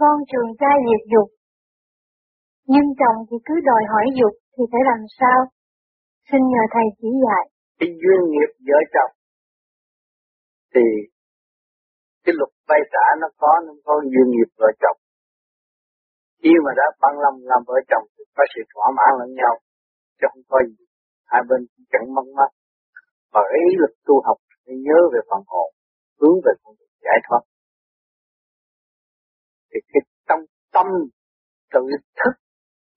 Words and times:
con 0.00 0.16
trường 0.30 0.50
gia 0.60 0.72
diệt 0.86 1.02
dục. 1.12 1.28
Nhưng 2.72 2.86
chồng 3.00 3.18
thì 3.28 3.36
cứ 3.46 3.54
đòi 3.68 3.82
hỏi 3.92 4.06
dục 4.18 4.34
thì 4.54 4.62
phải 4.72 4.82
làm 4.90 5.00
sao? 5.18 5.40
Xin 6.28 6.40
nhờ 6.52 6.62
thầy 6.74 6.86
chỉ 6.98 7.08
dạy. 7.24 7.44
Cái 7.78 7.88
duyên 8.00 8.20
nghiệp 8.30 8.50
vợ 8.68 8.78
chồng 8.94 9.12
thì 10.74 10.84
cái 12.24 12.34
luật 12.38 12.52
vay 12.68 12.80
trả 12.92 13.06
nó 13.20 13.28
có 13.40 13.52
nó 13.66 13.72
có 13.86 13.94
duyên 14.12 14.28
nghiệp 14.30 14.50
vợ 14.60 14.68
chồng. 14.82 14.98
Khi 16.42 16.52
mà 16.64 16.70
đã 16.80 16.86
băng 17.02 17.16
lòng 17.24 17.36
làm 17.50 17.60
vợ 17.66 17.78
chồng 17.90 18.04
thì 18.14 18.24
có 18.36 18.42
sự 18.52 18.60
thỏa 18.72 18.86
mãn 18.98 19.12
lẫn 19.20 19.30
nhau 19.40 19.54
chứ 20.18 20.26
không 20.32 20.44
có 20.48 20.58
gì. 20.68 20.84
Hai 21.32 21.42
bên 21.48 21.60
chẳng 21.92 22.14
mong 22.14 22.30
mắt 22.38 22.50
Và 23.32 23.42
ý 23.62 23.64
lực 23.80 23.94
tu 24.06 24.14
học 24.26 24.38
thì 24.64 24.72
nhớ 24.86 24.98
về 25.12 25.20
phần 25.30 25.42
hồn, 25.46 25.68
hướng 26.20 26.38
về 26.44 26.52
con 26.62 26.74
đường 26.78 26.94
giải 27.06 27.18
thoát. 27.26 27.42
Thì 29.70 29.78
cái 29.92 30.02
tâm 30.28 30.38
tâm 30.74 30.86
tự 31.72 31.80
thức 32.18 32.34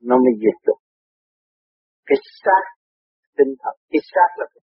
nó 0.01 0.15
mới 0.23 0.33
diệt 0.41 0.57
được. 0.67 0.79
Cái 2.05 2.17
xác 2.43 2.63
tinh 3.37 3.53
thần, 3.61 3.75
cái 3.89 4.01
xác 4.11 4.29
là 4.37 4.45
cái 4.53 4.61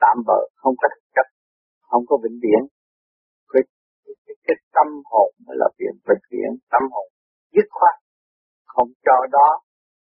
tạm 0.00 0.16
bỡ, 0.26 0.40
không 0.56 0.74
có 0.80 0.88
thực 0.94 1.04
chất, 1.14 1.26
không 1.80 2.04
có 2.08 2.16
vĩnh 2.22 2.38
viễn. 2.42 2.62
Cái, 3.52 3.62
cái, 4.26 4.34
cái 4.46 4.56
tâm 4.76 4.88
hồn 5.10 5.30
mới 5.46 5.56
là 5.60 5.68
viện 5.78 5.94
vĩnh 6.08 6.24
viễn, 6.30 6.50
tâm 6.72 6.82
hồn 6.92 7.08
dứt 7.54 7.68
khoát, 7.70 7.94
không 8.64 8.88
cho 9.06 9.16
đó 9.30 9.48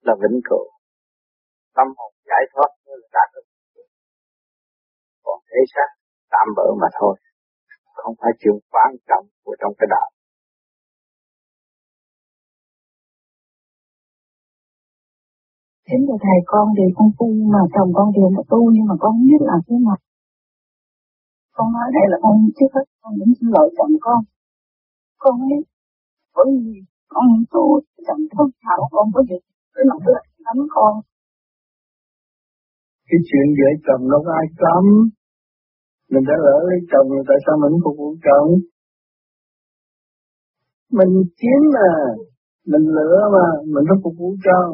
là 0.07 0.15
vĩnh 0.23 0.41
cửu. 0.49 0.67
Tâm 1.77 1.87
hồn 1.97 2.13
giải 2.31 2.45
thoát 2.53 2.71
mới 2.87 2.97
là 3.01 3.09
đạt 3.17 3.29
được. 3.35 3.47
Còn 5.25 5.39
thế 5.49 5.61
xác 5.75 5.89
tạm 6.31 6.47
bỡ 6.57 6.67
mà 6.81 6.89
thôi, 7.01 7.15
không 8.03 8.15
phải 8.21 8.33
chuyện 8.41 8.57
quan 8.73 8.91
trọng 9.09 9.25
của 9.45 9.55
trong 9.61 9.73
cái 9.79 9.89
đạo. 9.95 10.09
Chính 15.87 16.03
là 16.09 16.17
thầy 16.25 16.39
con 16.53 16.67
thì 16.77 16.85
con 16.97 17.09
tu 17.19 17.29
mà 17.53 17.63
chồng 17.75 17.91
con 17.97 18.09
thì 18.15 18.23
là 18.37 18.43
tu 18.51 18.61
nhưng 18.75 18.87
mà 18.91 18.97
con 19.03 19.13
biết 19.27 19.41
làm 19.51 19.61
thế 19.67 19.77
nào. 19.87 19.99
Con 21.57 21.67
nói 21.75 21.89
đây 21.97 22.07
là 22.13 22.19
con 22.25 22.35
trước 22.57 22.71
hết 22.75 22.87
con 23.01 23.13
muốn 23.19 23.31
xin 23.39 23.49
lỗi 23.55 23.69
chồng 23.77 23.95
con. 24.07 24.21
Con 25.23 25.35
ấy 25.55 25.63
bởi 26.35 26.47
vì 26.65 26.77
con 27.13 27.27
tu 27.53 27.65
chồng 28.07 28.23
con 28.37 28.49
thảo 28.63 28.81
con 28.95 29.07
có 29.15 29.21
việc 29.31 29.43
cái 29.75 29.85
mặt 29.91 30.01
là 30.13 30.21
đánh 30.47 30.63
con. 30.75 30.95
Cái 33.09 33.21
chuyện 33.29 33.47
vợ 33.59 33.71
chồng 33.87 34.03
có 34.25 34.33
ai 34.41 34.47
cấm. 34.63 34.85
Mình 36.13 36.25
đã 36.29 36.37
lỡ 36.47 36.57
lấy 36.69 36.79
chồng 36.91 37.07
rồi 37.13 37.25
tại 37.29 37.39
sao 37.45 37.55
mình 37.63 37.75
phục 37.85 37.97
vụ 38.01 38.11
chồng? 38.27 38.49
Mình 40.99 41.13
chiếm 41.39 41.61
mà, 41.77 41.89
mình 42.73 42.85
lựa 42.97 43.19
mà, 43.35 43.47
mình 43.73 43.85
phải 43.89 43.99
phục 44.03 44.15
vụ 44.21 44.29
chồng. 44.47 44.73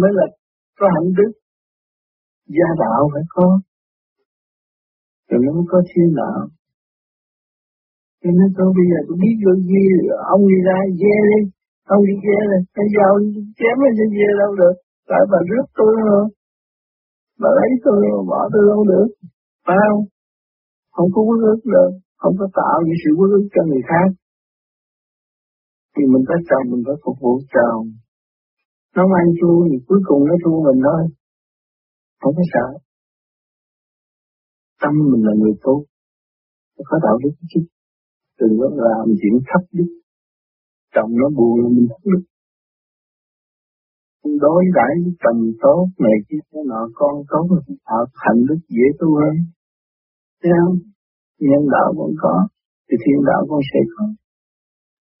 Mới 0.00 0.10
là 0.18 0.26
có 0.78 0.86
hạnh 0.94 1.10
đức. 1.18 1.30
Gia 2.56 2.68
đạo 2.82 3.00
phải 3.12 3.24
có. 3.34 3.48
Rồi 5.28 5.40
nó 5.44 5.50
mới 5.56 5.66
có 5.72 5.78
thiên 5.90 6.08
đạo. 6.20 6.40
Cho 8.22 8.30
nên 8.38 8.48
tôi 8.56 8.68
bây 8.76 8.86
giờ 8.90 8.98
tôi 9.06 9.16
biết 9.22 9.36
vô 9.44 9.52
gì 9.70 9.84
ông 10.34 10.42
đi 10.50 10.58
ra 10.68 10.78
dê 11.00 11.14
đi 11.28 11.38
ông 11.94 12.02
đi 12.08 12.14
dê 12.24 12.38
bây 12.76 12.88
giờ 12.94 13.02
ông 13.14 13.24
chém 13.58 13.74
nó 13.82 13.88
sẽ 13.98 14.04
dê 14.16 14.28
đâu 14.40 14.50
được. 14.60 14.76
Tại 15.10 15.22
bà 15.30 15.38
rước 15.48 15.66
tôi 15.78 15.92
mà 16.06 16.18
bà 17.42 17.50
lấy 17.58 17.70
tôi 17.84 17.98
mà 18.12 18.20
bỏ 18.30 18.40
tôi 18.52 18.62
đâu 18.70 18.80
được 18.92 19.08
phải 19.66 19.76
không? 19.84 20.02
Không 20.96 21.08
có 21.14 21.20
quyết 21.26 21.40
ước 21.50 21.60
được 21.74 21.90
không 22.16 22.34
có 22.40 22.46
tạo 22.60 22.76
những 22.84 22.98
sự 23.02 23.10
quyết 23.18 23.30
ước 23.36 23.46
cho 23.54 23.62
người 23.68 23.82
khác. 23.90 24.08
Thì 25.94 26.02
mình 26.12 26.24
phải 26.28 26.38
chồng 26.48 26.64
mình 26.72 26.82
phải 26.86 26.96
phục 27.04 27.16
vụ 27.22 27.32
chồng 27.54 27.84
nó 28.96 29.02
mang 29.12 29.28
thua 29.38 29.58
thì 29.68 29.76
cuối 29.88 30.00
cùng 30.08 30.20
nó 30.28 30.34
thua 30.44 30.58
mình 30.66 30.80
thôi. 30.86 31.02
Không 32.20 32.34
có 32.38 32.44
sợ. 32.52 32.68
Tâm 34.82 34.92
mình 35.10 35.22
là 35.26 35.32
người 35.40 35.54
tốt. 35.62 35.80
Có 36.88 36.98
đạo 37.04 37.16
đức 37.22 37.34
chứ. 37.50 37.60
Đừng 38.40 38.54
có 38.60 38.68
làm 38.88 39.06
chuyện 39.20 39.34
thấp 39.48 39.62
đức. 39.72 39.90
Chồng 40.94 41.10
nó 41.20 41.28
buồn 41.36 41.54
là 41.62 41.68
mình 41.68 41.86
thấp 41.90 42.00
đức 42.04 42.22
đối 44.40 44.64
đãi 44.74 44.92
với 45.04 45.14
chồng 45.22 45.40
tốt 45.62 45.88
này 45.98 46.16
kia 46.28 46.42
cái 46.50 46.62
nọ, 46.66 46.88
con 46.94 47.14
tốt 47.30 47.46
là 47.50 47.74
tạo 47.84 48.04
thành 48.20 48.46
đức 48.48 48.60
dễ 48.68 48.86
tu 48.98 49.08
hơn 49.20 49.36
thấy 50.40 50.50
không 50.58 50.76
nhân 51.48 51.62
đạo 51.74 51.88
vẫn 51.98 52.10
có 52.22 52.34
thì 52.86 52.94
thiên 53.02 53.18
đạo 53.28 53.40
con 53.48 53.60
sẽ 53.70 53.80
có. 53.92 54.04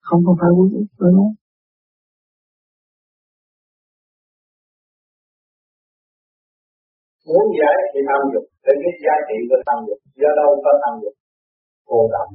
Không 0.06 0.20
có 0.26 0.32
phải 0.40 0.50
quý 0.56 0.66
ức 0.80 0.88
nữa. 1.16 1.28
Muốn 7.28 7.46
giải 7.60 7.76
thì 7.92 8.00
tham 8.08 8.22
dục 8.32 8.46
để 8.64 8.72
biết 8.82 8.96
giá 9.04 9.14
trị 9.26 9.36
của 9.48 9.60
tham 9.66 9.78
dục 9.88 10.00
do 10.22 10.30
đâu 10.40 10.50
có 10.64 10.72
tham 10.82 10.94
dục 11.02 11.14
cô 11.88 11.98
động 12.14 12.32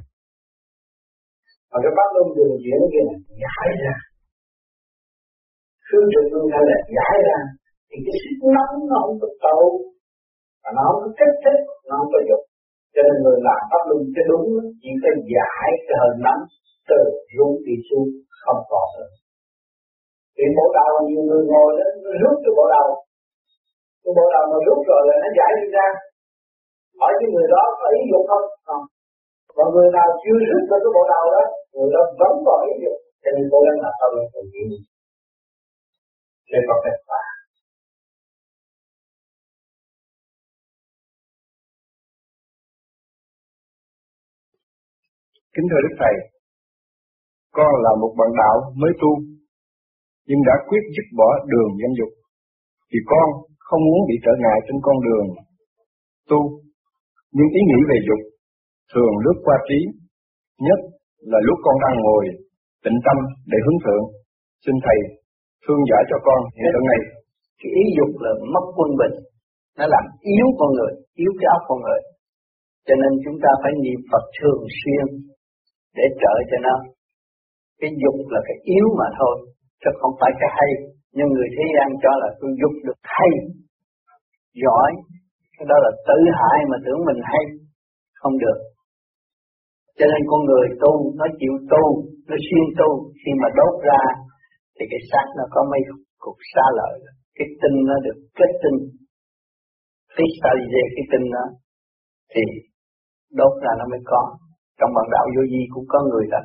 và 1.70 1.78
cái 1.84 1.92
bắt 1.98 2.10
luân 2.16 2.28
đường 2.38 2.56
chuyển 2.64 2.82
kia 2.92 3.04
là 3.10 3.16
giải 3.44 3.68
ra. 3.84 3.96
Phương 5.88 6.08
trực 6.12 6.26
luôn 6.34 6.46
hay 6.54 6.64
là 6.70 6.78
giải 6.98 7.16
ra 7.28 7.40
thì 7.88 7.98
cái 8.06 8.16
sức 8.24 8.40
nóng 8.56 8.76
nó 8.90 8.98
không 9.04 9.18
có 9.22 9.30
cầu, 9.46 9.62
và 10.62 10.70
nó 10.76 10.82
không 10.88 11.00
có 11.04 11.10
kích 11.20 11.36
thích 11.44 11.62
nó 11.88 11.94
không 12.00 12.12
có 12.14 12.20
dục 12.30 12.44
cho 12.94 13.02
nên 13.08 13.16
người 13.24 13.40
làm 13.48 13.62
pháp 13.70 13.84
luân 13.90 14.02
cái 14.16 14.26
đúng 14.30 14.46
chỉ 14.82 14.92
cái 15.04 15.14
giải 15.34 15.70
cái 15.88 15.96
hơi 16.02 16.14
nắm 16.26 16.38
từ 16.90 17.00
rung 17.36 17.54
đi 17.66 17.76
xuống, 17.88 18.08
không 18.44 18.62
còn 18.72 18.88
nữa. 18.98 19.12
Vì 20.38 20.46
bộ 20.58 20.66
đầu 20.78 20.92
nhiều 21.08 21.24
người 21.28 21.44
ngồi 21.52 21.70
đó 21.80 21.88
rút 22.22 22.36
cái 22.44 22.54
bộ 22.58 22.66
đầu. 22.76 22.88
Cái 24.04 24.12
bộ 24.18 24.26
đầu 24.36 24.44
mà 24.52 24.58
rút 24.68 24.80
rồi 24.90 25.02
là 25.08 25.16
nó 25.24 25.30
giải 25.38 25.52
đi 25.60 25.66
ra. 25.76 25.88
Hỏi 27.00 27.12
cái 27.20 27.28
người 27.34 27.48
đó 27.56 27.64
có 27.80 27.86
ý 27.98 28.02
dục 28.12 28.24
không? 28.32 28.46
Không. 28.68 28.84
Còn 29.56 29.68
người 29.74 29.90
nào 29.98 30.08
chưa 30.22 30.38
rút 30.50 30.64
được 30.70 30.80
cái 30.84 30.92
bộ 30.96 31.04
đầu 31.14 31.26
đó, 31.36 31.44
người 31.74 31.90
đó 31.96 32.02
vẫn 32.20 32.34
còn 32.48 32.60
ý 32.72 32.74
dục 32.84 32.98
cho 33.24 33.30
nên 33.36 33.46
cố 33.52 33.60
gắng 33.66 33.78
là 33.84 33.92
sao 33.98 34.10
để 34.16 34.24
thực 34.34 34.48
hiện 34.54 34.70
để 36.52 36.60
có 36.68 36.76
kết 36.86 36.98
quả 37.08 37.24
Kính 45.56 45.68
thưa 45.70 45.82
Đức 45.86 45.96
Thầy, 46.02 46.16
con 47.58 47.72
là 47.86 47.92
một 48.02 48.12
bạn 48.20 48.32
đạo 48.42 48.56
mới 48.82 48.92
tu, 49.02 49.12
nhưng 50.28 50.42
đã 50.50 50.56
quyết 50.68 50.84
dứt 50.96 51.08
bỏ 51.20 51.30
đường 51.52 51.72
dâm 51.82 51.92
dục, 52.00 52.12
thì 52.90 53.00
con 53.12 53.28
không 53.68 53.82
muốn 53.88 54.02
bị 54.10 54.16
trở 54.26 54.34
ngại 54.44 54.58
trên 54.66 54.78
con 54.86 54.98
đường 55.08 55.28
tu, 56.30 56.40
nhưng 57.36 57.50
ý 57.60 57.62
nghĩ 57.70 57.80
về 57.90 57.98
dục 58.08 58.22
thường 58.92 59.14
lướt 59.24 59.38
qua 59.46 59.58
trí, 59.68 59.80
nhất 60.68 60.80
là 61.32 61.40
lúc 61.48 61.58
con 61.66 61.76
đang 61.84 61.98
ngồi 62.06 62.24
tĩnh 62.84 63.00
tâm 63.06 63.18
để 63.52 63.58
hướng 63.66 63.80
thượng. 63.84 64.06
Xin 64.64 64.76
Thầy 64.86 65.00
thương 65.64 65.82
giải 65.90 66.04
cho 66.10 66.18
con 66.28 66.40
hiện 66.58 66.70
tượng 66.74 66.88
này. 66.92 67.02
Cái 67.60 67.70
ý 67.82 67.84
dục 67.98 68.12
là 68.24 68.32
mất 68.54 68.66
quân 68.76 68.90
bình, 69.00 69.16
nó 69.78 69.86
làm 69.94 70.06
yếu 70.34 70.48
con 70.60 70.70
người, 70.76 70.94
yếu 71.22 71.32
cái 71.40 71.48
óc 71.56 71.62
con 71.70 71.80
người. 71.86 72.02
Cho 72.88 72.96
nên 73.02 73.12
chúng 73.24 73.38
ta 73.44 73.50
phải 73.62 73.72
niệm 73.84 74.00
Phật 74.12 74.24
thường 74.38 74.64
xuyên 74.80 75.06
để 75.98 76.06
trợ 76.22 76.36
cho 76.50 76.58
nó. 76.68 76.76
Cái 77.80 77.92
dục 78.04 78.18
là 78.34 78.40
cái 78.48 78.58
yếu 78.74 78.88
mà 79.00 79.08
thôi, 79.20 79.36
chứ 79.82 79.90
không 80.00 80.14
phải 80.20 80.32
cái 80.40 80.50
hay. 80.58 80.72
Nhưng 81.18 81.30
người 81.32 81.50
thế 81.56 81.66
gian 81.76 81.90
cho 82.04 82.12
là 82.22 82.30
tôi 82.40 82.52
dục 82.62 82.76
được 82.88 83.00
hay, 83.16 83.32
giỏi, 84.64 84.92
cái 85.56 85.66
đó 85.72 85.78
là 85.86 85.92
tự 86.08 86.20
hại 86.40 86.60
mà 86.72 86.78
tưởng 86.86 87.02
mình 87.10 87.22
hay, 87.32 87.44
không 88.22 88.36
được. 88.44 88.60
Cho 89.98 90.06
nên 90.12 90.22
con 90.30 90.42
người 90.50 90.68
tu, 90.84 90.94
nó 91.20 91.26
chịu 91.40 91.54
tu, 91.72 91.86
nó 92.30 92.36
xuyên 92.48 92.66
tu, 92.80 92.90
khi 93.20 93.32
mà 93.42 93.48
đốt 93.60 93.74
ra, 93.90 94.02
thì 94.76 94.84
cái 94.92 95.02
xác 95.10 95.26
nó 95.38 95.46
có 95.54 95.62
mấy 95.72 95.82
cục 96.24 96.38
xa 96.54 96.66
lợi, 96.80 96.96
cái 97.38 97.48
tinh 97.62 97.78
nó 97.90 97.96
được 98.06 98.18
kết 98.38 98.52
tinh, 98.64 98.80
crystallize 100.14 100.86
cái 100.96 101.06
tinh 101.12 101.26
đó, 101.36 101.46
thì 102.34 102.44
đốt 103.40 103.54
ra 103.64 103.72
nó 103.80 103.86
mới 103.92 104.02
có. 104.06 104.22
Trong 104.82 104.94
bản 104.98 105.08
đạo 105.14 105.26
vô 105.36 105.44
vi 105.52 105.62
cũng 105.74 105.86
có 105.94 106.00
người 106.10 106.26
đã 106.34 106.40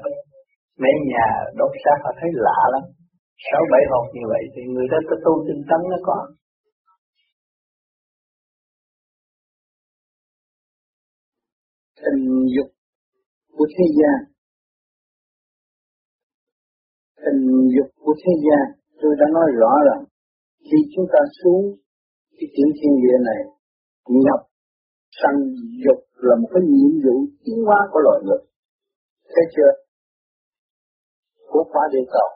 mấy 0.82 0.94
nhà 1.12 1.26
đốt 1.58 1.72
xác 1.84 1.98
họ 2.04 2.10
thấy 2.20 2.30
lạ 2.46 2.60
lắm. 2.74 2.84
Sáu, 3.46 3.62
bảy 3.72 3.84
hộp 3.90 4.06
như 4.14 4.24
vậy 4.32 4.42
thì 4.52 4.62
người 4.72 4.86
ta 4.92 4.98
có 5.08 5.16
tu 5.24 5.32
tinh 5.46 5.62
tấn 5.68 5.80
nó 5.92 5.98
có. 6.08 6.18
tình 12.02 12.24
dục 12.56 12.70
của 13.56 13.66
thế 13.74 13.84
gian 13.98 14.18
tình 17.24 17.42
dục 17.76 17.90
của 18.04 18.14
thế 18.22 18.32
gian 18.46 18.64
tôi 19.00 19.12
đã 19.20 19.26
nói 19.32 19.48
rõ 19.60 19.72
rằng 19.88 20.04
khi 20.66 20.78
chúng 20.94 21.06
ta 21.12 21.20
xuống 21.38 21.62
cái 22.36 22.48
tiểu 22.54 22.68
thiên 22.78 22.92
địa 23.02 23.18
này, 23.28 23.40
nhập 24.08 24.40
sanh 25.20 25.38
dục 25.84 26.05
là 26.26 26.34
một 26.40 26.48
cái 26.54 26.62
nhiệm 26.72 26.92
vụ 27.04 27.16
tiến 27.44 27.58
hóa 27.66 27.78
của 27.92 28.00
loài 28.06 28.20
người 28.24 28.42
thấy 29.34 29.44
chưa 29.54 29.72
của 31.50 31.64
quả 31.72 31.84
địa 31.92 32.06
cầu 32.14 32.28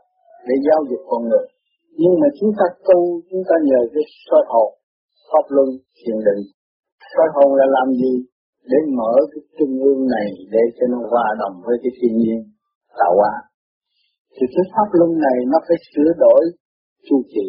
để 0.49 0.55
giáo 0.67 0.81
dục 0.91 1.03
con 1.11 1.23
người. 1.29 1.47
Nhưng 2.01 2.15
mà 2.21 2.29
chúng 2.39 2.53
ta 2.59 2.67
tu, 2.89 3.01
chúng 3.31 3.43
ta 3.49 3.57
nhờ 3.69 3.81
cái 3.95 4.05
soi 4.27 4.43
hồn, 4.53 4.71
pháp 5.31 5.45
luân, 5.55 5.69
thiền 5.99 6.19
định. 6.27 6.43
Soi 7.13 7.29
hồn 7.35 7.51
là 7.61 7.67
làm 7.77 7.89
gì? 8.03 8.15
Để 8.71 8.79
mở 8.99 9.13
cái 9.31 9.43
trung 9.57 9.75
ương 9.89 10.03
này 10.17 10.29
để 10.55 10.65
cho 10.77 10.85
nó 10.93 10.99
hòa 11.11 11.27
đồng 11.41 11.57
với 11.67 11.77
cái 11.83 11.93
thiên 11.99 12.15
nhiên 12.23 12.41
tạo 12.99 13.13
hóa. 13.21 13.35
Thì 14.35 14.45
cái 14.55 14.65
pháp 14.73 14.89
luân 14.99 15.11
này 15.27 15.39
nó 15.51 15.59
phải 15.67 15.79
sửa 15.91 16.11
đổi 16.25 16.43
chu 17.07 17.17
kỳ. 17.33 17.47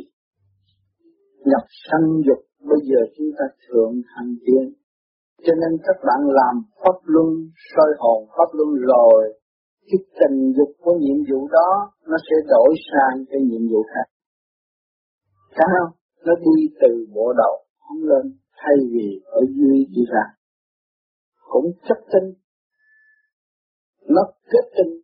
Nhập 1.52 1.66
sanh 1.86 2.08
dục 2.26 2.42
bây 2.70 2.80
giờ 2.90 3.00
chúng 3.18 3.32
ta 3.38 3.46
thượng 3.64 3.94
thành 4.12 4.32
tiên. 4.46 4.66
Cho 5.46 5.54
nên 5.62 5.72
các 5.86 5.98
bạn 6.08 6.22
làm 6.40 6.56
pháp 6.82 6.98
luân, 7.04 7.30
soi 7.76 7.92
hồn 8.00 8.20
pháp 8.38 8.50
luân 8.58 8.70
rồi, 8.92 9.40
cái 9.88 10.00
tình 10.20 10.54
dục 10.58 10.72
của 10.84 10.94
nhiệm 11.00 11.18
vụ 11.30 11.48
đó 11.48 11.70
nó 12.08 12.18
sẽ 12.28 12.36
đổi 12.50 12.76
sang 12.90 13.26
cái 13.30 13.42
nhiệm 13.42 13.62
vụ 13.72 13.84
khác. 13.94 14.08
Sao? 15.58 15.84
Nó 16.26 16.34
đi 16.36 16.68
từ 16.82 17.08
bộ 17.16 17.34
đầu 17.38 17.56
không 17.80 18.04
lên 18.04 18.38
thay 18.58 18.76
vì 18.92 19.22
ở 19.26 19.42
dưới 19.56 19.78
đi 19.96 20.02
ra. 20.14 20.26
Cũng 21.50 21.66
chất 21.88 21.98
tinh. 22.14 22.34
Nó 24.08 24.22
kết 24.52 24.66
tinh 24.78 25.02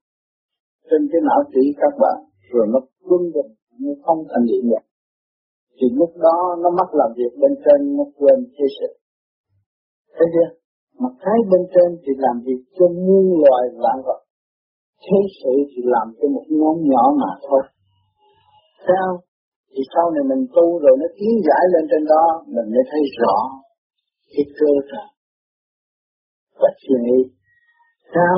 trên 0.90 1.02
cái 1.12 1.22
não 1.30 1.42
trí 1.54 1.64
các 1.82 1.94
bạn 2.04 2.18
rồi 2.52 2.66
nó 2.74 2.80
quân 3.10 3.22
định 3.36 3.52
như 3.80 3.92
không 4.06 4.20
thành 4.30 4.46
điện 4.50 4.64
nhập 4.72 4.84
thì 5.78 5.88
lúc 6.00 6.12
đó 6.26 6.56
nó 6.62 6.70
mất 6.70 6.90
làm 6.94 7.10
việc 7.18 7.32
bên 7.42 7.54
trên 7.66 7.98
nó 7.98 8.04
quên 8.18 8.38
thế 8.56 8.66
sự 8.80 8.90
thấy 10.18 10.28
chưa 10.34 10.50
mà 11.02 11.10
trái 11.24 11.40
bên 11.52 11.64
trên 11.74 11.90
thì 12.04 12.12
làm 12.26 12.36
việc 12.46 12.62
cho 12.78 12.86
muôn 13.06 13.26
loài 13.44 13.64
vạn 13.84 13.98
vật. 14.08 14.22
Thế 15.06 15.20
sự 15.40 15.54
thì 15.72 15.82
làm 15.96 16.08
cho 16.18 16.26
một 16.36 16.46
nhóm 16.60 16.76
nhỏ 16.92 17.04
mà 17.22 17.32
thôi. 17.48 17.62
Sao? 18.88 19.10
Thì 19.72 19.82
sau 19.94 20.06
này 20.16 20.24
mình 20.32 20.44
tu 20.56 20.66
rồi 20.84 20.96
nó 21.02 21.08
tiến 21.18 21.34
giải 21.48 21.64
lên 21.74 21.84
trên 21.92 22.04
đó, 22.14 22.26
mình 22.54 22.68
mới 22.74 22.84
thấy 22.92 23.04
rõ 23.22 23.38
cái 24.34 24.46
cơ 24.60 24.72
thể 24.90 25.04
và 26.60 26.70
suy 26.82 26.96
nghĩ. 27.06 27.20
Sao? 28.14 28.36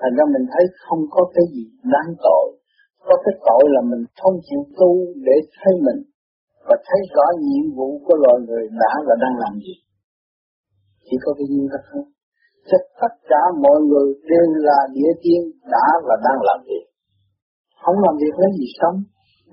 Thành 0.00 0.14
ra 0.18 0.24
mình 0.34 0.46
thấy 0.52 0.64
không 0.84 1.02
có 1.14 1.22
cái 1.34 1.44
gì 1.54 1.64
đáng 1.92 2.10
tội. 2.26 2.46
Có 3.06 3.14
cái 3.24 3.34
tội 3.46 3.64
là 3.74 3.80
mình 3.90 4.02
không 4.20 4.36
chịu 4.48 4.62
tu 4.78 4.90
để 5.26 5.36
thấy 5.58 5.74
mình 5.86 6.00
và 6.68 6.76
thấy 6.86 7.00
rõ 7.14 7.26
nhiệm 7.46 7.66
vụ 7.76 7.88
của 8.04 8.16
loài 8.24 8.38
người 8.46 8.64
đã 8.82 8.92
và 9.06 9.14
đang 9.22 9.34
làm 9.42 9.54
gì. 9.66 9.76
Chỉ 11.06 11.16
có 11.24 11.30
cái 11.36 11.46
duy 11.50 11.60
nhất 11.70 11.82
thôi. 11.90 12.04
cho 12.68 12.78
tất 13.00 13.14
cả 13.30 13.42
mọi 13.64 13.78
người 13.88 14.08
đều 14.30 14.46
là 14.66 14.78
địa 14.96 15.12
tiên 15.22 15.42
đã 15.74 15.86
và 16.06 16.14
đang 16.26 16.40
làm 16.48 16.58
việc. 16.68 16.84
Không 17.82 17.98
làm 18.04 18.14
việc 18.22 18.34
lấy 18.42 18.50
gì 18.58 18.68
sống. 18.80 18.96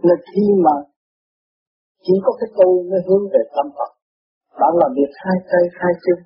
Nên 0.05 0.17
khi 0.31 0.45
mà 0.65 0.75
chỉ 2.03 2.13
có 2.25 2.31
cái 2.39 2.49
tu 2.57 2.69
mới 2.89 3.01
hướng 3.07 3.25
về 3.33 3.41
tâm 3.55 3.67
Phật. 3.77 3.91
Bạn 4.59 4.73
làm 4.81 4.91
việc 4.99 5.11
hai 5.23 5.38
tay 5.51 5.63
hai 5.79 5.94
chân. 6.03 6.19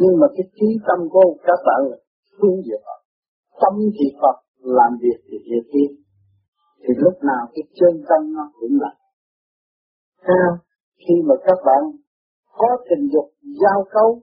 Nhưng 0.00 0.14
mà 0.20 0.26
cái 0.36 0.46
trí 0.56 0.68
tâm 0.86 0.98
của 1.12 1.28
các 1.48 1.58
bạn 1.66 1.80
là 1.90 1.96
hướng 2.38 2.58
về 2.66 2.76
Phật. 2.86 3.00
Tâm 3.62 3.74
thì 3.96 4.06
Phật, 4.20 4.36
làm 4.78 4.92
việc 5.02 5.18
thì 5.26 5.36
địa 5.46 5.62
tiên. 5.72 5.90
Thì 6.82 6.92
lúc 7.04 7.16
nào 7.30 7.42
cái 7.54 7.64
chân 7.78 7.92
tâm 8.08 8.20
nó 8.36 8.44
cũng 8.60 8.74
là 8.82 8.92
Sao? 10.26 10.50
Khi 11.02 11.14
mà 11.28 11.34
các 11.46 11.58
bạn 11.66 11.82
có 12.58 12.68
tình 12.90 13.08
dục 13.12 13.28
giao 13.62 13.84
cấu 13.94 14.22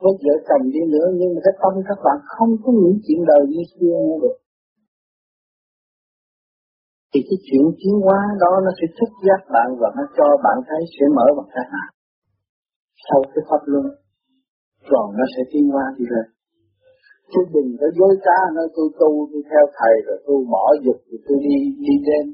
với 0.00 0.12
vợ 0.24 0.34
chồng 0.48 0.64
đi 0.74 0.82
nữa 0.94 1.06
nhưng 1.18 1.30
mà 1.34 1.40
cái 1.46 1.54
tâm 1.62 1.72
các 1.88 1.98
bạn 2.06 2.18
không 2.34 2.52
có 2.62 2.68
những 2.80 2.96
chuyện 3.04 3.20
đời 3.30 3.42
như 3.52 3.62
xưa 3.72 3.96
nữa 4.06 4.18
được. 4.24 4.36
Thì 7.10 7.20
cái 7.28 7.38
chuyện 7.46 7.64
tiến 7.78 7.94
hóa 8.04 8.20
đó 8.42 8.52
nó 8.64 8.70
sẽ 8.78 8.86
thức 8.96 9.12
giác 9.26 9.40
bạn 9.54 9.68
và 9.80 9.88
nó 9.96 10.04
cho 10.16 10.26
bạn 10.44 10.56
thấy 10.68 10.82
sẽ 10.94 11.04
mở 11.16 11.26
bằng 11.36 11.50
cái 11.54 11.64
hạ. 11.72 11.84
Sau 13.06 13.20
cái 13.32 13.42
pháp 13.48 13.62
luân, 13.72 13.86
rồi 14.90 15.06
nó 15.18 15.24
sẽ 15.34 15.42
tiến 15.52 15.64
hóa 15.72 15.84
đi 15.98 16.04
lên. 16.12 16.26
Chứ 17.30 17.40
đừng 17.54 17.70
có 17.80 17.86
dối 17.98 18.14
trá 18.24 18.38
nói 18.56 18.66
tôi 18.76 18.88
tu 19.00 19.10
tôi 19.30 19.42
theo 19.50 19.64
thầy 19.78 19.94
rồi 20.06 20.18
tôi 20.26 20.38
bỏ 20.52 20.64
dục 20.84 20.98
rồi 21.08 21.20
tôi 21.26 21.36
đi 21.46 21.56
đi 21.86 21.94
đêm 22.08 22.26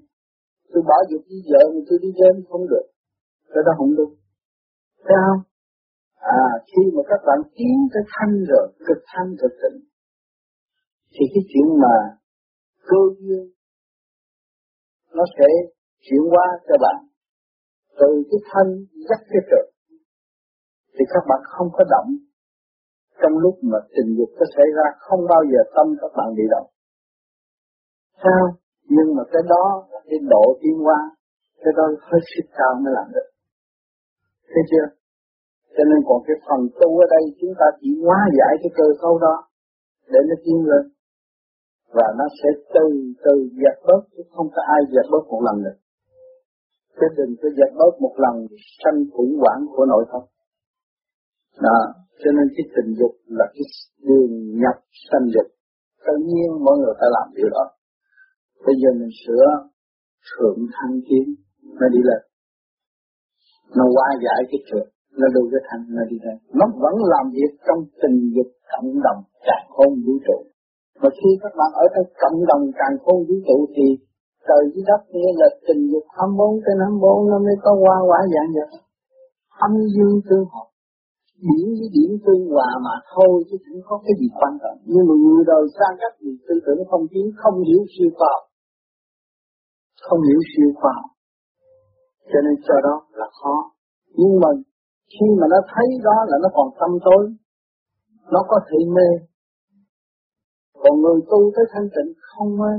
tôi 0.73 0.83
bỏ 0.91 0.99
dục 1.11 1.23
đi 1.31 1.39
vợ 1.51 1.62
rồi 1.73 1.83
tôi 1.89 1.99
đi 2.05 2.11
đêm 2.21 2.35
không 2.51 2.65
được 2.73 2.87
cái 3.53 3.62
đó 3.67 3.73
không 3.79 3.93
đúng 3.99 4.12
thấy 5.05 5.17
không 5.25 5.41
à 6.26 6.44
khi 6.69 6.82
mà 6.94 7.02
các 7.11 7.20
bạn 7.26 7.38
tiến 7.56 7.76
tới 7.93 8.02
thanh 8.14 8.34
rồi 8.50 8.67
cực 8.87 9.00
thanh 9.12 9.31
cực 9.40 9.52
tịnh, 9.62 9.78
thì 11.14 11.25
cái 11.34 11.43
chuyện 11.50 11.69
mà 11.82 11.94
cơ 12.88 13.00
duyên 13.19 13.44
nó 15.17 15.25
sẽ 15.38 15.49
chuyển 16.05 16.23
qua 16.32 16.46
cho 16.69 16.75
bạn. 16.84 16.99
Từ 18.00 18.08
cái 18.31 18.40
thanh 18.50 18.70
dắt 19.08 19.20
cái 19.31 19.43
trời 19.50 19.67
thì 20.94 21.05
các 21.12 21.23
bạn 21.28 21.40
không 21.44 21.69
có 21.73 21.84
động. 21.94 22.11
Trong 23.23 23.34
lúc 23.44 23.55
mà 23.62 23.78
tình 23.94 24.11
dục 24.19 24.31
có 24.38 24.44
xảy 24.56 24.69
ra, 24.76 24.87
không 24.99 25.20
bao 25.28 25.43
giờ 25.50 25.61
tâm 25.76 25.87
các 26.00 26.11
bạn 26.17 26.28
bị 26.37 26.43
động. 26.50 26.69
Sao? 28.23 28.44
Nhưng 28.94 29.08
mà 29.17 29.23
cái 29.32 29.43
đó 29.49 29.64
là 29.90 30.00
cái 30.08 30.19
độ 30.32 30.44
tiến 30.61 30.76
qua 30.87 31.00
cái 31.62 31.73
đó 31.76 31.84
hơi 32.00 32.20
sức 32.32 32.46
cao 32.58 32.73
mới 32.82 32.93
làm 32.96 33.08
được. 33.14 33.28
Thấy 34.52 34.62
chưa? 34.70 34.87
Cho 35.76 35.84
nên 35.90 36.00
còn 36.08 36.19
cái 36.26 36.37
phần 36.46 36.61
tu 36.81 36.88
ở 37.05 37.06
đây 37.14 37.25
chúng 37.40 37.55
ta 37.61 37.67
chỉ 37.81 37.90
hóa 38.05 38.19
giải 38.38 38.52
cái 38.62 38.70
cơ 38.78 38.87
cấu 39.02 39.14
đó 39.26 39.34
để 40.12 40.20
nó 40.28 40.37
tiến 40.44 40.58
lên. 40.70 40.84
Và 41.96 42.06
nó 42.19 42.26
sẽ 42.38 42.49
từ 42.75 42.87
từ 43.25 43.34
dẹp 43.61 43.76
bớt 43.87 44.02
chứ 44.12 44.23
không 44.34 44.49
có 44.55 44.61
ai 44.75 44.81
dẹp 44.93 45.06
bớt 45.12 45.25
một 45.32 45.43
lần 45.46 45.56
được. 45.64 45.78
Chứ 46.96 47.06
đừng 47.19 47.32
có 47.40 47.49
dẹp 47.58 47.73
bớt 47.81 47.93
một 48.05 48.14
lần 48.25 48.34
sanh 48.81 48.99
khủng 49.14 49.34
hoảng 49.40 49.62
của 49.76 49.84
nội 49.93 50.05
tâm. 50.12 50.23
Đó 51.67 51.78
cho 52.23 52.31
nên 52.37 52.46
cái 52.56 52.64
tình 52.75 52.90
dục 53.00 53.14
là 53.38 53.46
cái 53.55 53.67
đường 54.08 54.32
nhập 54.62 54.76
sanh 55.11 55.26
dục. 55.34 55.49
Tự 56.06 56.14
nhiên 56.28 56.49
mọi 56.64 56.76
người 56.78 56.94
phải 56.99 57.08
làm 57.17 57.28
điều 57.37 57.49
đó. 57.56 57.64
Bây 58.67 58.75
giờ 58.81 58.88
mình 59.00 59.12
sửa 59.26 59.46
thượng 60.31 60.58
thanh 60.76 61.00
kiến 61.08 61.26
nó 61.81 61.87
đi 61.94 62.00
lên. 62.08 62.23
Nó 63.76 63.84
qua 63.94 64.08
giải 64.25 64.40
cái 64.50 64.61
thượng, 64.69 64.88
nó 65.21 65.27
đưa 65.35 65.47
cái 65.53 65.63
thanh 65.69 65.83
nó 65.97 66.03
đi 66.11 66.19
lên. 66.25 66.37
Nó 66.59 66.67
vẫn 66.83 66.95
làm 67.13 67.25
việc 67.37 67.53
trong 67.67 67.81
tình 68.03 68.19
dục 68.35 68.51
cộng 68.73 68.91
đồng 69.07 69.21
càng 69.49 69.67
khôn 69.75 69.91
vũ 70.05 70.15
trụ. 70.27 70.38
Mà 71.00 71.09
khi 71.19 71.31
các 71.43 71.52
bạn 71.59 71.71
ở 71.83 71.85
trong 71.95 72.09
cộng 72.23 72.38
đồng 72.50 72.64
càng 72.81 72.95
khôn 73.02 73.19
vũ 73.26 73.37
trụ 73.47 73.59
thì 73.75 73.87
trời 74.47 74.62
dưới 74.73 74.85
đất 74.90 75.00
nghĩa 75.12 75.33
là 75.40 75.49
tình 75.67 75.83
dục 75.93 76.05
24 76.17 76.61
trên 76.64 76.76
24 76.85 77.31
nó 77.31 77.38
mới 77.47 77.57
có 77.64 77.71
hoa 77.83 77.97
quả 78.09 78.21
dạng 78.33 78.50
được. 78.57 78.71
Âm 79.67 79.73
dương 79.95 80.17
tương 80.29 80.47
hợp 80.52 80.69
điểm 81.49 81.67
với 81.79 81.88
điểm 81.97 82.11
tương 82.25 82.43
hòa 82.52 82.71
mà 82.87 82.95
thôi 83.12 83.35
chứ 83.49 83.57
không 83.64 83.81
có 83.88 83.95
cái 84.05 84.14
gì 84.21 84.29
quan 84.38 84.52
trọng 84.62 84.79
nhưng 84.93 85.05
mà 85.09 85.14
người 85.23 85.43
đời 85.52 85.64
sang 85.79 85.95
cách 86.00 86.14
thì 86.21 86.31
tư 86.47 86.55
tưởng 86.67 86.81
không 86.90 87.05
tiến, 87.12 87.26
không 87.43 87.57
hiểu 87.69 87.83
siêu 87.93 88.11
khoa 88.19 88.35
không 90.07 90.21
hiểu 90.29 90.40
siêu 90.52 90.71
khoa 90.81 90.97
cho 92.31 92.38
nên 92.45 92.55
cho 92.67 92.76
đó 92.87 92.97
là 93.19 93.29
khó 93.38 93.57
nhưng 94.19 94.33
mà 94.43 94.50
khi 95.13 95.27
mà 95.41 95.47
nó 95.53 95.61
thấy 95.73 95.89
đó 96.09 96.17
là 96.31 96.37
nó 96.43 96.49
còn 96.57 96.69
tâm 96.81 96.91
tối, 97.07 97.23
nó 98.33 98.41
có 98.51 98.59
thể 98.69 98.79
mê. 98.97 99.09
Còn 100.83 100.95
người 101.03 101.21
tu 101.31 101.41
tới 101.55 101.65
thanh 101.73 101.89
tịnh 101.95 102.11
không 102.31 102.51
mê. 102.61 102.73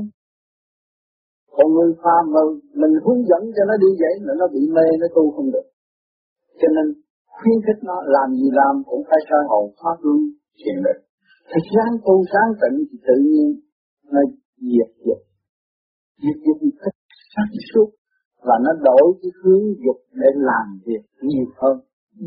Còn 1.56 1.66
người 1.74 1.92
phàm 2.02 2.22
mà 2.34 2.42
mình 2.80 2.94
hướng 3.04 3.22
dẫn 3.28 3.42
cho 3.54 3.62
nó 3.70 3.74
đi 3.84 3.90
vậy 4.02 4.14
là 4.26 4.32
nó 4.40 4.46
bị 4.54 4.62
mê, 4.76 4.86
nó 5.00 5.06
tu 5.14 5.30
không 5.34 5.50
được. 5.54 5.66
Cho 6.60 6.68
nên, 6.76 6.86
khuyến 7.36 7.58
khích 7.64 7.80
nó 7.88 7.96
làm 8.06 8.28
gì 8.40 8.48
làm 8.60 8.74
cũng 8.90 9.02
phải 9.08 9.20
soi 9.28 9.42
hồn 9.50 9.64
pháp 9.80 9.96
luân 10.06 10.20
thiền 10.60 10.78
định. 10.86 11.00
Thì 11.50 11.58
sáng 11.72 11.94
tu 12.06 12.14
sáng 12.32 12.50
tịnh 12.60 12.76
thì 12.88 12.96
tự 13.08 13.16
nhiên 13.30 13.48
nó 14.12 14.20
diệt 14.70 14.90
diệt 15.04 15.20
diệt 16.22 16.36
diệt 16.44 16.58
một 16.62 16.76
cách 16.82 16.96
sáng 17.34 17.52
suốt 17.70 17.88
và 18.46 18.56
nó 18.64 18.72
đổi 18.88 19.06
cái 19.22 19.30
hướng 19.42 19.64
dục 19.84 19.98
để 20.12 20.30
làm 20.34 20.66
việc 20.86 21.02
nhiều 21.20 21.46
hơn 21.60 21.76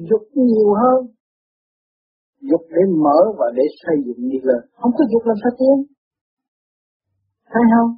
dục 0.09 0.23
nhiều 0.35 0.69
hơn. 0.81 0.99
Dục 2.49 2.63
để 2.75 2.83
mở 3.05 3.19
và 3.37 3.47
để 3.57 3.65
xây 3.81 3.95
dựng 4.05 4.21
đi 4.31 4.39
lên 4.47 4.61
không 4.79 4.91
có 4.97 5.03
dục 5.11 5.23
làm 5.29 5.37
sao 5.43 5.51
tiến? 5.59 5.77
Thấy 7.51 7.63
không? 7.73 7.89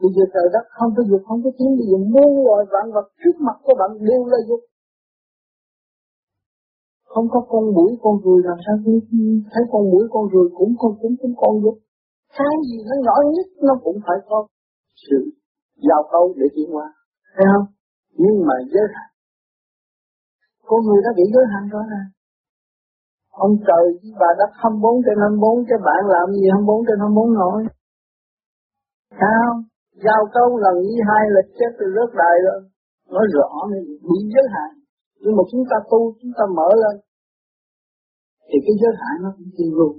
Bây 0.00 0.10
giờ 0.14 0.24
trời 0.34 0.46
đất 0.54 0.64
không 0.76 0.90
có 0.96 1.02
dục 1.10 1.22
không 1.26 1.40
có 1.44 1.50
tiến. 1.58 1.70
Bây 1.78 1.86
giờ 1.90 1.98
muôn 2.12 2.30
loài 2.46 2.62
vạn 2.72 2.86
vật 2.94 3.06
trước 3.20 3.36
mặt 3.46 3.56
của 3.64 3.74
bạn 3.80 3.90
đều 4.08 4.22
là 4.32 4.38
dục. 4.48 4.62
Không 7.12 7.26
có 7.32 7.40
con 7.50 7.64
mũi 7.74 7.90
con 8.02 8.14
ruồi 8.24 8.40
làm 8.48 8.58
sao 8.66 8.76
thấy 9.52 9.62
con 9.72 9.82
mũi 9.90 10.04
con 10.14 10.24
ruồi 10.32 10.46
cũng 10.58 10.72
con 10.80 10.92
cũng 11.00 11.14
cũng 11.20 11.34
con 11.40 11.54
dục. 11.62 11.76
Cái 12.38 12.56
gì 12.68 12.76
nó 12.88 12.96
nhỏ 13.06 13.16
nhất 13.34 13.46
nó 13.68 13.74
cũng 13.84 13.98
phải 14.06 14.18
có 14.28 14.46
sự 15.06 15.18
giao 15.86 16.02
câu 16.12 16.34
để 16.36 16.46
chuyển 16.54 16.68
qua 16.76 16.88
thấy 17.36 17.46
không? 17.52 17.66
Nhưng 18.22 18.36
mà 18.46 18.54
giới 18.72 18.86
hạn 18.94 19.11
con 20.68 20.80
người 20.86 21.00
đã 21.04 21.10
bị 21.18 21.24
giới 21.34 21.46
hạn 21.52 21.64
rồi 21.74 21.84
nè. 21.92 22.02
Ông 23.46 23.54
trời 23.68 23.84
với 24.00 24.12
bà 24.20 24.30
đất 24.40 24.50
24 24.62 25.04
trên 25.04 25.16
24 25.22 25.68
cái 25.68 25.78
bạn 25.86 26.02
làm 26.16 26.26
gì 26.38 26.44
24 26.54 26.86
trên 26.86 26.98
24 27.02 27.34
nổi. 27.40 27.58
Sao? 29.20 29.48
Giao 30.04 30.22
câu 30.36 30.48
lần 30.64 30.76
như 30.88 31.00
hai 31.10 31.22
là 31.34 31.42
chết 31.58 31.70
từ 31.78 31.86
rớt 31.96 32.10
đài 32.22 32.36
rồi. 32.46 32.60
Nói 33.14 33.26
rõ 33.36 33.50
bị 34.08 34.18
giới 34.34 34.46
hạn. 34.54 34.70
Nhưng 35.22 35.34
mà 35.36 35.42
chúng 35.50 35.64
ta 35.70 35.76
tu, 35.90 36.00
chúng 36.20 36.34
ta 36.38 36.44
mở 36.58 36.68
lên. 36.82 36.94
Thì 38.48 38.56
cái 38.66 38.74
giới 38.80 38.94
hạn 39.02 39.16
nó 39.24 39.30
cũng 39.36 39.50
chịu 39.56 39.72
luôn. 39.78 39.94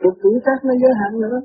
Rồi 0.00 0.12
tuổi 0.22 0.36
tác 0.46 0.58
nó 0.68 0.74
giới 0.82 0.94
hạn 1.00 1.12
nữa. 1.24 1.38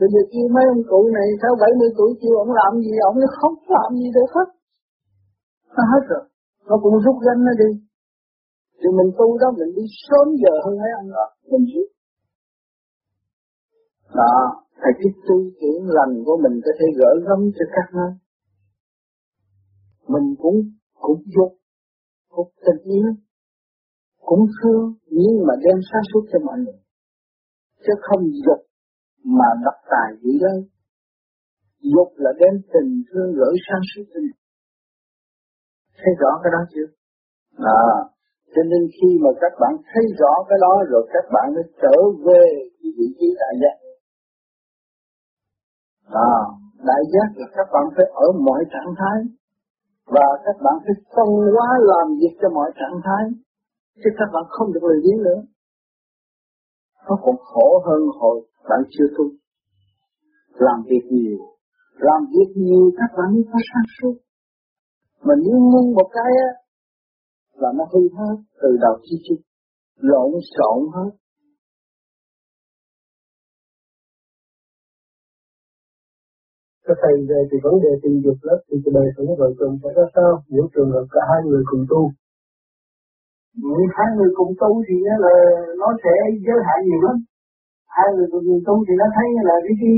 Bây 0.00 0.08
giờ 0.12 0.22
kêu 0.32 0.46
mấy 0.54 0.64
ông 0.74 0.82
cụ 0.90 1.00
này 1.18 1.28
sau 1.42 1.52
70 1.62 1.88
tuổi 1.98 2.10
kêu 2.20 2.34
ông 2.44 2.52
làm 2.60 2.72
gì, 2.84 2.94
ông 3.08 3.16
nó 3.22 3.28
không 3.40 3.54
làm 3.76 3.90
gì 4.00 4.08
được 4.16 4.30
hết. 4.36 4.48
Nó 5.76 5.82
hết 5.92 6.02
rồi 6.10 6.24
nó 6.70 6.76
cũng 6.82 6.96
rút 7.04 7.16
gánh 7.26 7.40
nó 7.46 7.52
đi. 7.62 7.70
Thì 8.78 8.88
mình 8.98 9.10
tu 9.18 9.26
đó, 9.40 9.48
mình 9.58 9.70
đi 9.78 9.84
sớm 10.06 10.26
giờ 10.42 10.52
hơn 10.64 10.74
mấy 10.82 10.90
ông 11.00 11.08
đó. 11.16 11.26
Mình 11.50 11.64
biết. 11.72 11.88
Đó 14.20 14.34
phải 14.80 14.92
cái 14.98 15.10
tu 15.26 15.36
chuyển 15.58 15.80
lành 15.96 16.14
của 16.26 16.36
mình 16.44 16.56
có 16.64 16.72
thể 16.78 16.86
gỡ 16.98 17.10
gấm 17.26 17.40
cho 17.56 17.64
các 17.74 17.86
nó. 17.98 18.08
Mình 20.12 20.26
cũng 20.42 20.56
cũng 21.04 21.22
dục, 21.34 21.52
cũng 22.28 22.50
tình 22.66 22.82
yêu, 22.96 23.10
cũng 24.28 24.44
thương, 24.56 24.84
nhưng 25.06 25.34
mà 25.46 25.54
đem 25.64 25.78
sáng 25.88 26.02
suốt 26.12 26.24
cho 26.32 26.38
mọi 26.46 26.58
người. 26.58 26.80
Chứ 27.84 27.92
không 28.00 28.22
dục 28.46 28.60
mà 29.24 29.48
đập 29.64 29.78
tài 29.90 30.10
gì 30.22 30.32
lên 30.44 30.68
dục 31.94 32.10
là 32.16 32.30
đem 32.40 32.54
tình 32.72 33.02
thương 33.08 33.32
gửi 33.32 33.54
sang 33.66 33.82
suốt 33.94 34.04
cho 34.14 34.20
mình 34.20 34.39
thấy 36.02 36.12
rõ 36.22 36.32
cái 36.42 36.50
đó 36.56 36.62
chưa? 36.72 36.88
À, 37.80 37.82
cho 38.54 38.62
nên 38.70 38.82
khi 38.96 39.10
mà 39.24 39.30
các 39.42 39.52
bạn 39.60 39.72
thấy 39.92 40.04
rõ 40.20 40.32
cái 40.48 40.58
đó 40.64 40.72
rồi 40.92 41.02
các 41.14 41.24
bạn 41.34 41.46
mới 41.54 41.64
trở 41.82 41.96
về 42.26 42.44
cái 42.78 42.90
vị 42.98 43.08
trí 43.18 43.28
đại 43.40 43.54
giác. 43.62 43.76
À, 46.28 46.32
đại 46.90 47.02
giác 47.12 47.28
là 47.40 47.46
các 47.56 47.66
bạn 47.72 47.84
phải 47.96 48.06
ở 48.26 48.26
mọi 48.46 48.62
trạng 48.72 48.92
thái 49.00 49.18
và 50.14 50.26
các 50.44 50.56
bạn 50.64 50.76
phải 50.84 50.94
phân 51.14 51.28
hóa 51.54 51.68
làm 51.92 52.06
việc 52.20 52.34
cho 52.42 52.48
mọi 52.48 52.70
trạng 52.80 52.98
thái 53.06 53.24
chứ 54.04 54.10
các 54.18 54.28
bạn 54.32 54.44
không 54.48 54.72
được 54.72 54.84
lười 54.88 55.00
biếng 55.04 55.22
nữa. 55.22 55.40
Nó 57.08 57.16
còn 57.24 57.36
khổ 57.36 57.82
hơn 57.86 58.00
hồi 58.20 58.46
bạn 58.68 58.80
chưa 58.90 59.06
tu. 59.16 59.24
Làm 60.66 60.82
việc 60.90 61.04
nhiều 61.10 61.38
làm 62.00 62.20
việc 62.34 62.50
nhiều 62.56 62.90
các 62.98 63.10
bạn 63.18 63.34
mới 63.34 63.44
có 63.52 63.58
sáng 63.70 63.88
suốt 63.96 64.14
mà 65.26 65.34
nếu 65.44 65.58
ngưng 65.70 65.88
một 65.98 66.08
cái 66.16 66.30
á 66.48 66.50
là 67.62 67.70
nó 67.78 67.84
hư 67.92 68.02
hết 68.18 68.34
từ 68.62 68.68
đầu 68.84 68.94
chi 69.02 69.16
chi 69.24 69.34
lộn 69.96 70.30
xộn 70.54 70.78
hết. 70.94 71.10
Các 76.86 76.96
thầy 77.02 77.14
về 77.28 77.40
thì 77.50 77.56
vấn 77.66 77.74
đề 77.84 77.92
tình 78.02 78.16
dục 78.24 78.38
lớp 78.46 78.60
thì 78.66 78.76
cái 78.84 78.92
đời 78.98 79.08
sống 79.14 79.30
vợ 79.40 79.48
chồng 79.58 79.74
sẽ 79.82 79.88
ra 79.96 80.06
sao? 80.14 80.32
Nếu 80.54 80.64
trường 80.74 80.90
hợp 80.94 81.06
cả 81.14 81.20
hai 81.30 81.40
người 81.48 81.62
cùng 81.70 81.84
tu. 81.90 82.02
Những 83.64 83.86
hai 83.96 84.08
người 84.16 84.30
cùng 84.38 84.52
tu 84.60 84.70
thì 84.86 84.96
là 85.24 85.34
nó 85.80 85.88
sẽ 86.02 86.14
giới 86.46 86.60
hạn 86.66 86.78
nhiều 86.88 87.00
lắm. 87.08 87.16
Hai 87.96 88.08
người 88.14 88.28
cùng 88.32 88.62
tu 88.66 88.74
thì 88.86 88.94
nó 89.02 89.06
thấy 89.16 89.28
là 89.48 89.56
cái 89.64 89.74
cái, 89.80 89.94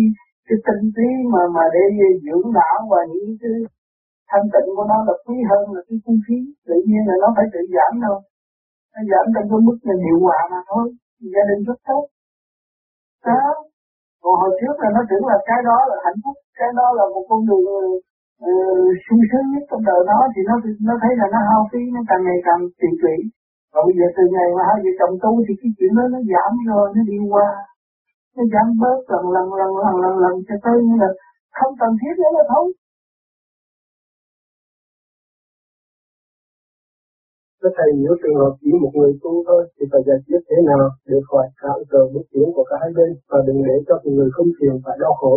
cái 0.48 0.58
tinh 0.66 0.84
trí 0.96 1.08
mà 1.32 1.42
mà 1.56 1.64
để 1.74 1.84
dưỡng 2.24 2.46
não 2.58 2.78
và 2.92 3.00
những 3.12 3.30
cái 3.42 3.54
thanh 4.32 4.46
tịnh 4.52 4.68
của 4.76 4.86
nó 4.92 4.98
là 5.08 5.14
quý 5.24 5.36
hơn 5.50 5.62
là 5.74 5.80
cái 5.88 5.96
chi 6.04 6.14
phí 6.24 6.38
tự 6.68 6.76
nhiên 6.88 7.02
là 7.08 7.14
nó 7.22 7.28
phải 7.36 7.46
tự 7.52 7.60
giảm 7.76 7.92
đâu 8.06 8.16
nó 8.94 9.00
giảm 9.10 9.24
trong 9.34 9.46
cái 9.50 9.60
mức 9.68 9.78
là 9.88 9.94
hiệu 10.04 10.18
quả 10.26 10.38
mà 10.52 10.60
thôi. 10.70 10.84
Gia 11.34 11.44
đình 11.50 11.60
rất 11.68 11.78
tốt. 11.88 12.04
Đó. 13.28 13.42
Còn 14.22 14.34
hồi 14.40 14.52
trước 14.58 14.74
là 14.82 14.88
nó 14.96 15.00
tưởng 15.08 15.24
là 15.30 15.38
cái 15.48 15.60
đó 15.68 15.78
là 15.90 15.96
hạnh 16.04 16.18
phúc 16.22 16.36
cái 16.58 16.70
đó 16.78 16.86
là 16.98 17.04
một 17.14 17.24
con 17.30 17.40
đường 17.48 17.64
uh, 18.48 18.90
sung 19.04 19.22
sướng 19.28 19.46
nhất 19.52 19.64
trong 19.70 19.82
đời 19.88 20.00
nó 20.10 20.18
thì 20.32 20.40
nó 20.48 20.54
nó 20.88 20.94
thấy 21.02 21.12
là 21.20 21.26
nó 21.34 21.40
hao 21.48 21.62
phí 21.70 21.80
nó 21.94 22.00
càng 22.08 22.22
ngày 22.26 22.38
càng 22.46 22.60
tiền 22.80 22.94
tụy 23.02 23.16
và 23.72 23.80
bây 23.86 23.94
giờ 23.98 24.06
từ 24.16 24.24
ngày 24.34 24.48
mà 24.56 24.62
hai 24.68 24.78
vợ 24.84 24.92
chồng 25.00 25.14
tu 25.24 25.32
thì 25.46 25.52
cái 25.60 25.70
chuyện 25.76 25.92
đó 25.98 26.04
nó 26.14 26.20
giảm 26.32 26.52
rồi 26.70 26.86
nó 26.94 27.00
đi 27.10 27.16
qua. 27.32 27.48
Nó 28.36 28.42
giảm 28.52 28.66
bớt 28.82 28.98
lần 29.12 29.24
lần 29.36 29.46
lần 29.60 29.70
lần 29.84 29.94
lần 30.04 30.14
lần 30.24 30.34
cho 30.48 30.56
tới 30.64 30.76
như 30.86 30.94
là 31.02 31.10
không 31.58 31.72
cần 31.80 31.92
thiết 32.00 32.14
nữa 32.22 32.32
là 32.36 32.44
thôi. 32.52 32.66
Các 37.62 37.72
thầy 37.78 37.90
nếu 38.02 38.14
trường 38.20 38.38
hợp 38.40 38.52
chỉ 38.60 38.70
một 38.82 38.92
người 38.98 39.12
tu 39.22 39.32
thôi 39.48 39.62
thì 39.74 39.84
phải 39.90 40.02
giải 40.08 40.20
quyết 40.26 40.42
thế 40.48 40.58
nào 40.70 40.84
để 41.08 41.18
khỏi 41.28 41.46
cản 41.62 41.78
trở 41.90 42.02
bước 42.12 42.26
tiến 42.32 42.46
của 42.54 42.64
cả 42.70 42.76
hai 42.82 42.90
bên 42.98 43.10
và 43.30 43.38
đừng 43.46 43.60
để 43.68 43.76
cho 43.86 43.94
người 44.16 44.30
không 44.34 44.50
thiền 44.56 44.74
phải 44.84 44.96
đau 45.02 45.14
khổ. 45.20 45.34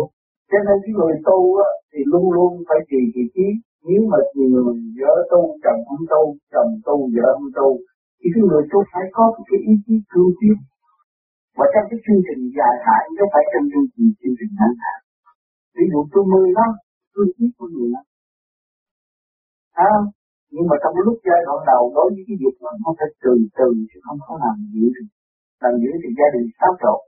Cho 0.50 0.58
nên 0.66 0.76
cái 0.84 0.92
người 0.98 1.14
tu 1.28 1.38
á, 1.66 1.68
thì 1.90 2.00
luôn 2.12 2.24
luôn 2.36 2.50
phải 2.68 2.80
trì 2.90 3.00
vị 3.14 3.24
trí. 3.34 3.46
Nếu 3.88 4.00
mà 4.10 4.18
người 4.50 4.78
vợ 5.00 5.14
tu, 5.32 5.40
chồng 5.64 5.80
không 5.88 6.04
tu, 6.12 6.22
chồng 6.54 6.70
tu, 6.86 6.96
vợ 7.16 7.28
không 7.36 7.52
tu, 7.58 7.68
thì 8.18 8.26
cái 8.34 8.42
người 8.48 8.64
tu 8.70 8.78
phải 8.90 9.04
có 9.16 9.24
cái 9.48 9.58
ý 9.70 9.74
chí 9.84 9.94
cương 10.10 10.32
quyết. 10.38 10.58
Và 11.58 11.66
trong 11.72 11.86
cái 11.90 11.98
chương 12.04 12.22
trình 12.26 12.42
dài 12.58 12.76
hạn, 12.86 13.04
nó 13.16 13.24
phải 13.32 13.44
trong 13.52 13.66
chương 13.72 13.88
trình 13.92 14.08
chương 14.20 14.36
trình 14.38 14.52
ngắn 14.58 14.72
hạn. 14.82 14.98
Ví 15.76 15.84
dụ 15.92 16.00
tôi 16.12 16.24
mười 16.32 16.48
năm, 16.58 16.70
tôi 17.14 17.24
quyết 17.36 17.52
của 17.58 17.68
người 17.72 17.88
năm. 17.94 18.04
À, 19.90 19.92
nhưng 20.54 20.66
mà 20.70 20.76
trong 20.82 20.94
lúc 21.06 21.16
giai 21.28 21.40
đoạn 21.46 21.58
đầu 21.70 21.82
đối 21.96 22.08
với 22.14 22.24
cái 22.28 22.36
việc 22.42 22.54
nó 22.84 22.90
phải 22.98 23.10
từ 23.24 23.32
từ 23.58 23.68
chứ 23.90 23.98
không 24.06 24.18
có 24.26 24.32
làm 24.44 24.56
giữ 24.74 24.86
được 24.96 25.08
làm 25.62 25.74
giữ 25.82 25.90
thì 26.02 26.08
gia 26.18 26.28
đình 26.34 26.46
xáo 26.58 26.72
trộn. 26.82 27.00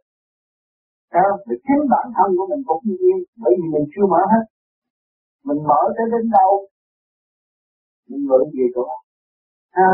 Đó 1.14 1.26
thì 1.44 1.54
chính 1.64 1.82
bản 1.92 2.06
thân 2.16 2.28
của 2.36 2.46
mình 2.50 2.62
cũng 2.68 2.82
như 2.86 2.94
yên, 3.06 3.18
bởi 3.42 3.52
vì 3.58 3.66
mình 3.74 3.86
chưa 3.92 4.06
mở 4.12 4.22
hết. 4.32 4.44
Mình 5.48 5.60
mở 5.70 5.82
tới 5.96 6.06
đến 6.12 6.24
đâu, 6.38 6.52
mình 8.08 8.22
ngự 8.28 8.40
về 8.54 8.66
chỗ 8.74 8.84
à? 9.86 9.92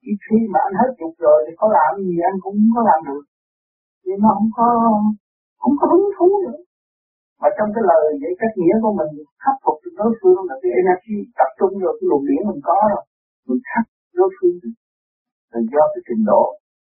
khi 0.00 0.12
khi 0.24 0.38
mà 0.52 0.58
anh 0.66 0.76
hết 0.80 0.90
dục 1.00 1.14
rồi 1.24 1.38
thì 1.44 1.52
có 1.60 1.66
làm 1.78 1.92
gì 2.06 2.16
anh 2.28 2.36
cũng 2.44 2.54
không 2.60 2.72
có 2.76 2.82
làm 2.90 3.00
được. 3.08 3.22
Nhưng 4.04 4.18
nó 4.22 4.28
không 4.36 4.50
có 4.58 4.68
không 5.60 5.74
có 5.80 5.84
hứng 5.92 6.08
thú 6.16 6.28
nữa 6.44 6.58
mà 7.44 7.50
trong 7.56 7.70
cái 7.74 7.84
lời 7.90 8.04
dạy 8.22 8.32
cách 8.40 8.54
nghĩa 8.58 8.76
của 8.82 8.92
mình 8.98 9.12
khắc 9.44 9.56
phục 9.64 9.76
được 9.82 9.94
đối 10.00 10.12
phương 10.18 10.40
là 10.48 10.54
cái 10.62 10.70
energy 10.80 11.18
tập 11.38 11.50
trung 11.58 11.74
rồi 11.82 11.92
cái 11.98 12.06
luồng 12.10 12.24
điển 12.28 12.40
mình 12.48 12.60
có 12.68 12.76
rồi. 12.92 13.04
Mình 13.46 13.60
khắc 13.70 13.84
đối 14.18 14.30
phương 14.36 14.56
là 15.52 15.58
do 15.72 15.82
cái 15.92 16.02
trình 16.06 16.22
độ 16.30 16.44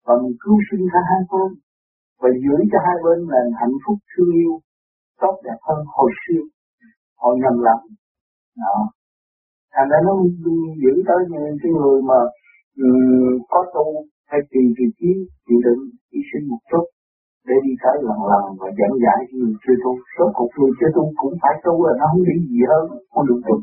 và 0.07 0.15
mình 0.23 0.35
cứu 0.43 0.57
sinh 0.67 0.85
cho 0.93 1.01
hai 1.11 1.21
bên. 1.31 1.51
Và 2.21 2.29
giữ 2.43 2.57
cho 2.71 2.79
hai 2.87 2.97
bên 3.05 3.19
là 3.33 3.41
hạnh 3.61 3.77
phúc 3.83 3.97
thương 4.11 4.31
yêu 4.41 4.53
tốt 5.23 5.35
đẹp 5.47 5.59
hơn 5.67 5.81
hồi 5.97 6.11
xưa. 6.23 6.43
Hồi 7.23 7.35
nhầm 7.43 7.57
lẫn. 7.67 7.81
Đó. 8.63 8.77
Thành 9.75 9.89
ra 9.91 9.99
nó 10.07 10.13
giữ 10.83 10.95
tới 11.09 11.21
những 11.31 11.57
cái 11.63 11.71
người 11.79 11.99
mà 12.11 12.21
um, 12.85 13.33
có 13.53 13.61
tu 13.75 13.87
hay 14.31 14.41
tùy 14.51 14.63
vị 14.79 14.87
trí 14.99 15.11
chịu 15.47 15.59
đựng 15.67 15.83
hy 16.11 16.21
sinh 16.31 16.45
một 16.51 16.63
chút 16.71 16.85
để 17.49 17.57
đi 17.67 17.73
tới 17.83 17.97
lần 18.07 18.19
lần 18.31 18.45
và 18.61 18.69
dẫn 18.79 18.93
giải 19.05 19.21
người 19.37 19.53
chưa 19.63 19.77
tu. 19.85 19.93
Số 20.15 20.25
cuộc 20.37 20.51
người 20.57 20.73
chưa 20.79 20.91
tu 20.97 21.05
cũng 21.21 21.35
phải 21.43 21.55
tu 21.65 21.75
là 21.87 21.93
nó 22.01 22.05
không 22.11 22.25
đi 22.29 22.37
gì 22.51 22.61
hơn 22.71 22.85
không 23.13 23.27
được 23.29 23.41
tu. 23.47 23.57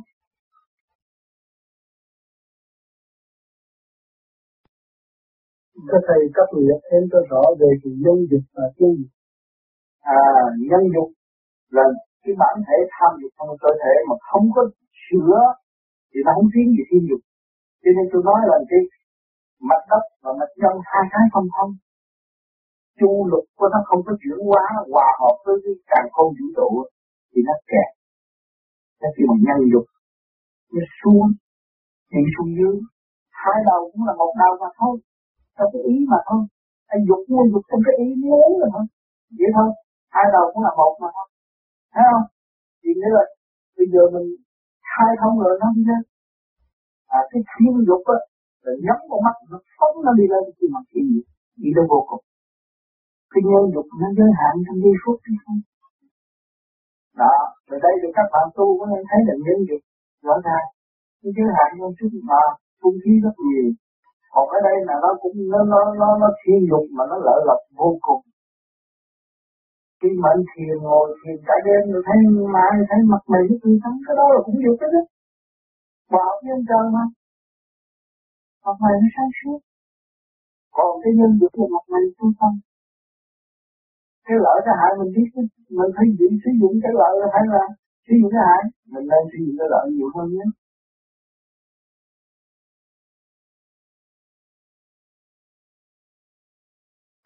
Các 5.89 6.01
thầy 6.07 6.21
cấp 6.35 6.47
nghĩa 6.55 6.75
thêm 6.87 7.03
cho 7.11 7.19
rõ 7.29 7.43
về 7.59 7.69
sự 7.81 7.89
nhân 8.03 8.17
dục 8.31 8.45
và 8.55 8.65
tiêu 8.77 8.91
dục. 8.99 9.11
À 10.19 10.21
nhân 10.69 10.83
dục 10.95 11.09
là 11.75 11.85
cái 12.23 12.33
bản 12.41 12.55
thể 12.67 12.77
tham 12.95 13.11
dục 13.21 13.31
trong 13.37 13.49
cơ 13.63 13.71
thể 13.81 13.93
mà 14.09 14.15
không 14.29 14.45
có 14.55 14.61
sửa 15.05 15.39
thì 16.11 16.19
nó 16.25 16.31
không 16.35 16.49
tiến 16.53 16.65
gì 16.75 16.83
thiên 16.89 17.03
dục. 17.09 17.21
Cho 17.81 17.89
nên 17.95 18.05
tôi 18.11 18.21
nói 18.29 18.39
là 18.49 18.57
cái 18.69 18.81
mặt 19.69 19.81
đất 19.91 20.03
và 20.23 20.31
mặt 20.39 20.51
nhân 20.61 20.75
hai 20.91 21.03
cái 21.13 21.25
không 21.33 21.47
thông 21.55 21.71
chu 22.99 23.11
lục 23.31 23.45
của 23.57 23.67
nó 23.73 23.79
không 23.87 24.01
có 24.05 24.13
chuyển 24.21 24.39
hóa 24.47 24.63
hòa 24.91 25.07
hợp 25.21 25.35
với 25.45 25.55
cái 25.63 25.73
càng 25.91 26.07
không 26.15 26.31
vũ 26.37 26.47
trụ 26.57 26.69
thì 27.31 27.39
nó 27.47 27.55
kẹt. 27.71 27.89
Nó 29.01 29.07
kêu 29.15 29.25
bằng 29.29 29.41
nhân 29.45 29.59
dục 29.73 29.85
nó 30.73 30.83
xuống 30.99 31.27
thì 32.09 32.19
xuống 32.33 32.51
dưới. 32.57 32.75
Hai 33.43 33.59
đầu 33.69 33.81
cũng 33.91 34.03
là 34.07 34.13
một 34.21 34.31
đầu 34.41 34.53
mà 34.61 34.69
thôi. 34.79 34.95
Trong 35.57 35.69
cái 35.73 35.81
ý 35.93 35.95
mà 36.11 36.19
thôi. 36.29 36.41
Anh 36.93 37.01
dục 37.07 37.21
mua 37.31 37.43
dục 37.51 37.63
trong 37.69 37.81
cái 37.85 37.95
ý 38.05 38.07
muốn 38.23 38.49
rồi 38.59 38.69
thôi. 38.75 38.85
Vậy 39.37 39.49
thôi. 39.57 39.69
Hai 40.15 40.25
đầu 40.35 40.45
cũng 40.51 40.63
là 40.67 40.71
một 40.79 40.93
mà 41.01 41.09
thôi. 41.15 41.27
Thấy 41.93 42.03
không? 42.11 42.25
Thì 42.81 42.89
nghĩa 42.97 43.11
là 43.17 43.23
bây 43.77 43.87
giờ 43.93 44.01
mình 44.15 44.27
khai 44.89 45.11
thông 45.21 45.35
rồi 45.43 45.53
nó 45.61 45.67
đi 45.75 45.83
lên. 45.89 46.01
À 47.17 47.19
cái 47.31 47.41
thiên 47.51 47.73
dục 47.87 48.03
á, 48.15 48.19
là 48.63 48.71
nhắm 48.85 48.97
con 49.09 49.19
mắt, 49.25 49.35
nó 49.51 49.57
phóng 49.77 49.95
nó 50.05 50.11
đi 50.19 50.25
lên 50.33 50.43
khi 50.57 50.65
mà 50.73 50.79
kỳ 50.91 51.01
dục 51.13 51.27
đi 51.61 51.69
đến 51.75 51.85
vô 51.91 51.99
cùng 52.09 52.23
cái 53.31 53.41
nhân 53.49 53.63
dục 53.73 53.87
nó 54.01 54.07
giới 54.17 54.31
hạn 54.39 54.53
trong 54.65 54.77
giây 54.83 54.95
phút 55.01 55.17
hay 55.25 55.35
không? 55.43 55.59
Đó 57.21 57.35
từ 57.67 57.75
đây 57.85 57.93
thì 58.01 58.07
các 58.17 58.27
bạn 58.33 58.45
tu 58.57 58.65
có 58.79 58.85
nên 58.91 59.03
thấy 59.09 59.19
là 59.27 59.35
nhân 59.45 59.59
dục 59.69 59.81
rõ 60.27 60.35
ràng 60.47 60.67
cái 61.21 61.31
giới 61.35 61.49
hạn 61.57 61.69
trong 61.79 61.93
chút 61.97 62.11
mà 62.29 62.41
không 62.81 62.97
khí 63.03 63.13
rất 63.25 63.35
nhiều. 63.47 63.67
Còn 64.33 64.45
ở 64.57 64.59
đây 64.67 64.77
là 64.87 64.95
nó 65.03 65.11
cũng 65.21 65.37
nó 65.53 65.59
nó 65.71 65.81
nó, 66.01 66.09
nó 66.21 66.29
thiên 66.41 66.59
dục 66.69 66.85
mà 66.97 67.03
nó 67.11 67.17
lợi 67.27 67.39
lộc 67.49 67.61
vô 67.79 67.89
cùng. 68.05 68.23
Khi 69.99 70.09
mệnh 70.23 70.41
thiền 70.49 70.75
ngồi 70.85 71.05
thiền 71.19 71.37
cả 71.47 71.55
đêm 71.65 71.81
rồi 71.91 72.01
thấy 72.07 72.17
mà 72.55 72.65
thấy 72.89 72.99
mặt 73.11 73.23
mày 73.31 73.41
rất 73.49 73.57
tươi 73.63 73.77
tắn 73.83 73.93
cái 74.05 74.15
đó 74.19 74.25
là 74.33 74.39
cũng 74.45 74.57
dục 74.63 74.75
cái 74.81 74.89
đó 74.93 75.01
bảo 76.13 76.33
nhân 76.45 76.59
trời 76.69 76.85
mà. 76.95 77.05
Mặt 78.65 78.77
mày 78.83 78.95
nó 79.01 79.07
sáng 79.15 79.31
suốt. 79.37 79.59
Còn 80.77 80.91
cái 81.03 81.11
nhân 81.17 81.31
được 81.41 81.53
là 81.59 81.65
mặt 81.75 81.85
mày 81.93 82.03
tươi 82.17 82.31
tâm 82.39 82.53
cái 84.29 84.37
lợi 84.45 84.57
cái 84.65 84.75
hại 84.79 84.91
mình 84.99 85.11
biết 85.15 85.29
mình 85.77 85.91
phải 85.95 86.07
dụng 86.19 86.35
sử 86.43 86.51
dụng 86.61 86.75
cái 86.83 86.93
lợi 87.01 87.13
hay 87.35 87.43
là 87.53 87.63
sử 88.05 88.13
dụng 88.19 88.31
cái 88.33 88.41
hại. 88.49 88.61
Mình 88.93 89.05
nên 89.11 89.23
sử 89.31 89.37
dụng 89.45 89.55
cái 89.59 89.67
lợi 89.73 89.85
nhiều 89.95 90.09
hơn 90.15 90.27
nhé. 90.35 90.47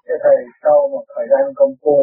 Thế 0.05 0.15
thầy 0.24 0.38
sau 0.63 0.77
một 0.93 1.03
thời 1.13 1.25
gian 1.31 1.43
công 1.60 1.74
phu 1.81 1.98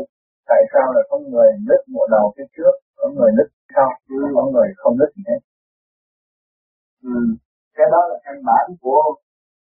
tại 0.51 0.63
sao 0.73 0.87
là 0.95 1.03
có 1.11 1.17
người 1.31 1.51
nứt 1.69 1.81
bộ 1.95 2.03
đầu 2.15 2.25
phía 2.35 2.49
trước 2.57 2.75
có 2.99 3.07
người 3.17 3.31
nứt 3.39 3.49
sau 3.75 3.89
có 4.37 4.45
người 4.53 4.69
không 4.77 4.95
nứt 5.01 5.11
gì 5.17 5.23
hết 5.31 5.41
ừ. 7.03 7.21
cái 7.77 7.87
đó 7.93 8.01
là 8.11 8.17
căn 8.25 8.37
bản 8.49 8.65
của 8.81 9.03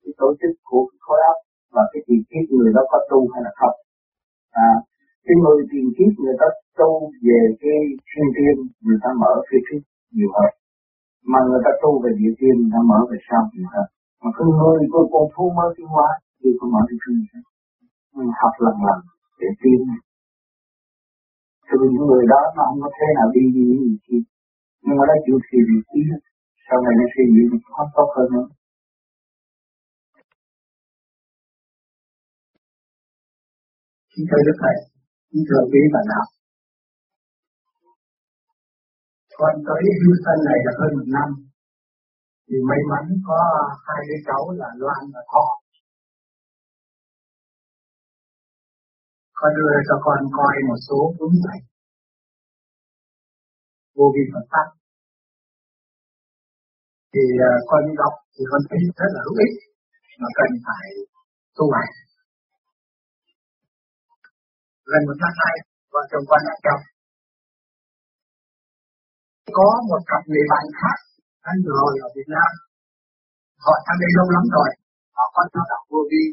cái 0.02 0.12
tổ 0.20 0.28
chức 0.40 0.52
của 0.68 0.84
khối 1.04 1.20
óc 1.32 1.38
và 1.74 1.82
cái 1.92 2.00
tiền 2.06 2.22
kiếp 2.30 2.44
người 2.56 2.72
đó 2.76 2.82
có 2.90 2.98
tu 3.10 3.20
hay 3.32 3.42
là 3.46 3.52
không. 3.60 3.76
À 4.50 4.70
cái 5.28 5.36
người 5.42 5.58
tiền 5.70 5.86
kiếp 5.96 6.12
người 6.22 6.36
ta 6.40 6.48
tu 6.78 6.90
về 7.26 7.40
cái 7.62 7.78
thiên 8.08 8.26
tiên 8.36 8.56
người 8.84 8.98
ta 9.02 9.10
mở 9.22 9.32
phía 9.48 9.60
trước 9.66 9.82
nhiều 10.16 10.30
hơn. 10.36 10.50
Mà 11.30 11.38
người 11.48 11.62
ta 11.64 11.70
tu 11.82 11.90
về 12.02 12.10
địa 12.20 12.32
tiên 12.40 12.54
người 12.60 12.72
ta 12.76 12.80
mở 12.90 12.98
về 13.10 13.18
sau 13.28 13.42
nhiều 13.52 13.68
hơn. 13.74 13.86
Mà 14.22 14.30
cái 14.36 14.46
người 14.58 14.80
của 14.92 15.04
con 15.12 15.24
phu 15.34 15.44
mới 15.58 15.68
tiến 15.76 15.88
hóa 15.94 16.08
thì 16.40 16.48
có 16.58 16.64
mở 16.72 16.80
cái 16.88 16.98
thiên 17.02 17.16
học 18.40 18.54
lần 18.64 18.76
lần 18.86 19.00
để 19.40 19.48
tiến 19.62 19.80
từ 21.70 21.78
những 21.92 22.06
người 22.08 22.24
đó 22.32 22.40
nó 22.56 22.62
không 22.68 22.80
có 22.82 22.90
thế 22.98 23.06
nào 23.16 23.28
đi 23.34 23.42
đi 23.54 23.64
gì 23.82 23.96
kia. 24.06 24.22
Nhưng 24.84 24.96
mà 24.98 25.04
nó 25.10 25.14
chịu 25.24 25.38
thì 25.46 25.58
gì 25.68 25.78
tí 25.90 26.00
sau 26.66 26.78
này 26.84 26.94
nó 27.00 27.06
suy 27.14 27.24
nghĩ 27.32 27.42
nó 27.76 27.84
tốt 27.96 28.08
hơn 28.16 28.28
nữa. 28.34 28.48
Kính 34.12 34.26
thưa 34.30 34.42
Đức 34.46 34.56
Thầy, 34.62 34.76
thưa 35.32 35.62
quý 35.70 35.80
bạn 35.94 36.04
nào 36.12 36.24
Con 39.40 39.54
tới 39.66 39.82
Houston 40.00 40.38
này 40.48 40.58
là 40.66 40.72
hơn 40.78 40.90
một 40.98 41.08
năm. 41.16 41.28
Thì 42.46 42.56
may 42.68 42.80
mắn 42.90 43.04
có 43.28 43.40
hai 43.86 44.00
đứa 44.08 44.20
cháu 44.28 44.42
là 44.60 44.68
Loan 44.80 45.02
và 45.14 45.22
Thọ. 45.32 45.46
Con 49.38 49.50
đưa 49.56 49.72
cho 49.88 49.96
con 50.06 50.18
coi 50.36 50.54
một 50.68 50.78
số 50.88 50.98
cuốn 51.18 51.32
sách 51.44 51.62
vô 53.96 54.06
vi 54.14 54.22
Phật 54.32 54.46
pháp. 54.52 54.68
Thì 57.12 57.24
à, 57.50 57.52
con 57.70 57.82
đọc 58.00 58.14
thì 58.34 58.42
con 58.50 58.60
thấy 58.68 58.78
rất 58.98 59.10
là 59.14 59.20
hữu 59.24 59.36
ích, 59.46 59.54
mà 60.20 60.28
cần 60.38 60.50
phải 60.66 60.86
tu 61.56 61.64
hành 61.76 61.92
lần 64.90 65.00
một 65.08 65.16
tháng 65.20 65.36
hai 65.40 65.54
vợ 65.92 66.02
chồng 66.10 66.24
quan 66.28 66.40
đã 66.48 66.54
chồng. 66.64 66.82
Có 69.58 69.68
một 69.90 70.02
cặp 70.10 70.22
người 70.30 70.44
bạn 70.52 70.64
khác 70.78 70.98
anh 71.50 71.58
ngồi 71.64 71.92
ở 72.06 72.08
Việt 72.16 72.28
Nam. 72.34 72.50
Họ 73.64 73.74
sang 73.84 73.98
đây 74.02 74.10
lâu 74.18 74.28
lắm 74.36 74.44
rồi, 74.56 74.70
họ 75.16 75.24
có 75.34 75.42
theo 75.52 75.64
đạo 75.70 75.82
vô 75.90 76.00
vi. 76.10 76.24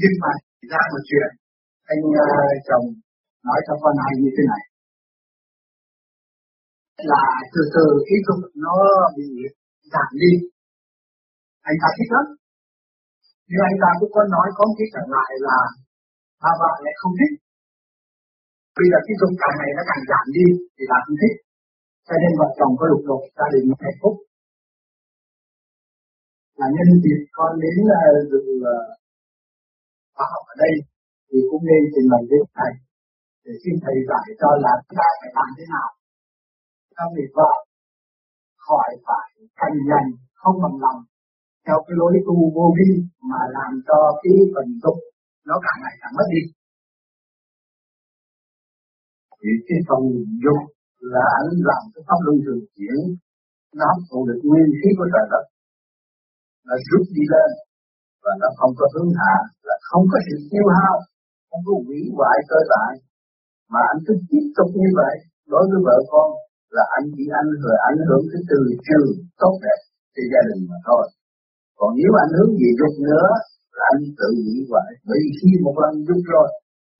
Nhưng 0.00 0.14
mà 0.22 0.32
ra 0.70 0.82
một 0.92 1.02
chuyện, 1.08 1.30
anh 1.92 2.02
uh, 2.22 2.54
chồng 2.68 2.86
nói 3.46 3.60
cho 3.66 3.74
con 3.82 3.94
hay 4.04 4.14
như 4.22 4.30
thế 4.36 4.44
này 4.52 4.62
là 7.12 7.22
từ 7.52 7.60
từ 7.74 7.84
ý 8.14 8.16
dục 8.26 8.40
nó 8.64 8.74
bị 9.16 9.26
giảm 9.92 10.10
đi 10.22 10.32
anh 11.68 11.76
ta 11.82 11.88
thích 11.96 12.10
lắm 12.14 12.26
nhưng 13.48 13.62
anh 13.70 13.78
ta 13.82 13.90
cũng 14.00 14.12
có 14.16 14.22
nói 14.34 14.48
có 14.56 14.64
cái 14.78 14.86
trở 14.94 15.02
lại 15.14 15.30
là 15.46 15.58
bà 16.42 16.50
vợ 16.60 16.72
lại 16.84 16.94
không 17.00 17.14
thích. 17.18 17.34
Bây 18.76 18.86
giờ 18.90 18.98
cái 19.06 19.14
dục 19.20 19.32
cảm 19.40 19.54
này 19.62 19.70
nó 19.76 19.82
càng 19.90 20.02
giảm 20.10 20.26
đi 20.36 20.46
thì 20.74 20.82
bà 20.90 20.98
không 21.04 21.18
thích. 21.22 21.36
Cho 22.06 22.14
nên 22.22 22.30
vợ 22.40 22.48
chồng 22.58 22.72
có 22.78 22.84
lục 22.90 23.02
đục 23.08 23.22
gia 23.38 23.46
đình 23.54 23.66
hạnh 23.84 23.98
phúc. 24.02 24.14
Là 26.58 26.66
nhân 26.74 26.88
dịp 27.04 27.20
con 27.36 27.52
đến 27.62 27.76
uh, 27.94 28.18
dự 28.30 28.42
ờ, 28.74 28.78
khóa 30.14 30.26
học 30.32 30.44
ở 30.52 30.54
đây 30.64 30.74
thì 31.28 31.38
cũng 31.50 31.62
nên 31.70 31.82
trình 31.92 32.08
bày 32.12 32.22
với 32.30 32.40
thầy 32.56 32.72
để 33.44 33.52
xin 33.62 33.74
thầy 33.84 33.96
giải 34.08 34.26
cho 34.40 34.50
là 34.64 34.72
ta 34.98 35.08
phải 35.20 35.30
làm 35.38 35.48
thế 35.56 35.64
nào 35.74 35.88
cho 36.94 37.02
người 37.12 37.28
vợ 37.36 37.52
khỏi 38.66 38.88
phải 39.06 39.28
thành 39.58 39.76
nhành 39.90 40.08
không 40.40 40.56
bằng 40.62 40.76
lòng 40.84 41.00
theo 41.66 41.78
cái 41.86 41.94
lối 42.00 42.12
tu 42.26 42.36
vô 42.56 42.66
vi 42.76 42.90
mà 43.30 43.40
làm 43.56 43.72
cho 43.88 43.98
cái 44.22 44.34
phần 44.54 44.68
dục 44.82 44.98
nó 45.48 45.54
càng 45.64 45.78
ngày 45.82 45.94
càng 46.00 46.14
mất 46.18 46.26
đi. 46.34 46.42
Thì 49.40 49.50
cái 49.66 49.78
phần 49.88 50.02
dục 50.44 50.62
là 51.12 51.24
anh 51.38 51.50
làm 51.68 51.82
cái 51.92 52.02
pháp 52.08 52.18
luân 52.24 52.36
thường 52.44 52.62
chuyển, 52.74 52.98
nó 53.78 53.84
không 53.90 54.04
thụ 54.08 54.20
được 54.28 54.40
nguyên 54.48 54.68
khí 54.78 54.88
của 54.98 55.08
trời 55.14 55.26
đất. 55.32 55.44
Nó 56.66 56.74
rút 56.88 57.04
đi 57.16 57.24
lên 57.34 57.50
và 58.22 58.32
nó 58.40 58.48
không 58.58 58.72
có 58.78 58.86
hướng 58.94 59.10
hạ, 59.20 59.36
là 59.68 59.76
không 59.90 60.04
có 60.12 60.18
sự 60.26 60.36
tiêu 60.50 60.66
hao, 60.76 60.96
không 61.48 61.62
có 61.66 61.72
hủy 61.86 62.00
hoại 62.16 62.38
cơ 62.50 62.60
tại 62.72 62.92
mà 63.72 63.80
anh 63.92 64.00
cứ 64.06 64.14
tiếp 64.30 64.44
tục 64.56 64.70
như 64.80 64.90
vậy, 65.00 65.16
đối 65.52 65.64
với 65.70 65.80
vợ 65.86 65.96
con, 66.12 66.28
là 66.76 66.84
anh 66.96 67.06
chỉ 67.14 67.24
anh 67.40 67.50
hưởng, 67.62 67.80
ảnh 67.90 68.00
hưởng 68.06 68.24
cái 68.30 68.42
từ 68.50 68.60
trường 68.86 69.10
tốt 69.40 69.54
đẹp 69.64 69.80
cho 70.14 70.22
gia 70.32 70.42
đình 70.48 70.62
mà 70.70 70.78
thôi. 70.86 71.04
Còn 71.78 71.90
nếu 71.98 72.10
anh 72.22 72.32
hướng 72.36 72.52
gì 72.60 72.68
dục 72.80 72.94
nữa 73.08 73.28
anh 73.90 74.00
tự 74.20 74.28
nghĩ 74.44 74.56
vậy. 74.74 74.88
Bởi 75.08 75.18
vì 75.22 75.30
khi 75.38 75.50
một 75.66 75.76
lần 75.82 75.92
đúng 76.08 76.22
rồi, 76.32 76.48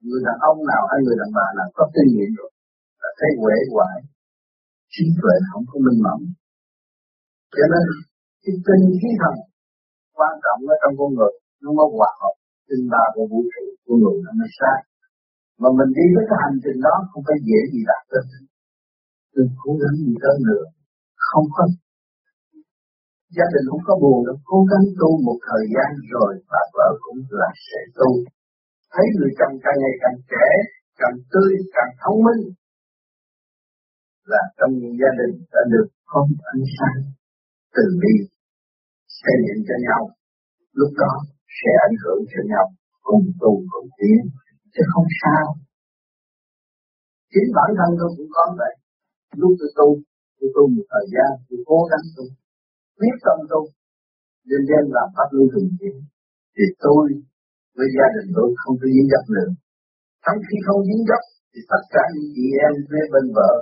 người 0.06 0.22
đàn 0.26 0.36
ông 0.50 0.58
nào 0.70 0.82
hay 0.90 0.98
người 1.04 1.16
đàn 1.20 1.30
bà 1.38 1.46
nào 1.58 1.68
có 1.78 1.84
kinh 1.94 2.10
nghiệm 2.14 2.30
rồi, 2.38 2.50
là 3.02 3.10
thấy 3.18 3.30
quể 3.42 3.56
hoài. 3.72 3.96
Trí 4.92 5.04
tuệ 5.20 5.34
không 5.50 5.64
có 5.70 5.76
minh 5.84 6.00
mẫn. 6.06 6.18
Cho 7.56 7.64
nên, 7.72 7.84
cái 8.42 8.54
tinh 8.66 8.84
khí 9.00 9.10
thần 9.20 9.34
quan 10.18 10.34
trọng 10.44 10.60
ở 10.72 10.74
trong 10.82 10.94
con 10.98 11.10
người, 11.16 11.34
nó 11.62 11.68
mới 11.78 11.88
hòa 11.96 12.10
hợp. 12.20 12.34
Tinh 12.68 12.84
ba 12.92 13.04
của 13.14 13.26
vũ 13.30 13.40
trụ, 13.52 13.64
của 13.84 13.96
người 14.00 14.16
nó 14.24 14.32
mới 14.40 14.50
sai 14.58 14.78
mà 15.62 15.68
mình 15.78 15.90
đi 15.98 16.06
với 16.14 16.24
cái 16.28 16.38
hành 16.44 16.58
trình 16.64 16.78
đó 16.86 16.94
không 17.10 17.22
phải 17.28 17.38
dễ 17.48 17.60
gì 17.72 17.80
đạt 17.90 18.02
được 18.12 18.26
đừng 19.36 19.52
cố 19.62 19.72
gắng 19.82 19.96
gì 20.06 20.14
tới 20.22 20.36
nữa. 20.48 20.64
Không 21.28 21.46
có 21.56 21.62
gia 23.36 23.46
đình 23.54 23.66
không 23.70 23.84
có 23.88 23.94
buồn 24.02 24.18
đâu, 24.26 24.36
cố 24.50 24.58
gắng 24.70 24.84
tu 25.00 25.10
một 25.26 25.38
thời 25.48 25.64
gian 25.74 25.90
rồi 26.12 26.32
bà 26.50 26.62
vợ 26.74 26.88
cũng 27.04 27.20
là 27.40 27.50
sẽ 27.66 27.80
tu. 27.98 28.10
Thấy 28.92 29.06
người 29.14 29.32
chồng 29.38 29.54
càng 29.64 29.78
ngày 29.82 29.94
càng 30.02 30.18
trẻ, 30.32 30.48
càng 31.00 31.16
tươi, 31.32 31.52
càng 31.76 31.92
thông 32.02 32.18
minh, 32.26 32.42
là 34.32 34.42
trong 34.58 34.72
những 34.80 34.94
gia 35.00 35.10
đình 35.20 35.34
đã 35.52 35.62
được 35.72 35.88
không 36.12 36.28
ánh 36.52 36.64
sáng 36.76 36.98
từ 37.76 37.84
bi 38.02 38.14
xây 39.20 39.36
dựng 39.46 39.62
cho 39.68 39.76
nhau. 39.86 40.02
Lúc 40.78 40.92
đó 41.02 41.12
sẽ 41.58 41.70
ảnh 41.86 41.96
hưởng 42.02 42.22
cho 42.32 42.40
nhau, 42.52 42.66
cùng 43.06 43.24
tu 43.40 43.52
cùng 43.72 43.88
tiến, 43.98 44.20
chứ 44.72 44.82
không 44.92 45.08
sao. 45.22 45.44
Chính 47.32 47.48
bản 47.56 47.70
thân 47.78 47.90
tôi 47.98 48.10
cũng 48.16 48.30
có 48.36 48.44
vậy. 48.60 48.74
Lúc 49.40 49.52
tôi 49.60 49.70
tu 49.78 49.88
tôi 50.38 50.48
tu 50.54 50.62
một 50.74 50.86
thời 50.92 51.06
gian, 51.14 51.30
tôi 51.48 51.60
cố 51.70 51.78
gắng 51.90 52.04
tu 52.16 52.24
quyết 52.98 53.16
tâm 53.26 53.38
tu. 53.50 53.62
Đêm 54.48 54.62
đêm 54.70 54.84
làm 54.96 55.08
pháp 55.16 55.28
luân 55.34 55.46
thường 55.52 55.70
chuyển 55.78 55.96
thì 56.54 56.64
tôi 56.84 57.04
với 57.76 57.88
gia 57.96 58.06
đình 58.14 58.28
tôi 58.36 58.48
không 58.60 58.76
có 58.80 58.86
dính 58.94 59.08
dấp 59.12 59.24
nữa. 59.34 59.48
Trong 60.24 60.38
khi 60.46 60.56
không 60.66 60.80
dính 60.88 61.02
dấp, 61.08 61.22
thì 61.52 61.60
tất 61.72 61.82
cả 61.94 62.04
những 62.14 62.28
chị 62.34 62.44
em 62.66 62.72
với 62.90 63.02
bên 63.12 63.26
vợ 63.36 63.52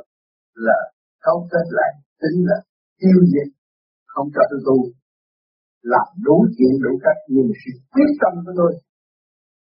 là 0.66 0.78
cấu 1.24 1.38
kết 1.50 1.66
lại, 1.78 1.92
tính 2.22 2.38
là 2.48 2.58
tiêu 3.00 3.18
diệt, 3.32 3.48
không 4.12 4.28
cho 4.34 4.42
tôi 4.50 4.60
tu. 4.68 4.78
Làm 5.92 6.08
đủ 6.26 6.36
chuyện, 6.54 6.72
đủ 6.84 6.92
cách, 7.04 7.20
nhưng 7.34 7.48
sự 7.60 7.70
quyết 7.92 8.10
tâm 8.22 8.32
của 8.44 8.54
tôi 8.60 8.72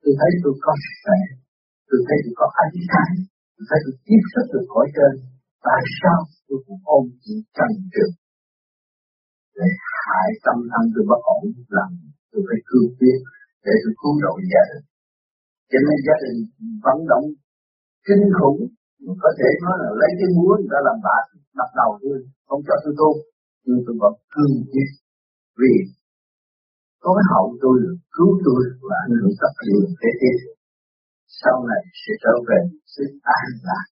tôi 0.07 0.15
thấy 0.19 0.31
tôi 0.43 0.53
có 0.65 0.71
sức 0.83 0.95
khỏe, 1.03 1.19
tôi 1.89 1.99
thấy 2.07 2.17
tôi 2.23 2.33
có 2.39 2.47
ánh 2.63 2.77
sáng, 2.89 3.13
tôi 3.55 3.65
thấy 3.69 3.79
tôi 3.85 3.95
tiếp 4.05 4.21
xúc 4.31 4.45
được 4.53 4.65
khỏi 4.71 4.87
trên 4.95 5.13
tại 5.67 5.83
sao 5.99 6.19
tôi 6.47 6.59
cũng 6.65 6.81
ôm 6.95 7.03
chỉ 7.23 7.33
trần 7.57 7.71
trường 7.93 8.13
để 9.57 9.67
hại 10.05 10.29
tâm 10.45 10.57
thân 10.71 10.83
tôi 10.93 11.03
bất 11.09 11.21
ổn 11.35 11.43
làm 11.77 11.89
tôi 12.31 12.41
phải 12.47 12.59
cương 12.69 12.89
quyết 12.97 13.19
để 13.65 13.73
tôi 13.83 13.93
cứu 14.01 14.13
độ 14.25 14.33
gia 14.51 14.63
đình. 14.71 14.85
Cho 15.71 15.79
nên 15.85 15.97
gia 16.07 16.17
đình 16.25 16.37
vận 16.85 16.97
động 17.11 17.25
kinh 18.07 18.25
khủng, 18.37 18.59
có 19.23 19.29
thể 19.39 19.49
nói 19.63 19.75
là 19.81 19.89
lấy 20.01 20.11
cái 20.19 20.29
búa 20.35 20.53
người 20.57 20.71
ta 20.73 20.79
làm 20.87 20.97
bạc 21.07 21.25
đập 21.59 21.69
đầu 21.79 21.91
tôi, 22.01 22.17
không 22.47 22.61
cho 22.67 22.75
tôi 22.83 22.93
tu. 22.99 23.11
Nhưng 23.65 23.79
tôi 23.85 23.95
vẫn 24.01 24.13
cương 24.33 24.55
quyết 24.71 24.89
vì 25.59 25.73
có 27.03 27.09
cái 27.17 27.25
hậu 27.31 27.47
tôi 27.63 27.77
cứu 28.15 28.31
tôi 28.45 28.61
và 28.87 28.95
ảnh 29.05 29.15
hưởng 29.19 29.33
tập 29.41 29.53
luyện 29.65 29.85
kế 30.01 30.09
tiếp 30.21 30.37
sau 31.41 31.55
này 31.69 31.81
sẽ 32.01 32.11
trở 32.23 32.33
về 32.49 32.59
sự 32.93 33.03
an 33.37 33.47
lạc 33.67 33.87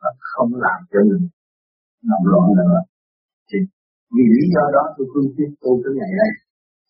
và 0.00 0.10
không 0.30 0.50
làm 0.64 0.78
cho 0.90 1.00
mình 1.10 1.24
nằm 2.10 2.22
loạn 2.30 2.48
nữa. 2.58 2.80
Thì 3.48 3.58
vì 4.14 4.24
lý 4.36 4.44
do 4.54 4.64
đó 4.76 4.84
tôi 4.94 5.06
cương 5.12 5.30
quyết 5.34 5.50
tu 5.62 5.70
tới 5.82 5.92
ngày 5.98 6.12
nay 6.20 6.30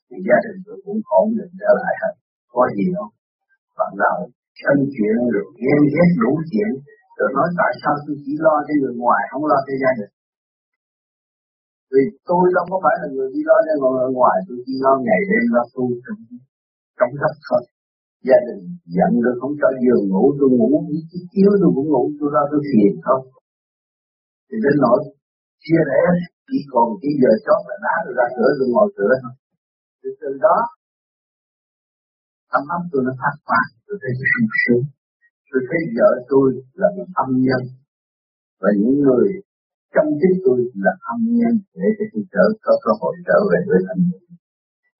thì 0.08 0.16
gia 0.28 0.38
đình 0.44 0.58
tôi 0.66 0.76
cũng 0.84 0.98
ổn 1.20 1.26
định 1.38 1.52
trở 1.60 1.70
lại 1.80 1.94
hết. 2.02 2.14
Có 2.54 2.62
gì 2.76 2.86
đâu. 2.96 3.08
Bạn 3.78 3.92
nào 4.02 4.16
thân 4.62 4.78
chuyện 4.94 5.16
rồi 5.34 5.44
ghen 5.62 5.80
ghét 5.94 6.08
đủ 6.22 6.32
chuyện 6.50 6.70
rồi 7.18 7.28
nói 7.36 7.48
tại 7.60 7.72
sao 7.80 7.94
tôi 8.04 8.16
chỉ 8.24 8.32
lo 8.44 8.54
cho 8.66 8.74
người 8.80 8.94
ngoài 9.02 9.22
không 9.30 9.44
lo 9.50 9.58
cho 9.66 9.74
gia 9.82 9.92
đình. 9.98 10.12
Vì 11.92 12.02
tôi 12.28 12.44
đâu 12.56 12.64
có 12.70 12.76
phải 12.84 12.96
là 13.00 13.08
người 13.14 13.28
đi 13.34 13.40
lo 13.48 13.56
cho 13.66 13.74
người 13.80 14.10
ngoài, 14.18 14.36
tôi 14.46 14.58
chỉ 14.64 14.74
lo 14.84 14.92
ngày 15.06 15.20
đêm 15.30 15.44
lo 15.54 15.62
tu 15.74 15.84
trong 16.04 16.20
trong 16.98 17.12
đất 17.22 17.34
thôi 17.46 17.62
gia 18.28 18.38
đình 18.46 18.62
giận 18.96 19.12
rồi 19.24 19.34
không 19.40 19.54
cho 19.60 19.68
giường 19.82 20.04
ngủ 20.10 20.24
tôi 20.38 20.48
ngủ 20.58 20.70
chiếc 21.10 21.24
chiếu 21.32 21.50
tôi 21.60 21.70
cũng 21.76 21.88
ngủ 21.92 22.02
tôi 22.18 22.28
lo 22.34 22.42
tôi 22.50 22.60
phiền 22.68 22.92
không 23.06 23.22
thì 24.48 24.56
đến 24.64 24.74
nỗi 24.84 24.98
chia 25.64 25.80
rẽ 25.90 26.02
chỉ 26.48 26.58
còn 26.72 26.86
cái 27.00 27.12
giờ 27.20 27.32
chót 27.46 27.60
là 27.68 27.76
đá 27.84 27.94
rồi 28.04 28.14
ra 28.18 28.26
cửa 28.36 28.50
tôi 28.58 28.68
ngồi 28.74 28.88
cửa 28.96 29.12
thôi. 29.22 29.34
Từ 30.00 30.08
từ 30.20 30.30
đó 30.46 30.56
tâm 32.52 32.62
óc 32.76 32.82
tôi 32.92 33.00
nó 33.06 33.12
phát 33.20 33.34
quang 33.48 33.70
tôi 33.86 33.96
thấy 34.02 34.12
cái 34.18 34.28
sung 34.32 34.50
sướng. 34.62 34.84
Tôi 35.50 35.60
thấy 35.68 35.80
vợ 35.96 36.10
tôi 36.32 36.46
là 36.80 36.88
một 36.96 37.08
âm 37.24 37.30
nhân 37.46 37.62
và 38.62 38.70
những 38.80 38.98
người 39.06 39.26
trong 39.94 40.08
chính 40.20 40.36
tôi 40.44 40.58
là 40.84 40.92
âm 41.12 41.20
nhân 41.38 41.54
để 41.78 41.86
cho 41.96 42.04
tôi 42.12 42.22
trở 42.34 42.44
có 42.64 42.72
cơ 42.84 42.92
hội 43.00 43.14
trở 43.28 43.38
về 43.50 43.58
với 43.68 43.80
anh 43.92 44.02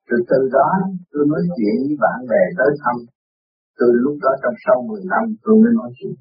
từ 0.09 0.16
từ 0.30 0.38
đó 0.56 0.68
tôi 1.12 1.24
nói 1.32 1.42
chuyện 1.54 1.76
với 1.87 1.96
bạn 2.04 2.18
bè 2.30 2.42
tới 2.59 2.70
thăm. 2.82 2.96
Từ 3.78 3.87
lúc 4.04 4.16
đó 4.24 4.32
trong 4.42 4.56
sau 4.64 4.76
10 4.88 5.02
năm 5.12 5.24
tôi 5.44 5.54
mới 5.62 5.72
nói 5.80 5.90
chuyện. 5.98 6.16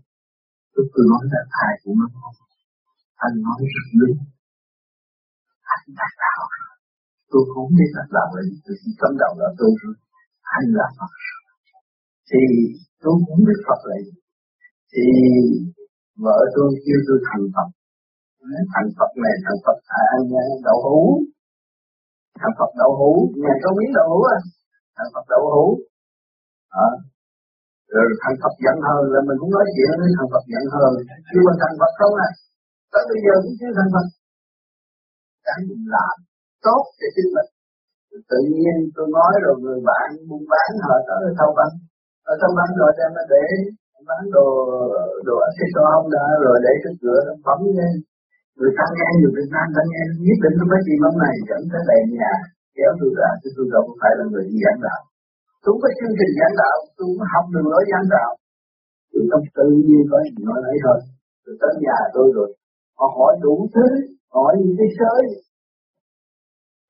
Tôi, 0.74 0.84
tôi 0.94 1.04
nói 1.12 1.24
là 1.34 1.42
thầy 1.56 1.74
cũng 1.84 1.98
nói 2.00 2.10
anh 3.26 3.36
nói 3.46 3.60
rất 3.74 3.88
đúng 4.00 4.18
anh 5.74 5.86
đã 6.00 6.08
đạo 6.22 6.42
tôi 7.32 7.44
không 7.52 7.70
biết 7.78 7.90
là 7.98 8.04
đạo 8.18 8.30
là 8.36 8.42
gì 8.50 8.58
tôi 8.66 8.76
chỉ 8.82 8.90
cấm 9.02 9.12
đầu 9.24 9.34
là 9.42 9.50
tôi 9.60 9.72
rồi 9.82 9.96
anh 10.58 10.68
là 10.80 10.88
Phật 10.98 11.12
thì 12.30 12.42
tôi 13.04 13.16
cũng 13.26 13.42
biết 13.48 13.60
Phật 13.68 13.82
là 13.90 13.98
gì 14.06 14.16
thì 14.92 15.06
vợ 16.24 16.38
tôi 16.56 16.68
kêu 16.84 17.00
tôi 17.08 17.20
thành 17.28 17.46
Phật 17.56 17.70
thành 18.74 18.90
Phật 18.98 19.12
này 19.24 19.36
thành 19.46 19.60
Phật 19.66 19.78
à, 20.00 20.02
ăn 20.16 20.22
đậu 20.68 20.78
hũ 20.86 21.02
thành 22.40 22.54
Phật 22.60 22.72
đậu 22.82 22.92
hũ 23.00 23.12
nhà 23.44 23.54
có 23.64 23.70
miếng 23.78 23.94
đậu 23.98 24.08
hũ 24.12 24.20
à 24.36 24.38
thành 24.98 25.10
Phật 25.14 25.26
đậu 25.34 25.44
hũ 25.54 25.66
à, 26.86 26.88
rồi 27.94 28.08
thành 28.22 28.38
Phật 28.42 28.54
giận 28.64 28.78
hơn 28.88 29.04
là 29.14 29.20
mình 29.28 29.38
cũng 29.42 29.52
nói 29.58 29.66
chuyện 29.76 29.94
với 30.02 30.10
thành 30.18 30.30
Phật 30.34 30.44
giận 30.54 30.66
hơn 30.76 30.92
nhưng 31.32 31.44
mà 31.48 31.54
thành 31.62 31.76
Phật 31.80 31.94
không 32.00 32.16
à 32.28 32.30
tới 32.92 33.04
bây 33.10 33.20
giờ 33.26 33.34
cũng 33.44 33.56
chưa 33.60 33.72
thành 33.78 33.92
Phật 33.94 34.06
đang 35.48 35.62
làm 35.96 36.16
tốt 36.66 36.84
cho 37.00 37.08
chính 37.16 37.30
mình. 37.36 37.50
Tự 38.32 38.40
nhiên 38.54 38.76
tôi 38.96 39.08
nói 39.18 39.34
rồi, 39.44 39.56
người 39.64 39.80
bạn 39.90 40.08
buôn 40.28 40.44
bán 40.52 40.70
họ 40.86 40.96
tới 41.08 41.20
thâu 41.40 41.52
bán 41.58 41.72
ở 42.32 42.34
thâu 42.42 42.52
bán 42.58 42.70
rồi, 42.80 42.92
đem 42.98 43.12
nó 43.18 43.24
để 43.34 43.46
bán 44.10 44.24
đồ 44.36 44.48
đồ 45.28 45.36
accessory 45.48 45.92
không 45.94 46.08
đã 46.16 46.26
rồi, 46.46 46.56
để 46.66 46.74
cái 46.84 46.94
cửa, 47.02 47.20
nó 47.28 47.34
bấm 47.46 47.60
lên. 47.80 47.94
Người 48.58 48.74
ta 48.78 48.86
nghe, 48.96 49.10
người 49.20 49.34
Việt 49.38 49.50
Nam 49.56 49.68
ta 49.76 49.82
nghe, 49.92 50.04
nhất 50.26 50.38
định 50.44 50.56
nó 50.60 50.66
mới 50.72 50.82
tìm 50.88 51.00
ông 51.10 51.18
này, 51.26 51.36
dẫn 51.50 51.62
tới 51.72 51.82
đầy 51.90 52.02
nhà, 52.18 52.34
kéo 52.76 52.92
tôi 53.00 53.12
ra, 53.20 53.30
chứ 53.42 53.50
tôi 53.56 53.66
đâu 53.74 53.84
phải 54.02 54.14
là 54.18 54.24
người 54.32 54.46
đi 54.50 54.58
giảng 54.66 54.82
đạo. 54.88 55.02
Tôi 55.64 55.76
có 55.82 55.88
chương 55.98 56.16
trình 56.20 56.34
giảng 56.40 56.56
đạo, 56.62 56.78
tôi 56.96 57.06
cũng 57.10 57.30
học 57.34 57.46
đường 57.54 57.68
lối 57.72 57.84
giảng 57.92 58.08
đạo. 58.16 58.32
Tôi 59.12 59.24
tâm 59.32 59.42
tự 59.58 59.68
nhiên 59.88 60.04
có 60.12 60.18
gì 60.26 60.42
nói 60.48 60.60
ấy 60.72 60.78
thôi. 60.86 60.98
Tôi 61.44 61.54
tới 61.62 61.74
nhà 61.86 61.98
tôi 62.16 62.28
rồi, 62.38 62.50
họ 62.98 63.06
hỏi 63.18 63.34
đủ 63.46 63.56
thứ 63.76 63.88
hỏi 64.34 64.52
những 64.62 64.78
cái 64.80 64.90
sới. 64.98 65.22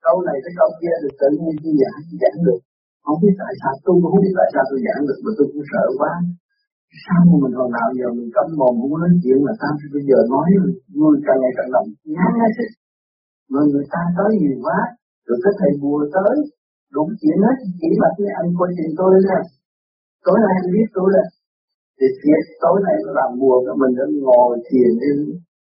Câu 0.06 0.16
này 0.28 0.36
cái 0.44 0.52
câu 0.58 0.70
kia 0.80 0.94
được 1.02 1.14
tự 1.20 1.28
nhiên 1.40 1.54
tôi 1.62 1.72
giảng 1.80 2.00
giảng 2.22 2.38
được. 2.46 2.60
Không 3.06 3.18
biết 3.22 3.34
tại 3.42 3.54
sao 3.60 3.72
tôi 3.84 3.94
cũng 4.00 4.10
không 4.12 4.22
biết 4.24 4.34
tại 4.38 4.48
sao 4.54 4.64
tôi 4.70 4.80
giảng 4.86 5.02
được, 5.08 5.18
mà 5.24 5.30
tôi 5.36 5.46
cũng 5.52 5.66
sợ 5.72 5.84
quá. 6.00 6.12
Sao 7.04 7.20
mà 7.28 7.36
mình 7.42 7.54
hồi 7.58 7.70
nào 7.76 7.88
giờ 7.98 8.08
mình 8.18 8.30
cấm 8.36 8.46
mồm 8.60 8.74
không 8.80 8.94
nói 9.02 9.10
chuyện 9.22 9.38
mà 9.46 9.52
sao 9.60 9.72
bây 9.94 10.02
giờ 10.08 10.18
nói 10.34 10.48
người 10.98 11.16
càng 11.26 11.38
ngày 11.40 11.52
càng 11.58 11.70
động. 11.74 11.88
Ngán 12.14 12.32
hết 12.40 12.52
mà 13.52 13.60
người 13.70 13.86
ta 13.92 14.02
tới 14.18 14.30
nhiều 14.40 14.58
quá, 14.64 14.78
rồi 15.26 15.38
cái 15.44 15.52
thầy 15.58 15.72
bùa 15.82 16.00
tới. 16.16 16.34
Đúng 16.96 17.10
chuyện 17.20 17.38
hết, 17.46 17.56
chỉ 17.80 17.88
mặt 18.02 18.12
với 18.18 18.30
anh 18.40 18.48
coi 18.58 18.68
chuyện 18.76 18.90
tôi 18.98 19.10
nè 19.28 19.38
tối 20.26 20.38
nay 20.44 20.54
anh 20.60 20.70
biết 20.74 20.88
tôi 20.96 21.08
là. 21.16 21.24
Thì 21.98 22.06
thiệt, 22.20 22.42
tối 22.62 22.76
nay 22.86 22.96
nó 23.04 23.10
làm 23.20 23.30
buồn 23.40 23.60
mình 23.80 23.92
đã 23.98 24.04
ngồi 24.24 24.52
thiền 24.66 24.90
đi 25.02 25.12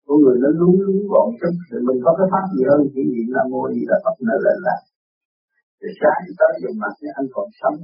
con 0.05 0.17
người 0.21 0.37
nó 0.43 0.49
lún 0.59 0.75
lún 0.85 0.99
gọn 1.11 1.27
chút 1.39 1.53
thì 1.67 1.77
mình 1.87 1.99
có 2.05 2.11
cái 2.17 2.27
pháp 2.31 2.45
gì 2.53 2.61
hơn? 2.69 2.79
Chỉ 2.93 3.01
niệm 3.11 3.27
nam 3.35 3.45
mô 3.51 3.61
gì 3.75 3.83
là 3.91 3.97
phật 4.03 4.15
nữa 4.27 4.39
lên 4.45 4.59
là 4.67 4.75
thì 5.79 5.89
sáng 5.99 6.21
tới 6.39 6.51
dùng 6.61 6.77
mặt 6.83 6.93
với 7.01 7.11
anh 7.19 7.27
còn 7.35 7.47
sống. 7.59 7.77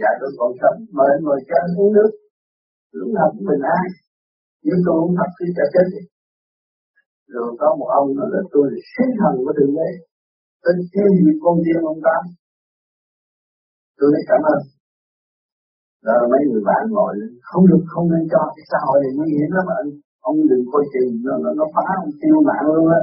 Dạ 0.00 0.10
tôi 0.20 0.30
còn 0.38 0.52
sống. 0.60 0.78
Mời 0.96 1.08
anh 1.14 1.22
ngồi 1.24 1.40
chơi 1.48 1.64
uống 1.78 1.92
nước. 1.96 2.10
Lúc 2.98 3.10
nào 3.16 3.28
cũng 3.32 3.46
bình 3.50 3.64
an 3.76 3.86
nhưng 4.66 4.80
tôi 4.84 4.94
uống 5.02 5.14
thật 5.18 5.30
khi 5.36 5.46
cho 5.56 5.64
chết. 5.72 5.86
Rồi 7.34 7.48
có 7.60 7.68
một 7.78 7.88
ông 8.00 8.08
nói 8.18 8.28
là 8.34 8.42
tôi 8.52 8.64
là 8.72 8.80
sinh 8.94 9.12
thần 9.20 9.32
của 9.44 9.52
thượng 9.56 9.74
đế. 9.78 9.90
Tên 10.62 10.76
tiêu 10.92 11.08
gì 11.18 11.30
con 11.42 11.56
tiên 11.64 11.80
ông 11.92 12.00
ta. 12.06 12.16
Tôi 13.98 14.08
nói 14.14 14.24
cảm 14.30 14.42
ơn. 14.54 14.60
Rồi 16.06 16.22
mấy 16.32 16.40
người 16.48 16.62
bạn 16.68 16.82
ngồi 16.94 17.12
Không 17.48 17.64
được, 17.70 17.82
không 17.92 18.06
nên 18.12 18.24
cho. 18.32 18.42
Cái 18.56 18.64
xã 18.70 18.78
hội 18.86 18.98
này 19.02 19.12
nguy 19.16 19.28
hiểm 19.36 19.50
lắm 19.56 19.66
anh. 19.78 19.88
Ông 20.30 20.38
đừng 20.50 20.64
coi 20.72 20.84
chừng 20.92 21.10
nó, 21.26 21.34
nó, 21.42 21.50
nó 21.58 21.64
phá 21.74 21.86
ông 22.04 22.12
tiêu 22.20 22.36
mạng 22.48 22.66
luôn 22.74 22.86
á. 22.98 23.02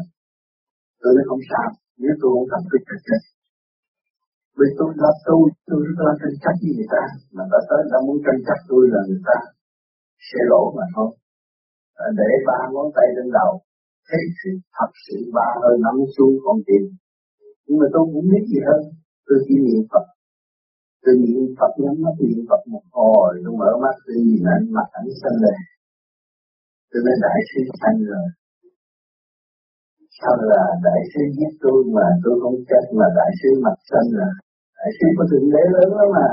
Tôi 1.02 1.12
nó 1.18 1.22
không 1.30 1.44
sao 1.50 1.68
Nếu 2.02 2.14
tôi 2.20 2.30
không 2.34 2.48
cần 2.52 2.62
quyết 2.70 2.84
chết 3.08 3.22
Vì 4.58 4.68
tôi 4.78 4.90
đã 5.02 5.10
tu 5.26 5.38
Tôi 5.70 5.80
rất 5.88 6.00
là 6.08 6.14
tranh 6.22 6.38
chấp 6.44 6.56
với 6.62 6.72
người 6.76 6.90
ta 6.94 7.04
Mà 7.36 7.44
đã 7.52 7.60
tới 7.70 7.82
đã 7.92 7.98
muốn 8.06 8.18
tranh 8.26 8.42
chấp 8.48 8.60
tôi 8.70 8.84
là 8.94 9.02
người 9.08 9.24
ta 9.28 9.38
Sẽ 10.28 10.40
lỗ 10.52 10.64
mà 10.78 10.86
thôi. 10.96 11.12
Để 12.20 12.30
ba 12.48 12.60
ngón 12.72 12.88
tay 12.96 13.08
lên 13.16 13.30
đầu 13.40 13.54
thấy 14.10 14.24
sự 14.40 14.52
thật 14.78 14.92
sự 15.06 15.18
ba 15.38 15.48
hơi 15.62 15.76
nắm 15.86 15.96
xuống 16.16 16.34
con 16.46 16.58
tim. 16.68 16.84
Nhưng 17.66 17.78
mà 17.82 17.88
tôi 17.94 18.04
cũng 18.14 18.28
biết 18.32 18.44
gì 18.52 18.60
hơn 18.68 18.82
tôi 19.28 19.38
chỉ 19.46 19.56
niệm 19.66 19.82
Phật. 19.92 20.06
Tôi 21.04 21.16
niệm 21.22 21.42
Phật 21.60 21.72
nhắm 21.82 21.96
mắt 22.04 22.16
niệm 22.24 22.40
Phật 22.50 22.62
một 22.74 22.86
hồi 22.98 23.30
tôi 23.44 23.54
mở 23.62 23.72
mắt 23.84 23.96
tôi 24.06 24.16
nhìn 24.28 24.44
ảnh 24.56 24.66
mặt 24.78 24.88
ảnh 25.00 25.10
xanh 25.22 25.38
lên 25.44 25.58
tôi 26.94 27.02
nói, 27.06 27.16
đại 27.26 27.40
sư 27.50 27.60
sanh 27.82 28.00
rồi 28.12 28.26
sao 30.20 30.36
là 30.52 30.64
đại 30.88 31.02
sư 31.12 31.22
giết 31.36 31.52
tôi 31.64 31.80
mà 31.96 32.08
tôi 32.24 32.36
không 32.42 32.58
chết, 32.70 32.84
mà 33.00 33.08
đại 33.20 33.32
sư 33.40 33.50
mặt 33.66 33.78
xanh 33.90 34.08
là 34.20 34.30
đại 34.80 34.90
sư 34.98 35.06
có 35.18 35.24
thượng 35.30 35.48
đế 35.54 35.64
lớn 35.76 35.90
lắm 35.98 36.08
mà. 36.18 36.28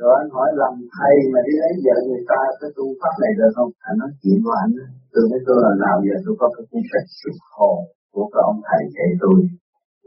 Rồi 0.00 0.12
anh 0.20 0.30
hỏi, 0.34 0.48
làm 0.60 0.74
thầy 0.96 1.14
mà 1.32 1.40
đi 1.46 1.54
lấy 1.62 1.72
vợ 1.84 1.96
người 2.08 2.24
ta 2.30 2.40
cái 2.60 2.70
tu 2.76 2.86
pháp 3.00 3.14
này 3.22 3.32
được 3.38 3.52
không? 3.56 3.70
Anh 3.88 3.96
nói, 4.00 4.10
chuyện 4.20 4.38
của 4.44 4.54
anh 4.64 4.72
tôi 5.12 5.24
nói 5.30 5.40
tôi 5.46 5.58
là 5.64 5.72
nào 5.84 5.96
giờ 6.06 6.16
tôi 6.24 6.34
có 6.40 6.46
cái 6.54 6.64
cuốn 6.68 6.82
sách 6.90 7.06
xuất 7.20 7.36
hồn 7.56 7.78
của 8.14 8.26
cái 8.32 8.42
ông 8.50 8.60
thầy 8.68 8.82
dạy 8.94 9.10
tôi 9.22 9.36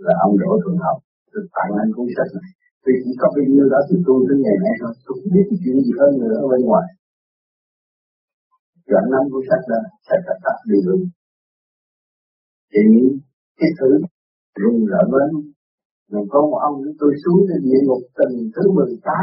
là 0.06 0.14
ông 0.26 0.34
Đỗ 0.42 0.52
Thuận 0.62 0.76
Học 0.86 0.98
tôi 1.32 1.44
tặng 1.56 1.72
anh 1.84 1.92
cuốn 1.96 2.08
sách 2.16 2.32
này. 2.38 2.52
Tôi 2.84 2.94
chỉ 3.02 3.12
có 3.22 3.28
bao 3.36 3.46
nhiêu 3.52 3.66
đó 3.74 3.80
thì 3.88 3.96
tôi 4.08 4.20
đến 4.30 4.38
ngày 4.46 4.58
nay 4.66 4.74
thôi, 4.82 4.92
tôi 5.06 5.14
không 5.20 5.32
biết 5.36 5.46
cái 5.50 5.58
chuyện 5.62 5.78
gì 5.86 5.92
hơn 6.00 6.12
nữa 6.22 6.36
ở 6.44 6.48
bên 6.52 6.62
ngoài. 6.70 6.88
Dạ, 8.88 8.92
rồi 8.92 9.00
anh 9.02 9.10
nắm 9.14 9.24
cuốn 9.32 9.44
sách 9.50 9.64
đó 9.72 9.80
sách 10.08 10.22
tập 10.28 10.38
tập 10.46 10.58
đi 10.70 10.78
luôn 10.88 11.02
thì 12.72 12.84
cái 13.60 13.70
thứ 13.80 13.90
rung 14.62 14.80
rỡ 14.92 15.02
lắm 15.20 15.32
rồi 16.12 16.26
có 16.32 16.40
một 16.50 16.60
ông 16.68 16.76
với 16.84 16.94
tôi 17.00 17.12
xuống 17.22 17.40
trên 17.48 17.60
địa 17.68 17.82
ngục 17.84 18.04
tình 18.18 18.36
thứ 18.56 18.64
18 18.72 19.14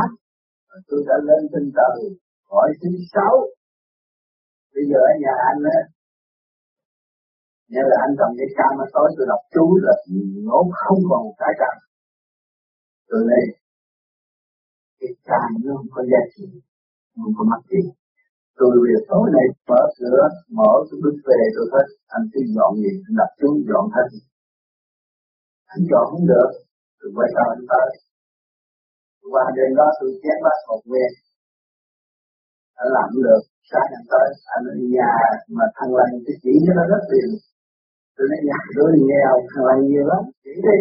tôi 0.88 1.00
đã 1.08 1.16
lên 1.28 1.42
trên 1.52 1.64
trời 1.76 1.96
hỏi 2.50 2.68
thứ 2.80 2.88
sáu 3.14 3.34
bây 4.74 4.84
giờ 4.90 4.98
ở 5.10 5.14
nhà 5.24 5.34
anh 5.50 5.62
á 5.78 5.80
Nghĩa 7.70 7.86
là 7.90 7.96
anh 8.06 8.14
cầm 8.20 8.30
cái 8.38 8.48
cam 8.56 8.72
mà 8.78 8.86
tối 8.94 9.08
tôi 9.16 9.26
đọc 9.32 9.42
chú 9.54 9.66
là 9.86 9.94
nó 10.48 10.58
không 10.82 11.00
còn 11.10 11.22
cái 11.40 11.52
cam. 11.60 11.76
Từ 13.08 13.18
đây 13.30 13.44
cái 15.00 15.10
cam 15.28 15.48
nó 15.64 15.72
không 15.76 15.90
có 15.94 16.02
giá 16.10 16.20
trị, 16.34 16.46
không 17.16 17.32
có 17.36 17.44
mặt 17.50 17.62
gì. 17.70 17.82
Tôi 18.58 18.70
việc 18.84 19.02
tối 19.10 19.26
nay 19.34 19.46
mở 19.68 19.82
cửa, 19.98 20.22
mở 20.58 20.72
cái 20.88 20.96
bước 21.02 21.16
về 21.28 21.40
tôi 21.54 21.66
thấy 21.72 21.84
anh 22.16 22.24
cứ 22.32 22.40
dọn 22.56 22.72
gì, 22.82 22.92
anh 23.06 23.14
đập 23.20 23.30
chú 23.38 23.48
dọn 23.70 23.84
hết. 23.94 24.08
Anh 25.72 25.82
dọn 25.90 26.04
không 26.10 26.26
được, 26.32 26.50
tôi 26.98 27.08
quay 27.16 27.28
sau 27.34 27.46
anh 27.54 27.64
tới. 27.72 27.88
Qua 29.32 29.44
đêm 29.56 29.70
đó 29.78 29.88
tôi 29.98 30.10
chém 30.22 30.38
bát 30.44 30.58
một 30.68 30.82
về. 30.92 31.06
Anh 32.80 32.88
làm 32.94 33.06
không 33.10 33.22
được, 33.28 33.42
sáng 33.70 33.88
anh 33.98 34.06
tới, 34.12 34.28
anh 34.54 34.64
ở 34.72 34.74
nhà 34.96 35.14
mà 35.56 35.64
thằng 35.76 35.92
lành 35.98 36.14
cái 36.24 36.34
chỉ 36.42 36.52
cho 36.64 36.72
nó 36.78 36.84
rất 36.92 37.02
tiền 37.10 37.28
tôi 38.16 38.26
nói 38.30 38.40
nhà 38.48 38.58
tôi 38.76 38.90
nghèo 39.08 39.34
thằng 39.50 39.64
lành 39.68 39.82
nhiều 39.88 40.04
lắm 40.12 40.22
chỉ 40.42 40.52
đi 40.66 40.78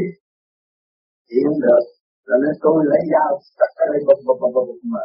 chỉ 1.28 1.38
không 1.46 1.60
được 1.68 1.84
rồi 2.28 2.38
nên 2.44 2.56
tôi 2.64 2.78
lấy 2.92 3.02
dao 3.14 3.32
cắt 3.60 3.70
cái 3.78 3.88
lấy 3.92 4.02
bập 4.08 4.20
bập 4.28 4.38
bập 4.42 4.52
bập 4.56 4.68
mà 4.94 5.04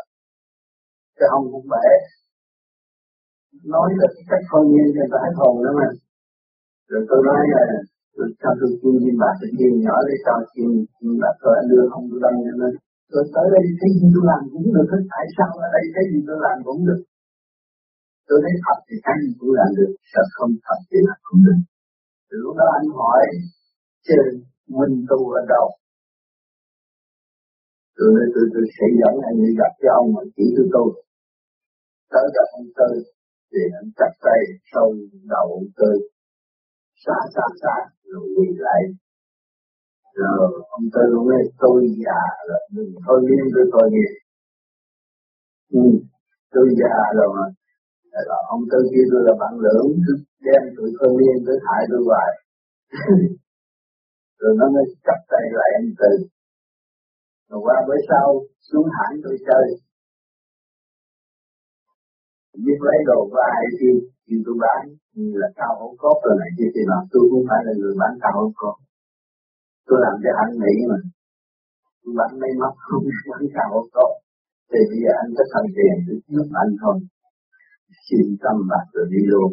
cái 1.18 1.28
hông 1.32 1.46
cũng 1.52 1.66
bể 1.72 1.88
nói 3.74 3.88
được 3.98 4.12
cách 4.30 4.44
con 4.50 4.62
nghe 4.70 4.84
cho 4.94 5.04
ta 5.12 5.18
hết 5.24 5.34
hồn 5.40 5.54
đó 5.64 5.70
mà. 5.78 5.88
Rồi 6.90 7.02
tôi 7.08 7.20
nói 7.28 7.42
là 7.54 7.62
rồi 8.16 8.28
sao 8.40 8.52
tôi 8.60 8.70
chiên 8.80 8.94
chim 9.02 9.16
bạc 9.22 9.34
tôi 9.40 9.50
chiên 9.58 9.72
nhỏ 9.84 9.96
để 10.08 10.14
sao 10.24 10.36
chiên 10.52 10.70
chim 10.96 11.12
bạc 11.22 11.34
tôi 11.42 11.52
anh 11.60 11.68
đưa 11.70 11.84
không 11.92 12.04
tôi 12.10 12.20
đâm 12.24 12.34
cho 12.46 12.54
nên 12.60 12.72
rồi 13.12 13.24
tới 13.34 13.46
đây 13.54 13.64
thấy 13.80 13.90
gì 13.98 14.06
tôi 14.14 14.24
làm 14.30 14.40
cũng 14.52 14.66
được 14.76 14.88
hết 14.92 15.02
tại 15.12 15.24
sao 15.36 15.50
ở 15.64 15.66
đây 15.76 15.84
thấy 15.94 16.04
gì 16.12 16.18
tôi 16.28 16.38
làm 16.46 16.56
cũng 16.66 16.80
được? 16.88 17.00
Tôi 18.28 18.38
thấy 18.44 18.54
thật 18.64 18.78
thì 18.86 18.96
cái 19.06 19.16
gì 19.22 19.30
cũng 19.38 19.52
làm 19.58 19.70
được 19.78 19.90
sợ 20.12 20.22
không 20.36 20.52
thật 20.66 20.78
thì 20.88 20.98
làm 21.08 21.20
cũng 21.28 21.40
được. 21.46 21.60
Từ 22.28 22.36
lúc 22.44 22.54
đó 22.60 22.66
anh 22.78 22.88
hỏi 22.98 23.22
trên 24.06 24.26
minh 24.78 24.96
tu 25.10 25.18
ở 25.38 25.42
đâu? 25.54 25.66
Tôi 27.96 28.08
nói 28.14 28.26
tôi, 28.34 28.44
tôi 28.52 28.64
sẽ 28.76 28.84
dẫn 29.00 29.14
anh 29.28 29.36
đi 29.42 29.50
gặp 29.60 29.72
cái 29.80 29.90
ông 30.00 30.08
mà 30.14 30.22
chỉ 30.36 30.44
tôi 30.56 30.66
tu. 30.74 30.84
Tới 32.12 32.26
gặp 32.36 32.48
ông 32.58 32.68
tư 32.78 32.90
thì 33.52 33.60
anh 33.80 33.90
chặt 33.98 34.12
tay 34.24 34.40
sau 34.72 34.86
đầu 35.32 35.46
ông 35.60 35.70
tư 35.78 35.92
xa 37.04 37.16
xa 37.34 37.46
xa 37.62 37.76
rồi 38.12 38.26
quỳ 38.36 38.48
lại. 38.66 38.82
Rồi 40.14 40.38
ông 40.76 40.86
tư 40.94 41.02
nói 41.14 41.42
tôi 41.62 41.80
già 42.04 42.22
rồi 42.48 42.60
đừng 42.74 42.92
thôi 43.06 43.18
miên 43.26 43.44
tôi 43.54 43.64
thôi 43.72 43.86
miên. 43.94 44.12
Ừ, 45.80 45.84
tôi 46.54 46.66
già 46.80 46.96
rồi 47.18 47.28
mà. 47.36 47.46
Rồi 48.28 48.42
ông 48.54 48.62
tư 48.70 48.78
kia 48.92 49.06
tôi 49.10 49.20
là 49.26 49.34
bạn 49.40 49.54
lưỡng 49.64 49.90
đem 50.46 50.62
tụi 50.76 50.90
thôi 50.98 51.10
miên 51.18 51.36
tới 51.46 51.56
hại 51.66 51.82
tôi 51.90 52.00
hoài. 52.08 52.30
Rồi 54.40 54.52
nó 54.58 54.66
mới 54.74 54.84
chặt 55.06 55.20
tay 55.30 55.44
lại 55.58 55.70
anh 55.78 55.90
tư. 56.00 56.12
Rồi 57.48 57.60
qua 57.64 57.76
bữa 57.88 58.00
sau 58.08 58.28
xuống 58.68 58.86
hãng 58.96 59.20
tôi 59.24 59.36
chơi 59.46 59.66
nhưng 62.64 62.80
lấy 62.88 62.98
đồ 63.10 63.18
của 63.30 63.42
ai 63.56 63.64
thì 63.78 63.88
thì 64.26 64.34
tôi 64.46 64.56
bán 64.64 64.82
như 65.16 65.28
ừ, 65.34 65.40
là 65.42 65.48
cao 65.58 65.72
hữu 65.78 65.92
có 66.02 66.10
rồi 66.24 66.34
này 66.40 66.50
chứ 66.56 66.66
thì 66.74 66.82
làm 66.90 67.02
tôi 67.12 67.24
không 67.30 67.44
phải 67.48 67.60
là 67.66 67.72
người 67.80 67.94
bán 68.00 68.12
cao 68.22 68.34
hữu 68.38 68.50
có. 68.60 68.72
Tôi 69.88 69.98
làm 70.04 70.14
cho 70.22 70.30
anh 70.42 70.52
Mỹ 70.62 70.74
mà. 70.90 70.98
Tôi 72.02 72.12
bán 72.18 72.30
mấy 72.40 72.52
móc 72.60 72.74
không 72.86 73.04
bán 73.30 73.42
cao 73.56 73.68
hữu 73.72 73.86
có. 73.96 74.06
Thì 74.70 74.80
bây 74.90 74.98
giờ 75.02 75.12
anh 75.22 75.30
có 75.36 75.44
thần 75.52 75.64
tiền 75.76 75.96
để 76.06 76.14
giúp 76.34 76.48
anh 76.62 76.72
thôi 76.82 76.96
xin 78.06 78.24
tâm 78.44 78.56
bạc 78.70 78.86
rồi 78.94 79.06
đi 79.12 79.20
luôn. 79.32 79.50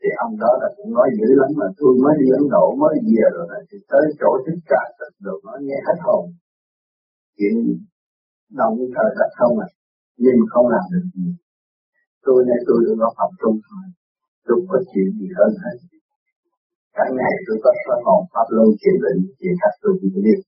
Thì 0.00 0.08
ông 0.24 0.32
đó 0.42 0.50
là 0.62 0.68
cũng 0.76 0.90
nói 0.98 1.08
dữ 1.18 1.28
lắm 1.40 1.50
mà, 1.60 1.66
tôi 1.78 1.92
mới 2.02 2.14
đi 2.20 2.26
Ấn 2.38 2.44
Độ, 2.54 2.66
mới 2.82 2.94
về 3.06 3.24
rồi 3.34 3.46
này 3.52 3.62
thì 3.68 3.76
tới 3.90 4.04
chỗ 4.20 4.30
thích 4.44 4.60
cả 4.72 4.82
thật 4.98 5.12
được 5.24 5.40
nó 5.46 5.54
nghe 5.66 5.78
hết 5.86 5.98
hồn. 6.06 6.24
Chuyện 7.36 7.54
động 8.60 8.76
trời 8.94 9.10
đất 9.18 9.30
không 9.38 9.54
à 9.66 9.68
nhưng 10.16 10.38
không 10.52 10.66
làm 10.74 10.84
được 10.92 11.06
gì 11.14 11.28
tôi 12.26 12.38
nay 12.48 12.60
tôi 12.66 12.78
được 12.84 12.96
có 13.00 13.08
học 13.18 13.30
trung 13.40 13.58
thôi 13.66 13.84
tôi 14.46 14.58
có 14.68 14.76
chuyện 14.90 15.08
gì 15.18 15.28
hơn 15.38 15.52
hết 15.64 15.76
cả 16.96 17.04
ngày 17.18 17.34
tôi 17.46 17.56
có 17.64 17.70
soi 17.82 17.98
hồn 18.06 18.22
pháp 18.32 18.46
luân 18.54 18.68
thiền 18.80 18.96
định 19.04 19.20
chuyện 19.38 19.54
khác 19.60 19.72
tôi 19.82 19.92
cũng 20.00 20.22
biết. 20.24 20.40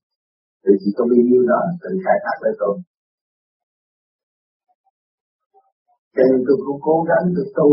Tôi 0.63 0.75
chỉ 0.81 0.91
có 0.97 1.03
bao 1.11 1.21
nhiêu 1.29 1.43
đó 1.51 1.61
tự 1.83 1.91
khai 2.05 2.17
thác 2.25 2.37
với 2.43 2.53
tôi. 2.61 2.75
Cho 6.15 6.23
nên 6.31 6.41
tôi 6.47 6.57
cũng 6.67 6.81
cố 6.87 6.97
gắng 7.09 7.25
được 7.37 7.49
tu. 7.59 7.69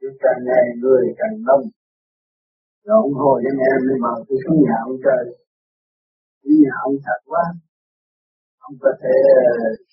Tôi 0.00 0.12
càng 0.22 0.40
ngày 0.48 0.64
người 0.82 1.04
càng 1.20 1.34
đông. 1.48 1.64
Rồi 2.84 2.96
ông 3.04 3.14
hồi 3.20 3.36
với 3.42 3.52
em 3.52 3.56
em 3.70 4.00
mà 4.04 4.12
tôi 4.26 4.38
xuống 4.44 4.58
nhà 4.66 4.76
ông 4.88 4.96
trời. 5.04 5.24
Đi 6.44 6.54
nhà 6.64 6.74
ông 6.86 6.96
thật 7.04 7.20
quá. 7.30 7.44
Ông 8.66 8.74
có 8.80 8.90
thể 9.02 9.16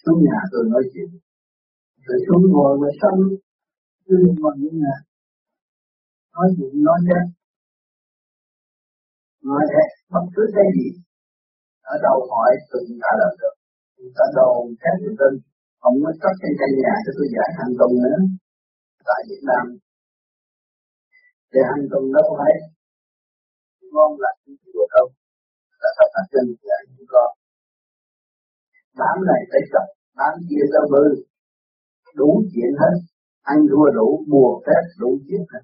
xuống 0.02 0.20
nhà 0.28 0.40
tôi 0.52 0.64
nói 0.74 0.84
chuyện 0.94 1.10
rồi 2.10 2.20
xuống 2.26 2.44
ngồi 2.54 2.74
mà 2.82 2.90
xong. 3.02 3.20
Cứ 4.06 4.16
mà 4.44 4.52
như 4.62 4.72
là 4.86 4.96
nói 6.34 6.48
gì 6.58 6.66
nói 6.88 7.00
ra 7.10 7.22
nói 9.50 9.64
ra 9.74 9.84
bất 10.14 10.26
cứ 10.36 10.44
cái 10.56 10.68
gì. 10.76 10.88
Ở 11.94 11.96
đâu 12.06 12.18
hỏi 12.32 12.52
tôi 12.70 12.82
cũng 12.88 13.00
trả 13.04 13.12
lời 13.22 13.34
được 13.42 13.56
ta 14.18 14.26
đồ 14.38 14.50
các 14.84 14.96
người 15.02 15.16
tin 15.20 15.34
không 15.82 15.96
có 16.04 16.12
cấp 16.24 16.34
cái 16.42 16.52
căn 16.60 16.72
nhà 16.82 16.94
cho 17.04 17.12
tôi 17.18 17.28
giải 17.36 17.50
hành 17.58 17.74
tùng 17.80 17.96
nữa. 18.06 18.20
Tại 19.08 19.20
Việt 19.30 19.44
Nam. 19.50 19.66
Để 21.54 21.62
hành 21.70 21.86
tuần 21.92 22.04
đó 22.14 22.20
không 22.28 22.38
phải 22.42 22.56
ngon 23.94 24.12
lành 24.24 24.40
như 24.46 24.56
chùa 24.74 24.88
đâu. 24.96 25.08
Là 25.82 25.90
thật 25.98 26.10
thật 26.14 26.26
chân 26.34 26.46
là 26.70 26.78
không 26.88 27.06
con 27.14 27.30
đám 29.02 29.18
này 29.30 29.42
tới 29.52 29.62
chậm 29.72 29.88
đám 30.20 30.34
kia 30.50 30.66
ta 30.74 30.82
bư 30.94 31.06
đủ 32.20 32.30
chuyện 32.54 32.72
hết. 32.82 32.96
Anh 33.52 33.62
thua 33.70 33.88
đủ 33.98 34.08
bùa 34.32 34.52
phép 34.66 34.84
đủ 35.02 35.10
chuyện 35.26 35.44
hết. 35.52 35.64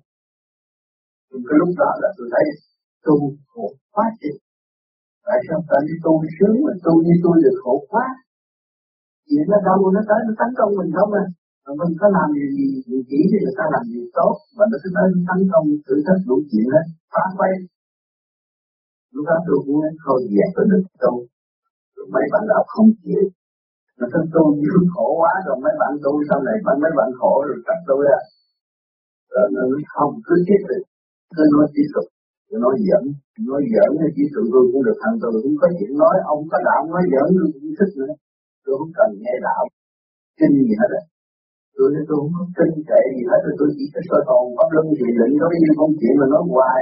Thì 1.29 1.37
cái 1.47 1.57
lúc 1.61 1.71
đó 1.81 1.89
là 2.01 2.09
tôi 2.17 2.27
thấy 2.33 2.45
tu 3.05 3.15
khổ 3.51 3.65
quá 3.95 4.05
chứ 4.21 4.31
tại 5.27 5.39
sao 5.47 5.59
ta 5.69 5.77
đi 5.87 5.95
tu 6.05 6.13
sướng 6.35 6.57
mà 6.65 6.73
tu 6.85 6.93
đi 7.05 7.13
tu 7.23 7.31
được 7.45 7.57
khổ 7.63 7.75
quá. 7.91 8.05
Chuyện 9.27 9.45
nó 9.51 9.57
đâu 9.67 9.79
nó 9.95 10.01
tới 10.09 10.19
nó 10.27 10.33
tấn 10.39 10.49
công 10.59 10.71
mình 10.79 10.91
không 10.97 11.11
à? 11.23 11.25
Mà 11.65 11.71
mình 11.79 11.93
có 11.99 12.07
làm 12.17 12.27
gì 12.37 12.45
gì, 12.57 12.67
gì 12.87 12.97
chỉ 13.09 13.19
thì 13.29 13.37
người 13.43 13.57
ta 13.59 13.65
làm 13.75 13.83
gì 13.93 14.01
tốt. 14.19 14.35
Mà 14.57 14.63
nó 14.71 14.77
cứ 14.81 14.89
tới 14.95 15.05
tấn 15.29 15.39
công 15.51 15.65
thử 15.85 15.95
thách 16.05 16.21
đủ 16.29 16.35
chuyện 16.49 16.67
hết. 16.73 16.85
Phá 17.13 17.25
quay 17.37 17.51
lúc 19.15 19.25
đó 19.29 19.37
tôi 19.47 19.57
cũng 19.65 19.77
nói 19.81 19.93
thôi 20.03 20.19
dẹp 20.33 20.49
tôi 20.55 20.65
được 20.71 20.83
tu 21.03 21.13
rồi 21.95 22.07
mấy 22.13 22.25
bạn 22.33 22.43
đạo 22.51 22.63
không 22.73 22.89
chịu. 23.03 23.23
Mà 23.99 24.05
thân 24.13 24.23
tu 24.33 24.43
như 24.61 24.73
khổ 24.93 25.07
quá 25.21 25.33
rồi 25.45 25.55
mấy 25.63 25.73
bạn 25.81 25.93
tu 26.03 26.11
sau 26.29 26.39
này 26.47 26.55
bạn 26.65 26.77
mấy 26.83 26.91
bạn 26.99 27.09
khổ 27.19 27.33
rồi 27.47 27.59
tập 27.67 27.79
tôi 27.89 28.01
à 28.19 28.21
rồi 29.33 29.47
nó 29.55 29.61
không, 29.95 30.11
cứ 30.25 30.35
tiếp 30.47 30.61
được 30.69 30.83
cứ 31.35 31.43
nói 31.53 31.67
tiếp 31.75 31.87
tục 31.95 32.07
cứ 32.47 32.55
nói, 32.63 32.75
giỡn. 32.87 33.03
Nói, 33.49 33.61
giỡn 33.73 33.91
hay 34.01 34.09
chỉ 34.15 34.23
tự 34.33 34.41
tôi 34.53 34.63
cũng 34.71 34.83
được, 34.87 34.97
thằng 35.03 35.17
tôi 35.21 35.31
cũng 35.43 35.55
có 35.61 35.67
chuyện 35.77 35.91
nói, 36.03 36.15
ông 36.33 36.41
có 36.51 36.57
đạo 36.67 36.81
nói 36.93 37.03
giỡn 37.13 37.27
tôi 37.37 37.47
cũng 37.53 37.75
thích 37.77 37.93
nữa. 37.99 38.13
Tôi 38.63 38.73
không 38.79 38.93
cần 38.97 39.09
nghe 39.23 39.35
đạo 39.47 39.63
kinh 40.39 40.55
gì 40.67 40.73
hết 40.81 40.89
rồi 40.93 41.05
tôi 41.75 41.87
nói, 41.93 42.03
tôi 42.07 42.15
không 42.21 42.33
có 42.37 42.43
kinh 42.57 42.75
kệ 42.89 43.01
gì 43.15 43.23
hết 43.31 43.41
rồi 43.45 43.55
tôi 43.59 43.69
chỉ 43.77 43.85
có 43.93 43.99
soi 44.07 44.21
hồn, 44.27 44.45
pháp 44.57 44.69
luân 44.75 44.85
thiền 44.97 45.13
định 45.19 45.33
có 45.41 45.45
như 45.51 45.59
nhiêu 45.61 45.75
công 45.79 45.93
chuyện 45.99 46.15
mà 46.21 46.25
nói 46.33 46.43
hoài. 46.53 46.81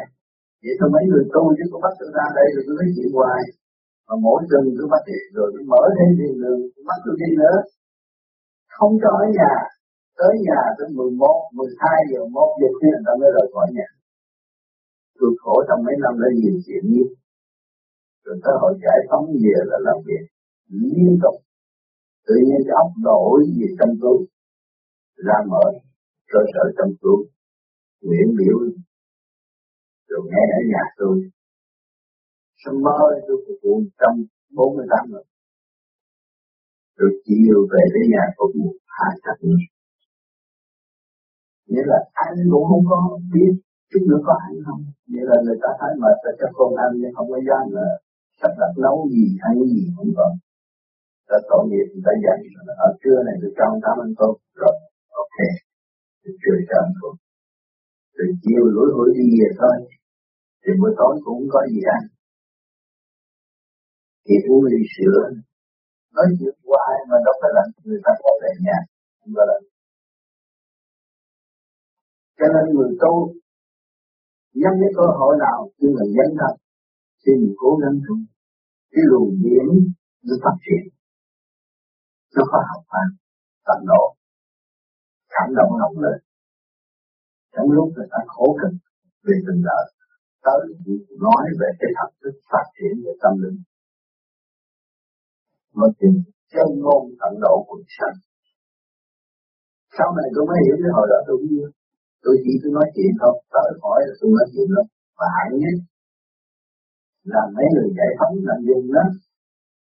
Vậy 0.64 0.74
thôi 0.80 0.90
mấy 0.96 1.04
người 1.10 1.26
tu 1.34 1.44
chứ 1.58 1.66
có 1.72 1.78
bắt 1.84 1.94
tôi 2.00 2.10
ra 2.18 2.26
đây 2.38 2.48
rồi 2.54 2.64
tôi 2.66 2.76
nói 2.80 2.88
chuyện 2.96 3.10
hoài? 3.18 3.42
Mà 4.08 4.16
mỗi 4.26 4.40
tuần 4.50 4.64
tôi 4.78 4.88
bắt 4.94 5.02
điện 5.10 5.26
rồi 5.36 5.48
tôi 5.54 5.64
mở 5.72 5.84
thêm 5.96 6.10
tiền 6.18 6.34
đường 6.42 6.62
bắt 6.88 6.98
tôi 7.04 7.16
đi 7.22 7.30
nữa. 7.42 7.58
Không 8.76 8.94
cho 9.02 9.10
ở 9.24 9.26
nhà. 9.38 9.54
Tới 10.20 10.34
nhà 10.48 10.62
tới 10.78 10.88
11, 10.94 11.50
12 11.54 12.00
giờ, 12.10 12.20
1 12.26 12.58
giờ 12.60 12.68
khuya 12.78 12.94
người 12.94 13.06
ta 13.08 13.14
mới 13.20 13.30
rời 13.36 13.48
khỏi 13.54 13.68
nhà. 13.78 13.90
Tôi 15.20 15.32
khổ 15.42 15.56
trong 15.68 15.80
mấy 15.86 15.96
năm 16.04 16.14
đã 16.22 16.30
nhiều 16.40 16.56
chuyện 16.66 16.84
như 16.94 17.06
rồi 18.26 18.38
tới 18.44 18.54
hồi 18.62 18.74
giải 18.84 19.00
phóng 19.10 19.26
về 19.44 19.58
là 19.70 19.78
làm 19.88 19.98
việc 20.08 20.24
liên 20.70 21.14
tục. 21.24 21.36
Tự 22.28 22.36
nhiên 22.46 22.60
cái 22.66 22.76
ốc 22.84 22.92
đổi 23.04 23.40
gì 23.58 23.68
trong 23.80 23.94
tôi 24.02 24.18
ra 25.26 25.38
mở 25.52 25.66
cơ 26.32 26.40
sở 26.54 26.64
trong 26.78 26.92
tôi 27.02 27.20
nguyện 28.02 28.30
biểu. 28.38 28.58
Rồi 30.10 30.22
nghe 30.32 30.44
ở 30.60 30.62
nhà 30.72 30.84
tôi 30.98 31.16
Sân 32.66 32.76
mơ 32.86 32.98
tôi 33.28 33.38
phục 33.46 33.58
vụ 33.64 33.74
trăm 34.00 34.14
bốn 34.58 34.70
mươi 34.76 34.88
tám 34.92 35.04
người. 35.12 35.26
Rồi 36.98 37.12
chiều 37.26 37.58
về 37.72 37.84
đến 37.94 38.06
nhà 38.14 38.26
có 38.38 38.46
một 38.60 38.76
hai 38.98 39.14
trăm 39.24 39.36
người. 39.42 39.64
Nghĩa 41.70 41.86
là 41.92 42.00
anh 42.28 42.36
cũng 42.52 42.66
không 42.70 42.84
có 42.92 43.20
biết 43.34 43.54
chút 43.92 44.04
nữa 44.10 44.22
có 44.28 44.34
ăn 44.48 44.54
không. 44.66 44.82
Nghĩa 45.12 45.26
là 45.30 45.38
người 45.44 45.60
ta 45.64 45.70
thấy 45.80 45.92
mà 46.02 46.10
ta 46.24 46.32
cho 46.40 46.48
con 46.58 46.72
ăn 46.86 46.92
nhưng 47.00 47.14
không 47.16 47.30
có 47.34 47.40
dám 47.48 47.64
là 47.78 47.88
sắp 48.40 48.52
đặt 48.60 48.74
nấu 48.84 48.98
gì, 49.14 49.26
ăn 49.48 49.54
gì 49.74 49.84
không 49.96 50.12
có. 50.18 50.28
Ta 51.30 51.38
tội 51.50 51.64
nghiệp, 51.70 51.88
người 51.92 52.06
ta 52.08 52.14
dạy 52.24 52.40
ở 52.88 52.90
trưa 53.02 53.18
này 53.28 53.36
tôi 53.42 53.52
cho 53.58 53.64
ông 53.72 53.80
tám 53.84 53.96
ăn 54.06 54.12
tốt 54.22 54.34
rồi, 54.62 54.76
ok 55.24 55.38
tôi 56.22 56.34
chưa 56.42 56.58
cho 56.70 56.78
ăn 56.86 56.92
tốt 57.02 57.14
rồi 58.18 58.28
chiều 58.44 58.64
lũi 58.76 58.90
hủi 58.96 59.10
đi 59.18 59.26
về 59.40 59.50
thôi 59.60 59.76
thì 60.64 60.72
bữa 60.80 60.92
tối 60.98 61.14
cũng 61.24 61.38
không 61.40 61.50
có 61.54 61.62
gì 61.72 61.82
ăn 61.98 62.04
thì 64.26 64.36
uống 64.50 64.64
ly 64.72 64.82
sữa 64.96 65.20
nói 66.16 66.28
chuyện 66.38 66.56
hoài 66.68 66.96
mà 67.10 67.18
đâu 67.26 67.36
phải 67.42 67.52
làm 67.58 67.68
người 67.88 68.02
ta 68.06 68.12
có 68.24 68.32
về 68.42 68.52
nhà, 68.66 68.78
không 69.20 69.34
có 69.38 69.44
là. 69.50 69.58
Cho 72.38 72.46
nên 72.54 72.66
người 72.76 72.92
tu 73.02 73.16
nhắm 74.62 74.74
cái 74.82 74.92
cơ 74.98 75.06
hội 75.20 75.34
nào 75.46 75.58
khi 75.76 75.88
mình 75.98 76.12
dấn 76.18 76.30
thân 76.40 76.54
thì 77.22 77.32
mình 77.42 77.56
cố 77.62 77.72
gắng 77.82 77.98
tu, 78.06 78.16
cái 78.92 79.04
luồng 79.10 79.32
điển 79.44 79.68
nó 80.26 80.34
phát 80.44 80.56
triển. 80.66 80.84
Nó 82.36 82.44
có 82.52 82.60
học 82.70 82.84
hành, 82.96 83.12
tận 83.68 83.80
độ, 83.92 84.04
cảm 85.34 85.50
động 85.58 85.72
nóng 85.82 85.98
lên. 86.04 86.18
Trong 87.54 87.68
lúc 87.76 87.88
người 87.96 88.08
ta 88.12 88.20
khổ 88.34 88.58
cực 88.62 88.74
về 89.26 89.36
tình 89.46 89.62
đời, 89.70 89.86
tới 90.46 90.60
nói 91.26 91.44
về 91.60 91.70
cái 91.80 91.90
thật 91.98 92.10
thức 92.22 92.36
phát 92.52 92.66
triển 92.76 92.94
về 93.06 93.14
tâm 93.24 93.34
linh 93.44 93.58
mà 95.80 95.88
tìm 96.00 96.14
chân 96.54 96.68
ngôn 96.84 97.04
tận 97.20 97.34
độ 97.46 97.56
của 97.68 97.80
sanh. 97.98 98.18
Sau 99.98 100.08
này 100.18 100.28
tôi 100.34 100.44
mới 100.50 100.60
hiểu 100.66 100.76
cái 100.82 100.92
hồi 100.98 101.08
đó 101.12 101.20
tôi 101.28 101.38
biết 101.44 101.68
tôi 102.24 102.36
chỉ 102.44 102.54
tôi 102.62 102.72
nói 102.78 102.88
chuyện 102.96 103.12
thôi, 103.22 103.34
tới 103.54 103.68
hỏi 103.84 104.00
là 104.08 104.14
tôi 104.20 104.30
nói 104.36 104.46
chuyện 104.52 104.68
đó. 104.76 104.84
Và 105.20 105.28
hại 105.36 105.48
nhất 105.62 105.76
là 107.34 107.42
mấy 107.56 107.66
người 107.74 107.90
giải 107.98 108.12
phóng 108.18 108.36
làm 108.50 108.60
dùng 108.68 108.86
đó. 108.98 109.06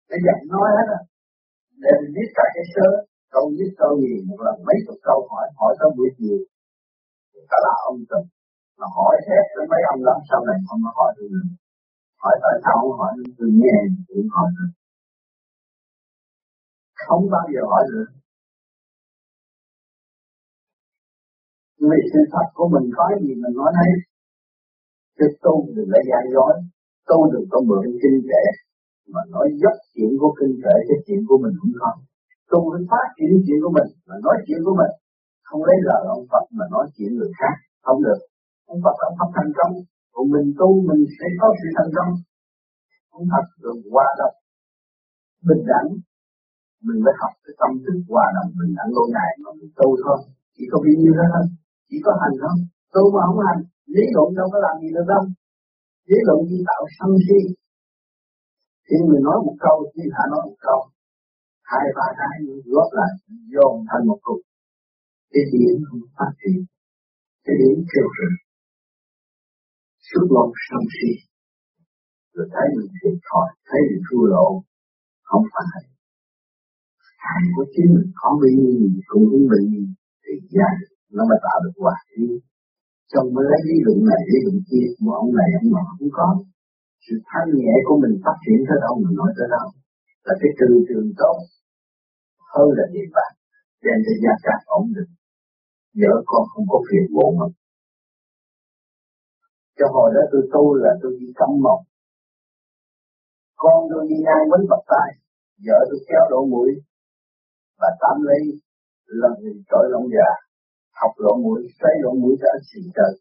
Cái 0.09 0.19
dạy 0.25 0.39
nói 0.53 0.67
hết 0.77 0.87
à 0.99 1.01
để 1.83 1.91
mình 2.01 2.13
biết 2.17 2.29
cả 2.37 2.45
cái 2.55 2.65
sơ 2.73 2.87
câu 3.33 3.43
biết 3.57 3.71
câu 3.81 3.91
gì 4.03 4.13
một 4.29 4.39
lần 4.45 4.55
mấy 4.67 4.77
chục 4.85 4.97
câu 5.07 5.19
hỏi 5.31 5.45
hỏi 5.59 5.71
tới 5.79 5.89
buổi 5.97 6.09
chiều. 6.17 6.37
Cả 7.51 7.57
là 7.65 7.73
ông 7.89 7.99
tình 8.09 8.27
mà 8.79 8.87
hỏi 8.97 9.15
hết 9.27 9.43
tới 9.53 9.65
mấy 9.71 9.81
ông 9.93 10.01
lắm 10.07 10.17
sau 10.29 10.39
này 10.47 10.57
không 10.67 10.81
có 10.85 10.91
hỏi 10.97 11.11
được 11.17 11.29
nữa. 11.35 11.47
Hỏi 12.23 12.35
tại 12.43 12.55
sao 12.63 12.75
không 12.81 12.97
hỏi 12.99 13.11
tôi 13.37 13.49
nghe 13.59 13.75
tôi 14.07 14.21
hỏi 14.35 14.49
được 14.57 14.71
không 17.07 17.23
bao 17.33 17.45
giờ 17.53 17.61
hỏi 17.71 17.83
được 17.91 18.09
vì 21.89 21.99
sự 22.13 22.19
thật 22.33 22.47
của 22.57 22.67
mình 22.73 22.85
có 22.97 23.03
gì 23.21 23.31
mình 23.43 23.55
nói 23.61 23.71
hết 23.79 23.95
chứ 25.17 25.25
tu 25.43 25.53
đừng 25.75 25.89
có 25.93 25.99
gian 26.09 26.23
dối. 26.33 26.53
Tu 27.09 27.17
đừng 27.33 27.47
có 27.51 27.59
mượn 27.69 27.85
kinh 28.01 28.19
kệ 28.29 28.43
mà 29.13 29.21
nói 29.33 29.47
dốc 29.61 29.77
chuyện 29.93 30.11
của 30.19 30.31
kinh 30.39 30.55
kệ 30.63 30.75
cái 30.87 30.97
chuyện 31.05 31.21
của 31.27 31.37
mình 31.43 31.55
cũng 31.61 31.75
không. 31.81 31.97
Tu 32.51 32.59
phải 32.71 32.83
phát 32.91 33.07
triển 33.15 33.31
chuyện 33.45 33.59
của 33.63 33.73
mình 33.77 33.89
mà 34.07 34.15
nói 34.25 34.35
chuyện 34.45 34.59
của 34.65 34.75
mình. 34.81 34.93
Không 35.47 35.61
lấy 35.67 35.77
lời 35.89 36.01
ông 36.17 36.25
Phật 36.31 36.45
mà 36.57 36.65
nói 36.73 36.85
chuyện 36.95 37.09
người 37.15 37.31
khác. 37.39 37.55
Không 37.85 37.99
được. 38.07 38.19
Ông 38.73 38.79
Phật 38.83 38.95
ông 39.09 39.15
Phật 39.19 39.29
thành 39.37 39.51
công. 39.59 39.73
Còn 40.13 40.25
mình 40.33 40.47
tu 40.59 40.69
mình 40.89 41.01
sẽ 41.17 41.27
có 41.39 41.47
sự 41.59 41.67
thành 41.77 41.91
công. 41.97 42.11
Ông 43.17 43.25
Phật 43.31 43.45
được 43.63 43.77
hòa 43.91 44.07
đồng, 44.19 44.35
bình 45.47 45.63
đẳng 45.71 45.89
mình 46.87 46.99
mới 47.05 47.13
học 47.21 47.33
cái 47.43 47.53
tâm 47.59 47.71
thức 47.83 47.97
hòa 48.11 48.25
đồng 48.35 48.51
bình 48.57 48.71
đẳng 48.77 48.91
lâu 48.95 49.05
ngày 49.15 49.31
mà 49.43 49.49
mình 49.59 49.71
tu 49.79 49.87
thôi. 50.03 50.19
Chỉ 50.55 50.63
có 50.71 50.77
bao 50.83 50.93
nhiêu 51.01 51.13
đó 51.19 51.25
thôi. 51.33 51.45
Chỉ 51.89 51.97
có 52.05 52.11
hành 52.21 52.35
thôi 52.41 52.55
tu 52.95 53.03
mà 53.15 53.21
không 53.27 53.41
hành, 53.47 53.61
lý 53.95 54.03
luận 54.15 54.27
đâu 54.37 54.47
có 54.53 54.57
làm 54.65 54.75
gì 54.81 54.89
được 54.95 55.07
đâu. 55.13 55.23
Lý 56.09 56.17
luận 56.27 56.39
chỉ 56.49 56.57
tạo 56.69 56.81
sân 56.97 57.11
si. 57.25 57.39
Khi 58.87 58.97
người 59.05 59.21
nói 59.27 59.37
một 59.45 59.55
câu 59.65 59.77
thì 59.93 60.03
hạ 60.15 60.23
nói 60.31 60.41
một 60.47 60.57
câu, 60.67 60.79
hai 61.71 61.85
ba 61.97 62.07
cái 62.19 62.35
góp 62.73 62.89
lại, 62.99 63.11
dồn 63.53 63.73
thành 63.89 64.03
một 64.09 64.19
cục. 64.25 64.41
Cái 65.31 65.43
điểm 65.51 65.75
không 65.87 66.03
phát 66.17 66.31
triển, 66.39 66.59
cái 67.45 67.55
điểm 67.61 67.77
kêu 67.91 68.07
rừng. 68.17 68.37
Suốt 70.07 70.27
lòng 70.35 70.51
sân 70.67 70.81
si. 70.95 71.09
Rồi 72.33 72.47
thấy 72.53 72.67
mình 72.75 72.91
thiệt 72.97 73.17
thòi, 73.27 73.47
thấy 73.67 73.81
mình 73.89 74.01
thua 74.07 74.25
lỗ, 74.33 74.47
không 75.29 75.45
phải 75.53 75.94
hành 77.27 77.45
của 77.55 77.65
chính 77.73 77.89
mình 77.95 78.09
không 78.19 78.35
bị 78.43 78.53
cũng 79.09 79.25
không 79.29 79.45
bị 79.53 79.63
thì 80.23 80.33
ra 80.55 80.69
nó 81.15 81.21
mới 81.29 81.39
tạo 81.45 81.57
được 81.63 81.75
hòa 81.83 81.97
khí. 82.07 82.25
Trong 83.11 83.27
mới 83.35 83.45
lấy 83.51 83.61
lý 83.69 83.77
luận 83.85 83.99
này, 84.09 84.21
lý 84.29 84.37
luận 84.45 84.57
kia 84.69 84.85
của 84.99 85.13
ông 85.21 85.31
này, 85.39 85.49
ông 85.59 85.69
nọ 85.75 85.85
cũng 85.99 86.11
có. 86.17 86.27
Sự 87.05 87.15
thanh 87.29 87.49
nhẹ 87.59 87.73
của 87.87 87.97
mình 88.03 88.15
phát 88.23 88.37
triển 88.43 88.59
tới 88.67 88.77
đâu 88.83 88.93
mình 89.03 89.15
nói 89.19 89.31
tới 89.37 89.47
đâu. 89.55 89.67
Là 90.25 90.33
cái 90.41 90.51
trừ 90.57 90.69
trường 90.87 91.09
tốt 91.21 91.37
hơn 92.53 92.67
là 92.77 92.85
địa 92.93 93.07
bàn 93.15 93.31
đem 93.83 93.97
cho 94.05 94.13
gia 94.23 94.33
càng 94.45 94.63
ổn 94.79 94.85
định 94.95 95.11
vợ 96.01 96.13
con 96.29 96.43
không 96.51 96.65
có 96.71 96.77
phiền 96.87 97.05
muộn 97.15 97.31
mà. 97.39 97.47
Cho 99.77 99.85
hồi 99.95 100.09
đó 100.15 100.21
tôi 100.31 100.43
tu 100.53 100.63
là 100.83 100.91
tôi 101.01 101.11
đi 101.19 101.27
cắm 101.39 101.51
mộng 101.65 101.83
con 103.61 103.79
tôi 103.91 104.01
đi 104.09 104.17
ngang 104.25 104.45
bánh 104.51 104.65
bật 104.71 104.83
tay 104.91 105.09
vợ 105.65 105.79
tôi 105.89 105.99
kéo 106.07 106.23
đổ 106.31 106.39
mũi 106.53 106.69
và 107.79 107.89
tạm 108.01 108.17
lấy 108.27 108.41
lần 109.21 109.33
thì 109.41 109.51
tội 109.71 109.85
lông 109.93 110.07
già, 110.15 110.29
học 111.01 111.13
lỗ 111.23 111.33
mũi, 111.43 111.59
xoay 111.79 111.93
lỗ 112.03 112.11
mũi 112.21 112.33
cho 112.41 112.47
anh 112.55 112.63
xì 112.69 112.81
trời. 112.97 113.13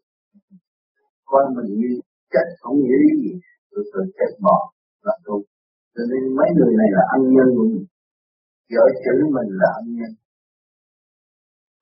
Con 1.31 1.45
mình 1.55 1.71
như 1.79 1.91
chết 2.33 2.47
không 2.59 2.77
nghĩ 2.87 3.01
gì 3.21 3.31
tôi 3.71 3.83
tôi 3.93 4.05
chết 4.17 4.31
bỏ 4.45 4.57
là 5.07 5.15
tôi 5.25 5.41
cho 5.95 6.03
nên 6.11 6.23
mấy 6.39 6.49
người 6.57 6.73
này 6.81 6.89
là 6.97 7.03
ân 7.15 7.21
nhân 7.35 7.49
của 7.57 7.67
mình. 7.73 7.85
Vợ 8.73 8.85
chữ 9.03 9.15
mình 9.35 9.49
là 9.61 9.69
ân 9.81 9.87
nhân. 9.97 10.11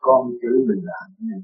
Con 0.06 0.22
chữ 0.42 0.52
mình 0.68 0.82
là 0.90 0.96
ân 1.06 1.14
nhân. 1.28 1.42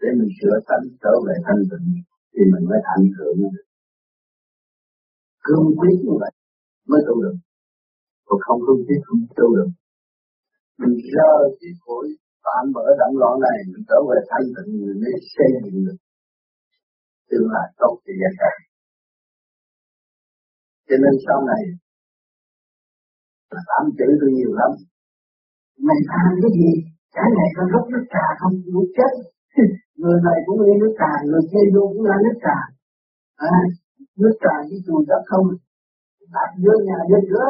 Để 0.00 0.08
mình 0.18 0.30
sửa 0.38 0.56
tánh 0.68 0.84
trở 1.02 1.14
về 1.26 1.34
thanh 1.46 1.62
tịnh 1.70 1.88
thì 2.32 2.42
mình 2.52 2.64
mới 2.70 2.80
thành 2.88 3.04
thượng 3.14 3.36
được. 3.54 3.66
Cương 5.46 5.68
quyết 5.78 5.96
như 6.04 6.14
vậy 6.22 6.32
mới 6.90 7.00
tu 7.06 7.14
được. 7.24 7.36
Còn 8.28 8.38
không 8.46 8.60
cương 8.66 8.82
quyết 8.86 9.00
không 9.06 9.20
tu 9.38 9.46
được 9.56 9.70
mình 10.80 10.94
rơ 11.14 11.32
cái 11.60 11.72
khối 11.82 12.06
tạm 12.44 12.64
bỡ 12.74 12.86
động 13.00 13.14
loạn 13.20 13.34
này 13.46 13.58
mình 13.70 13.84
trở 13.88 13.98
về 14.08 14.18
thanh 14.30 14.46
tịnh 14.54 14.70
mình 14.80 14.98
mới 15.02 15.12
xây 15.34 15.48
dựng 15.62 15.78
được 15.86 15.98
tương 17.30 17.46
lai 17.54 17.66
tốt 17.80 17.94
cho 18.04 18.12
gia 18.20 18.30
cả 18.40 18.52
cho 20.88 20.96
nên 21.02 21.14
sau 21.26 21.38
này 21.50 21.62
tám 23.68 23.84
chữ 23.98 24.08
tôi 24.20 24.30
nhiều 24.36 24.52
lắm. 24.60 24.70
Mày 25.86 26.00
tham 26.10 26.30
cái 26.42 26.50
gì? 26.58 26.70
Cả 27.14 27.24
ngày 27.34 27.48
con 27.56 27.66
rút 27.72 27.84
nước 27.92 28.04
trà 28.12 28.26
không? 28.40 28.54
Muốn 28.72 28.86
chết. 28.96 29.12
Người 30.00 30.18
này 30.26 30.38
cũng 30.46 30.58
uống 30.66 30.78
nước 30.82 30.94
trà 31.00 31.12
người 31.28 31.44
kia 31.50 31.64
vô 31.74 31.82
cũng 31.92 32.04
là 32.10 32.16
nước 32.24 32.36
trà. 32.44 32.58
À, 33.52 33.58
nước 34.20 34.34
trà 34.42 34.54
với 34.68 34.78
chùi 34.86 35.00
đất 35.10 35.22
không? 35.30 35.46
Đặt 36.34 36.50
vô 36.64 36.74
nhà 36.86 36.98
vô 37.10 37.18
cửa 37.30 37.48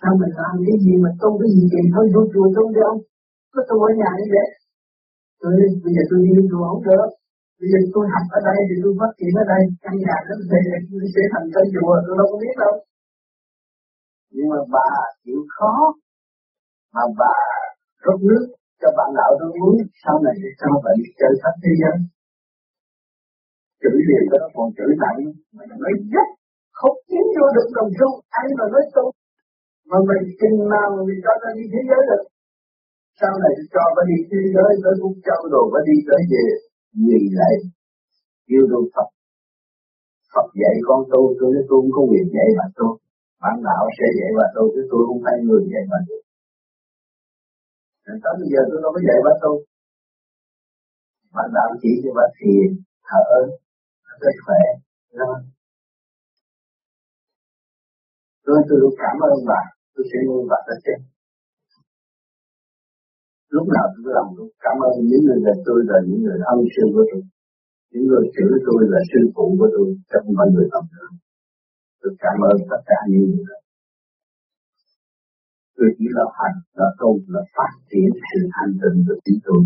sao 0.00 0.12
mình 0.20 0.32
làm 0.40 0.54
cái 0.66 0.76
gì 0.84 0.92
mà 1.04 1.10
tu 1.22 1.30
cái 1.40 1.50
gì 1.56 1.62
vậy 1.72 1.84
thôi 1.94 2.04
vô 2.14 2.22
chùa 2.32 2.46
tu 2.56 2.64
đi 2.74 2.80
ông 2.90 3.00
có 3.54 3.60
tu 3.68 3.76
ở 3.88 3.90
nhà 4.00 4.10
như 4.18 4.26
vậy 4.34 4.48
tôi, 5.40 5.52
bây 5.82 5.92
giờ 5.94 6.02
tôi 6.10 6.18
đi 6.26 6.32
chùa 6.50 6.64
không 6.70 6.84
được 6.88 7.08
bây 7.62 7.70
giờ 7.72 7.78
tôi 7.94 8.04
học 8.14 8.26
ở 8.38 8.40
đây 8.48 8.58
thì 8.68 8.76
tôi 8.82 8.92
phát 9.00 9.12
triển 9.18 9.32
ở 9.42 9.44
đây. 9.52 9.62
Căn 9.84 9.94
nhà 10.04 10.16
nó 10.26 10.34
sẽ 10.50 10.58
sẽ 11.14 11.22
thành 11.32 11.46
cái 11.54 11.64
chùa, 11.74 11.94
tôi 12.04 12.14
đâu 12.18 12.26
có 12.30 12.36
biết 12.42 12.54
đâu. 12.62 12.74
Nhưng 14.34 14.48
mà 14.52 14.60
bà 14.74 14.88
chịu 15.24 15.40
khó. 15.56 15.74
Mà 16.94 17.04
bà 17.20 17.36
rót 18.04 18.18
nước 18.28 18.44
cho 18.80 18.88
bạn 18.98 19.10
đạo 19.18 19.30
tôi 19.40 19.50
muốn 19.58 19.74
sau 20.02 20.16
này 20.24 20.34
thì 20.42 20.50
sao 20.60 20.72
bạn 20.84 20.94
đi 21.02 21.10
chơi 21.20 21.32
khắp 21.42 21.54
thế 21.64 21.72
giới? 21.80 21.96
Chửi 23.82 23.98
liền 24.08 24.24
đó, 24.32 24.42
còn 24.54 24.68
chửi 24.76 24.92
nặng 25.02 25.18
mà 25.56 25.64
nói 25.82 25.94
rất 26.14 26.28
không 26.78 26.96
kiếm 27.08 27.24
vô 27.36 27.46
được 27.56 27.68
đồng 27.76 27.90
xu. 27.98 28.08
Ai 28.38 28.46
mà 28.58 28.64
nói 28.72 28.84
tu 28.94 29.04
mà 29.90 29.98
mình 30.08 30.24
chừng 30.40 30.58
nào 30.74 30.86
mình 31.08 31.20
cho 31.24 31.32
ta 31.42 31.48
đi 31.58 31.64
thế 31.72 31.80
giới 31.90 32.02
được 32.10 32.22
sau 33.20 33.32
này 33.42 33.52
cho 33.74 33.84
ta 33.96 34.02
đi 34.10 34.18
thế 34.30 34.40
giới, 34.54 34.70
tới 34.82 34.94
cũng 35.02 35.16
châu 35.26 35.42
rồi 35.52 35.66
và 35.72 35.80
đi 35.88 35.96
tới 36.08 36.22
về, 36.32 36.44
nhìn 37.06 37.24
lại. 37.40 37.54
Yêu 38.52 38.64
tu 38.72 38.80
Phật. 38.94 39.08
Phật 40.32 40.48
dạy 40.60 40.76
con 40.88 41.00
tu 41.12 41.22
tôi 41.38 41.48
nói 41.54 41.64
tôi 41.68 41.78
không 41.80 41.92
có 41.96 42.02
quyền 42.10 42.26
dạy 42.36 42.48
mà 42.58 42.66
tu 42.78 42.88
bạn 43.42 43.56
đạo 43.68 43.84
sẽ 43.96 44.06
dạy 44.18 44.30
bà 44.38 44.46
tu 44.56 44.64
chứ 44.74 44.82
tôi 44.90 45.02
không 45.08 45.20
phải 45.24 45.36
người 45.46 45.62
dạy 45.72 45.84
bà 45.92 45.98
tu 46.08 46.16
nên 48.04 48.16
tới 48.24 48.34
bây 48.40 48.48
giờ 48.52 48.60
tôi 48.70 48.78
đâu 48.82 48.90
có 48.94 49.00
dạy 49.08 49.18
bà 49.26 49.32
tu 49.42 49.52
bạn 51.34 51.48
đạo 51.56 51.68
chỉ 51.82 51.92
cho 52.02 52.10
bà 52.18 52.26
thiền, 52.36 52.68
thở 53.08 53.24
rất 54.22 54.34
khỏe 54.46 54.62
đó 55.20 55.30
rồi 58.46 58.60
tôi 58.68 58.76
tôi 58.82 58.92
cảm 59.02 59.16
ơn 59.30 59.36
bà 59.50 59.62
tôi 59.94 60.04
sẽ 60.10 60.18
nuôi 60.26 60.42
bà 60.50 60.58
tới 60.66 60.78
chết. 60.84 60.98
Lúc 63.54 63.66
nào 63.74 63.86
tôi 63.92 64.12
làm 64.16 64.26
tôi 64.36 64.48
cảm 64.64 64.76
ơn 64.88 64.92
những 65.08 65.22
người 65.24 65.38
gần 65.46 65.58
tôi 65.66 65.78
là 65.90 65.98
những 66.08 66.20
người 66.24 66.38
ân 66.54 66.58
sư 66.74 66.84
của 66.94 67.04
tôi. 67.10 67.22
Những 67.92 68.04
người 68.08 68.24
chữ 68.36 68.46
tôi 68.66 68.80
là 68.92 69.00
sư 69.10 69.20
phụ 69.34 69.46
của 69.58 69.68
tôi 69.74 69.88
trong 70.10 70.26
mọi 70.38 70.48
người 70.52 70.66
tầm 70.72 70.84
thường. 70.92 71.14
Tôi 72.00 72.12
cảm 72.24 72.36
ơn 72.50 72.56
tất 72.70 72.80
cả 72.90 72.98
những 73.10 73.24
người 73.30 73.44
đó. 73.50 73.58
Tôi 75.76 75.88
chỉ 75.96 76.06
là 76.16 76.24
hành, 76.38 76.58
là 76.78 76.88
tu 77.00 77.10
là 77.34 77.42
phát 77.56 77.72
triển 77.90 78.10
sự 78.28 78.40
thanh 78.54 78.72
tịnh 78.80 78.98
của 79.06 79.18
chính 79.24 79.40
tôi. 79.46 79.62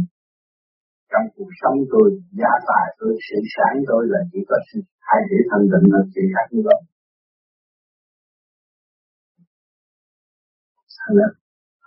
Trong 1.12 1.26
cuộc 1.36 1.52
sống 1.60 1.78
tôi 1.92 2.06
gia 2.40 2.52
tài 2.68 2.86
tôi, 2.98 3.12
sự 3.26 3.38
sáng 3.54 3.76
tôi 3.90 4.02
là 4.12 4.20
chỉ 4.30 4.40
có 4.48 4.56
sự 4.68 4.78
hai 5.08 5.20
chữ 5.28 5.38
thanh 5.50 5.66
tịnh 5.72 5.86
là 5.94 6.00
chỉ 6.14 6.22
khác 6.34 6.46
như 6.54 6.62
vậy. 6.68 6.80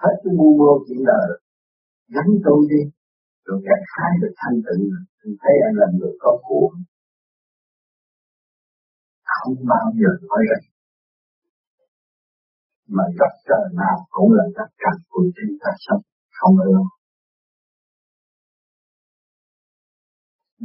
Hết 0.01 0.15
cái 0.23 0.33
mưu 0.37 0.51
mô 0.59 0.71
chuyện 0.85 1.01
đời 1.11 1.27
gắn 2.15 2.27
tôi 2.45 2.59
đi. 2.71 2.81
Rồi 3.45 3.59
gặt 3.67 3.81
hai 3.95 4.11
được 4.21 4.33
thanh 4.41 4.57
tịnh. 4.65 4.83
Thì 5.19 5.29
thấy 5.41 5.55
anh 5.67 5.75
là 5.81 5.87
người 5.97 6.13
có 6.19 6.31
của 6.47 6.69
không 9.39 9.55
bao 9.71 9.85
giờ 9.99 10.11
nói 10.29 10.41
rằng 10.49 10.65
mà 12.95 13.03
gặp 13.19 13.33
trời 13.47 13.65
nào 13.81 13.97
cũng 14.09 14.31
là 14.33 14.45
tất 14.57 14.69
cả 14.77 14.91
của 15.09 15.23
chúng 15.35 15.57
ta 15.61 15.71
sống 15.85 16.01
không 16.39 16.57
ở 16.57 16.65
đâu 16.73 16.85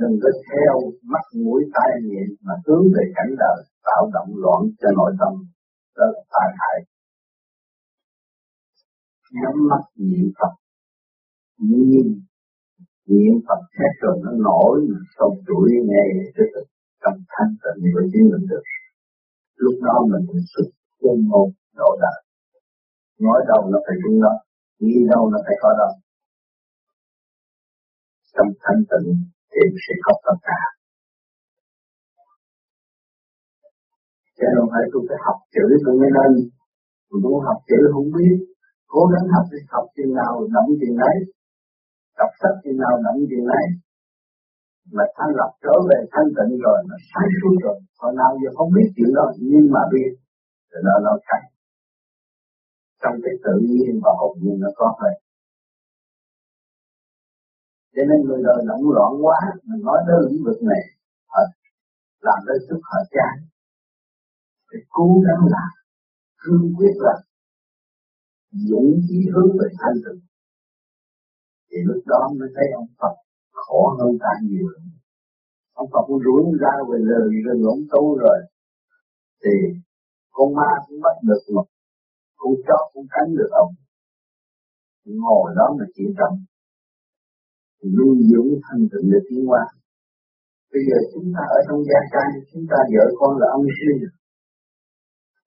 đừng 0.01 0.15
có 0.23 0.31
theo 0.49 0.75
mắt 1.13 1.25
mũi 1.45 1.61
tai 1.75 1.91
miệng 2.09 2.33
mà 2.47 2.55
hướng 2.67 2.85
về 2.95 3.05
cảnh 3.17 3.33
đời, 3.43 3.59
tạo 3.87 4.11
động 4.15 4.33
loạn 4.43 4.61
cho 4.81 4.89
nội 4.99 5.13
tâm, 5.21 5.33
đó 5.97 6.05
là 6.13 6.23
tai 6.33 6.49
hại 6.61 6.77
nhắm 9.41 9.55
mắt 9.71 9.85
niệm 9.97 10.29
Phật. 10.39 10.53
Nhìn 11.71 12.07
niệm 13.09 13.35
Phật 13.47 13.61
hết 13.79 13.93
rồi 14.03 14.17
nó 14.25 14.31
nổi 14.49 14.77
mà 14.91 14.99
sau 15.19 15.29
chuỗi 15.47 15.71
nghe 15.89 16.05
tức 16.37 16.51
tâm 17.03 17.15
thanh 17.33 17.53
tịnh 17.63 17.81
của 17.93 18.03
chính 18.13 18.25
mình 18.33 18.47
được. 18.51 18.65
Lúc 19.57 19.75
đó 19.87 19.97
mình 20.13 20.25
mới 20.29 20.43
xuất 20.53 20.69
quân 21.01 21.17
ngôn 21.29 21.49
độ 21.79 21.91
đại. 22.03 22.21
Nói 23.21 23.41
đâu 23.49 23.71
nó 23.73 23.79
phải 23.87 23.97
đúng 24.05 24.23
đó, 24.23 24.35
nghĩ 24.81 24.95
đâu 25.13 25.31
nó 25.33 25.39
phải 25.47 25.57
có 25.63 25.71
đó 25.79 25.91
tâm 28.37 28.47
thanh 28.65 28.83
tịnh 28.91 29.09
thì 29.53 29.63
sẽ 29.85 29.95
có 30.05 30.13
tất 30.27 30.39
cả. 30.49 30.61
Chứ 34.37 34.47
nên 34.55 34.67
phải 34.73 34.85
tôi 34.93 35.03
phải 35.09 35.19
học 35.27 35.39
chữ 35.55 35.65
tôi 35.85 35.95
mới 36.01 36.11
nên. 36.17 36.33
Tôi 37.09 37.19
muốn 37.25 37.45
học 37.49 37.59
chữ 37.69 37.81
không 37.93 38.09
biết 38.17 38.37
cố 38.93 39.03
gắng 39.13 39.27
học 39.35 39.47
thì 39.51 39.59
học 39.75 39.87
chuyện 39.95 40.11
nào 40.21 40.33
đậm 40.55 40.67
chuyện 40.81 40.95
đấy 41.05 41.17
đọc 42.19 42.31
sách 42.41 42.57
chừng 42.63 42.79
nào 42.85 42.95
đậm 43.05 43.17
chuyện 43.29 43.45
này 43.55 43.67
mà 44.97 45.05
thanh 45.17 45.33
lập 45.39 45.51
trở 45.65 45.75
về 45.89 45.99
thanh 46.13 46.29
tịnh 46.37 46.53
rồi 46.65 46.79
nó 46.89 46.97
sáng 47.11 47.31
suốt 47.39 47.55
rồi 47.65 47.77
hồi 48.01 48.13
nào 48.21 48.31
giờ 48.41 48.51
không 48.57 48.71
biết 48.77 48.89
chuyện 48.97 49.11
đó, 49.19 49.27
nhưng 49.51 49.67
mà 49.75 49.83
biết 49.93 50.11
rồi 50.71 50.83
nó 50.87 50.95
nó 51.07 51.13
thành 51.29 51.47
trong 53.03 53.17
cái 53.25 53.35
tự 53.45 53.55
nhiên 53.69 53.93
và 54.05 54.11
hồn 54.19 54.33
nhiên 54.43 54.57
nó 54.65 54.71
có 54.81 54.89
thôi. 55.01 55.15
Cho 57.95 58.03
nên 58.09 58.19
người 58.27 58.41
đời 58.47 58.61
động 58.69 58.85
loạn 58.97 59.13
quá, 59.25 59.39
mình 59.69 59.83
nói 59.89 59.99
tới 60.07 60.17
lĩnh 60.27 60.43
vực 60.47 60.59
này, 60.71 60.83
họ 61.33 61.41
làm 62.27 62.39
tới 62.47 62.59
sức 62.69 62.81
họ 62.91 62.99
chán. 63.15 63.35
Phải 64.69 64.81
cố 64.97 65.09
gắng 65.27 65.43
làm, 65.55 65.73
cương 66.43 66.67
quyết 66.77 66.95
làm 67.07 67.21
dũng 68.69 68.91
chí 69.09 69.19
hướng 69.33 69.51
về 69.59 69.69
thanh 69.81 69.99
tịnh 70.05 70.23
thì 71.69 71.77
lúc 71.89 72.03
đó 72.07 72.21
mới 72.39 72.49
thấy 72.55 72.67
ông 72.81 72.91
Phật 73.01 73.15
khổ 73.53 73.81
hơn 73.99 74.13
ta 74.21 74.33
nhiều. 74.43 74.69
Ông 75.73 75.89
Phật 75.93 76.05
cũng 76.07 76.23
rủi 76.25 76.43
ra 76.63 76.75
về 76.89 76.99
lời 77.11 77.29
rừng 77.47 77.63
ông 77.75 77.83
tu 77.93 78.19
rồi. 78.19 78.39
Thì 79.43 79.55
con 80.31 80.55
ma 80.55 80.71
cũng 80.87 81.01
bắt 81.05 81.17
được 81.29 81.43
một 81.55 81.67
con 82.37 82.55
chó 82.67 82.79
cũng 82.93 83.07
cắn 83.11 83.27
được 83.39 83.51
ông. 83.51 83.73
Ngồi 85.05 85.53
đó 85.57 85.67
mà 85.79 85.85
chỉ 85.95 86.05
trọng 86.19 86.37
nuôi 87.97 88.17
dưỡng 88.31 88.51
thanh 88.65 88.83
tịnh 88.91 89.07
để 89.13 89.19
tiến 89.29 89.51
qua 89.51 89.65
bây 90.75 90.83
giờ 90.89 90.99
chúng 91.13 91.29
ta 91.35 91.43
ở 91.57 91.59
trong 91.67 91.81
gia 91.89 92.01
trai 92.13 92.29
chúng 92.51 92.67
ta 92.71 92.79
vợ 92.95 93.05
con 93.19 93.33
là 93.41 93.49
ông 93.59 93.67
sư. 93.79 93.93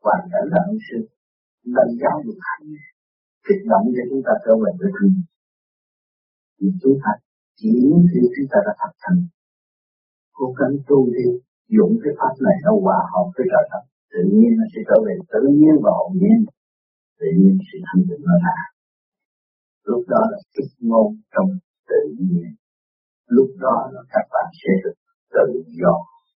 Hoàn 0.04 0.22
cảnh 0.32 0.48
là 0.54 0.60
ông 0.72 0.80
sư. 0.88 0.98
Lần 1.76 1.90
giáo 2.02 2.16
dục 2.26 2.40
hành 2.48 2.66
kích 3.48 3.64
động 3.72 3.86
để 3.96 4.04
chúng 4.10 4.24
ta 4.28 4.34
trở 4.44 4.54
về 4.64 4.72
với 4.80 4.90
thân 4.96 5.10
thì 6.58 6.68
chúng 6.82 6.98
ta 7.04 7.12
chỉ 7.60 7.72
khi 8.12 8.22
chúng 8.34 8.50
ta 8.52 8.60
đã 8.68 8.74
thật 8.82 8.94
thành 9.04 9.20
cố 10.38 10.46
gắng 10.60 10.76
tu 10.88 11.00
đi 11.16 11.28
dụng 11.76 11.94
cái 12.04 12.14
pháp 12.20 12.34
này 12.46 12.58
nó 12.66 12.72
hòa 12.84 13.00
hợp 13.14 13.28
với 13.36 13.46
trời 13.52 13.66
đất. 13.72 13.84
Tự 14.14 14.22
nhiên 14.36 14.52
nó 14.60 14.66
sẽ 14.74 14.80
trở 14.90 14.98
về 15.06 15.14
tự 15.34 15.42
nhiên 15.60 15.76
và 15.84 15.92
hồn 15.98 16.12
nhiên. 16.22 16.40
Tự 17.20 17.28
nhiên 17.40 17.54
sự 17.68 17.78
thanh 17.88 18.04
tịnh 18.08 18.24
nó 18.30 18.36
ra. 18.46 18.58
Lúc 19.90 20.02
đó 20.14 20.22
là 20.32 20.40
kích 20.56 20.74
ngôn 20.88 21.10
trong 21.34 21.50
tự 21.92 22.02
nhiên. 22.30 22.50
Lúc 23.36 23.50
đó 23.64 23.76
là 23.94 24.02
các 24.14 24.26
bạn 24.34 24.48
sẽ 24.62 24.72
được 24.84 24.98
tự 25.36 25.48
do 25.82 25.96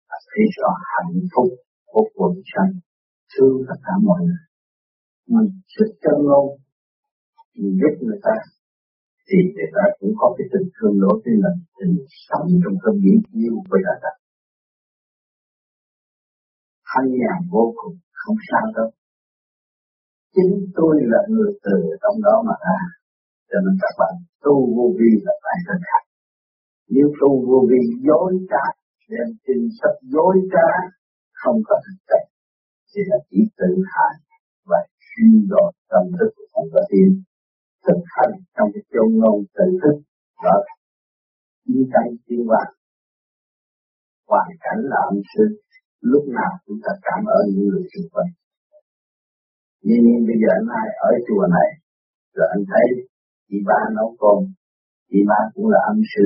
và 0.09 0.17
thấy 0.29 0.43
rõ 0.57 0.69
hạnh 0.91 1.15
phúc 1.33 1.49
của 1.91 2.05
quần 2.15 2.33
sanh. 2.51 2.73
Thương 3.33 3.57
tất 3.67 3.79
cả 3.85 3.93
mọi 4.07 4.19
người. 4.25 4.45
Mình 5.33 5.49
xuất 5.73 5.89
chân 6.03 6.17
ngôn 6.27 6.47
mình 7.55 7.73
giúp 7.79 7.93
người 8.05 8.19
ta 8.25 8.35
thì 9.27 9.37
người 9.55 9.69
ta 9.75 9.83
cũng 9.99 10.13
có 10.19 10.27
cái 10.37 10.45
tình 10.53 10.67
thương 10.75 10.95
đối 11.03 11.15
với 11.23 11.33
mình, 11.43 11.57
tình 11.77 11.95
sống 12.27 12.47
trong 12.61 12.77
tâm 12.83 12.95
biển 13.03 13.19
yêu 13.41 13.55
với 13.69 13.79
đại 13.87 13.97
đất 14.03 14.15
thanh 16.89 17.09
nhàn 17.19 17.37
vô 17.53 17.65
cùng, 17.79 17.95
không 18.21 18.37
sao 18.49 18.65
đâu. 18.77 18.89
Chính 20.35 20.53
tôi 20.77 20.93
là 21.11 21.21
người 21.33 21.51
từ 21.65 21.75
trong 22.01 22.17
đó 22.25 22.35
mà 22.47 22.55
ra, 22.65 22.79
cho 23.49 23.57
nên 23.63 23.75
các 23.83 23.93
bạn 23.99 24.13
tu 24.45 24.55
vô 24.75 24.85
vi 24.97 25.11
là 25.25 25.33
phải 25.43 25.57
thực 25.67 25.81
hành 25.91 26.07
nếu 26.95 27.07
tu 27.21 27.31
vô 27.47 27.59
vi, 27.69 27.81
dối 28.07 28.31
trá, 28.49 28.63
đem 29.09 29.27
trình 29.45 29.65
sách 29.79 29.97
dối 30.13 30.35
trá, 30.53 30.69
không 31.41 31.59
có 31.67 31.75
thực 31.85 31.97
chất, 32.09 32.23
thì 32.89 33.01
là 33.09 33.17
chỉ 33.29 33.39
tự 33.59 33.71
hại 33.93 34.15
và 34.69 34.79
suy 35.09 35.29
đồi 35.53 35.71
tâm 35.91 36.03
thức 36.17 36.31
không 36.53 36.67
có 36.73 36.81
tiến 36.91 37.09
thực 37.85 38.01
hành 38.15 38.33
trong 38.55 38.67
cái 38.73 38.83
châu 38.93 39.05
ngôn 39.19 39.37
tự 39.57 39.67
thức 39.81 39.97
đó 40.43 40.57
như 41.65 41.81
tay 41.93 42.07
tiến 42.27 42.41
hóa 42.47 42.63
hoàn 44.31 44.49
cảnh 44.65 44.79
là 44.91 44.99
âm 45.11 45.17
sư, 45.31 45.43
lúc 46.11 46.23
nào 46.37 46.51
chúng 46.65 46.79
ta 46.83 46.91
cảm 47.07 47.21
ơn 47.37 47.43
những 47.53 47.67
người 47.69 47.85
xung 47.91 48.09
quanh. 48.13 48.31
Nhưng 49.87 50.03
bây 50.27 50.37
giờ 50.41 50.49
anh 50.59 50.67
hai 50.73 50.87
ở 51.09 51.11
chùa 51.27 51.45
này, 51.57 51.69
rồi 52.35 52.47
anh 52.55 52.63
thấy 52.71 52.85
chị 53.47 53.57
ba 53.69 53.79
nấu 53.97 54.09
cơm, 54.21 54.39
chị 55.09 55.19
ba 55.29 55.39
cũng 55.53 55.67
là 55.73 55.79
âm 55.91 55.97
sư. 56.11 56.25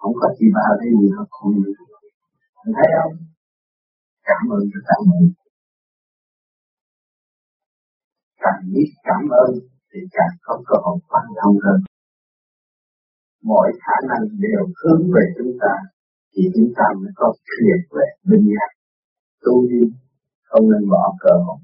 Không 0.00 0.14
có 0.20 0.26
chị 0.38 0.46
ba 0.56 0.66
cái 0.80 0.90
gì 0.98 1.06
hết 1.16 1.26
không 1.36 1.54
được. 1.64 1.78
Anh 2.62 2.72
thấy 2.76 2.88
không? 2.96 3.16
Cảm 4.28 4.44
ơn 4.56 4.62
cho 4.72 4.80
cảm 4.90 5.02
ơn. 5.16 5.24
Càng 8.42 8.62
biết 8.74 8.90
cảm 9.08 9.24
ơn 9.44 9.50
thì 9.94 10.00
càng 10.12 10.34
có 10.42 10.62
cơ 10.66 10.76
hội 10.84 10.98
quan 11.08 11.24
thông 11.42 11.56
hơn. 11.64 11.80
Mọi 13.44 13.72
khả 13.84 13.96
năng 14.08 14.24
đều 14.44 14.62
hướng 14.80 15.02
về 15.14 15.24
chúng 15.38 15.52
ta, 15.60 15.74
thì 16.36 16.42
chúng 16.54 16.72
ta 16.76 16.84
mới 17.00 17.12
có 17.14 17.32
thiệt 17.48 17.80
về 17.96 18.06
bình 18.30 18.46
giác 18.54 18.70
tu 19.44 19.66
đi 19.70 19.82
không 20.48 20.70
nên 20.70 20.90
bỏ 20.90 21.14
cơ 21.20 21.30
hội 21.46 21.58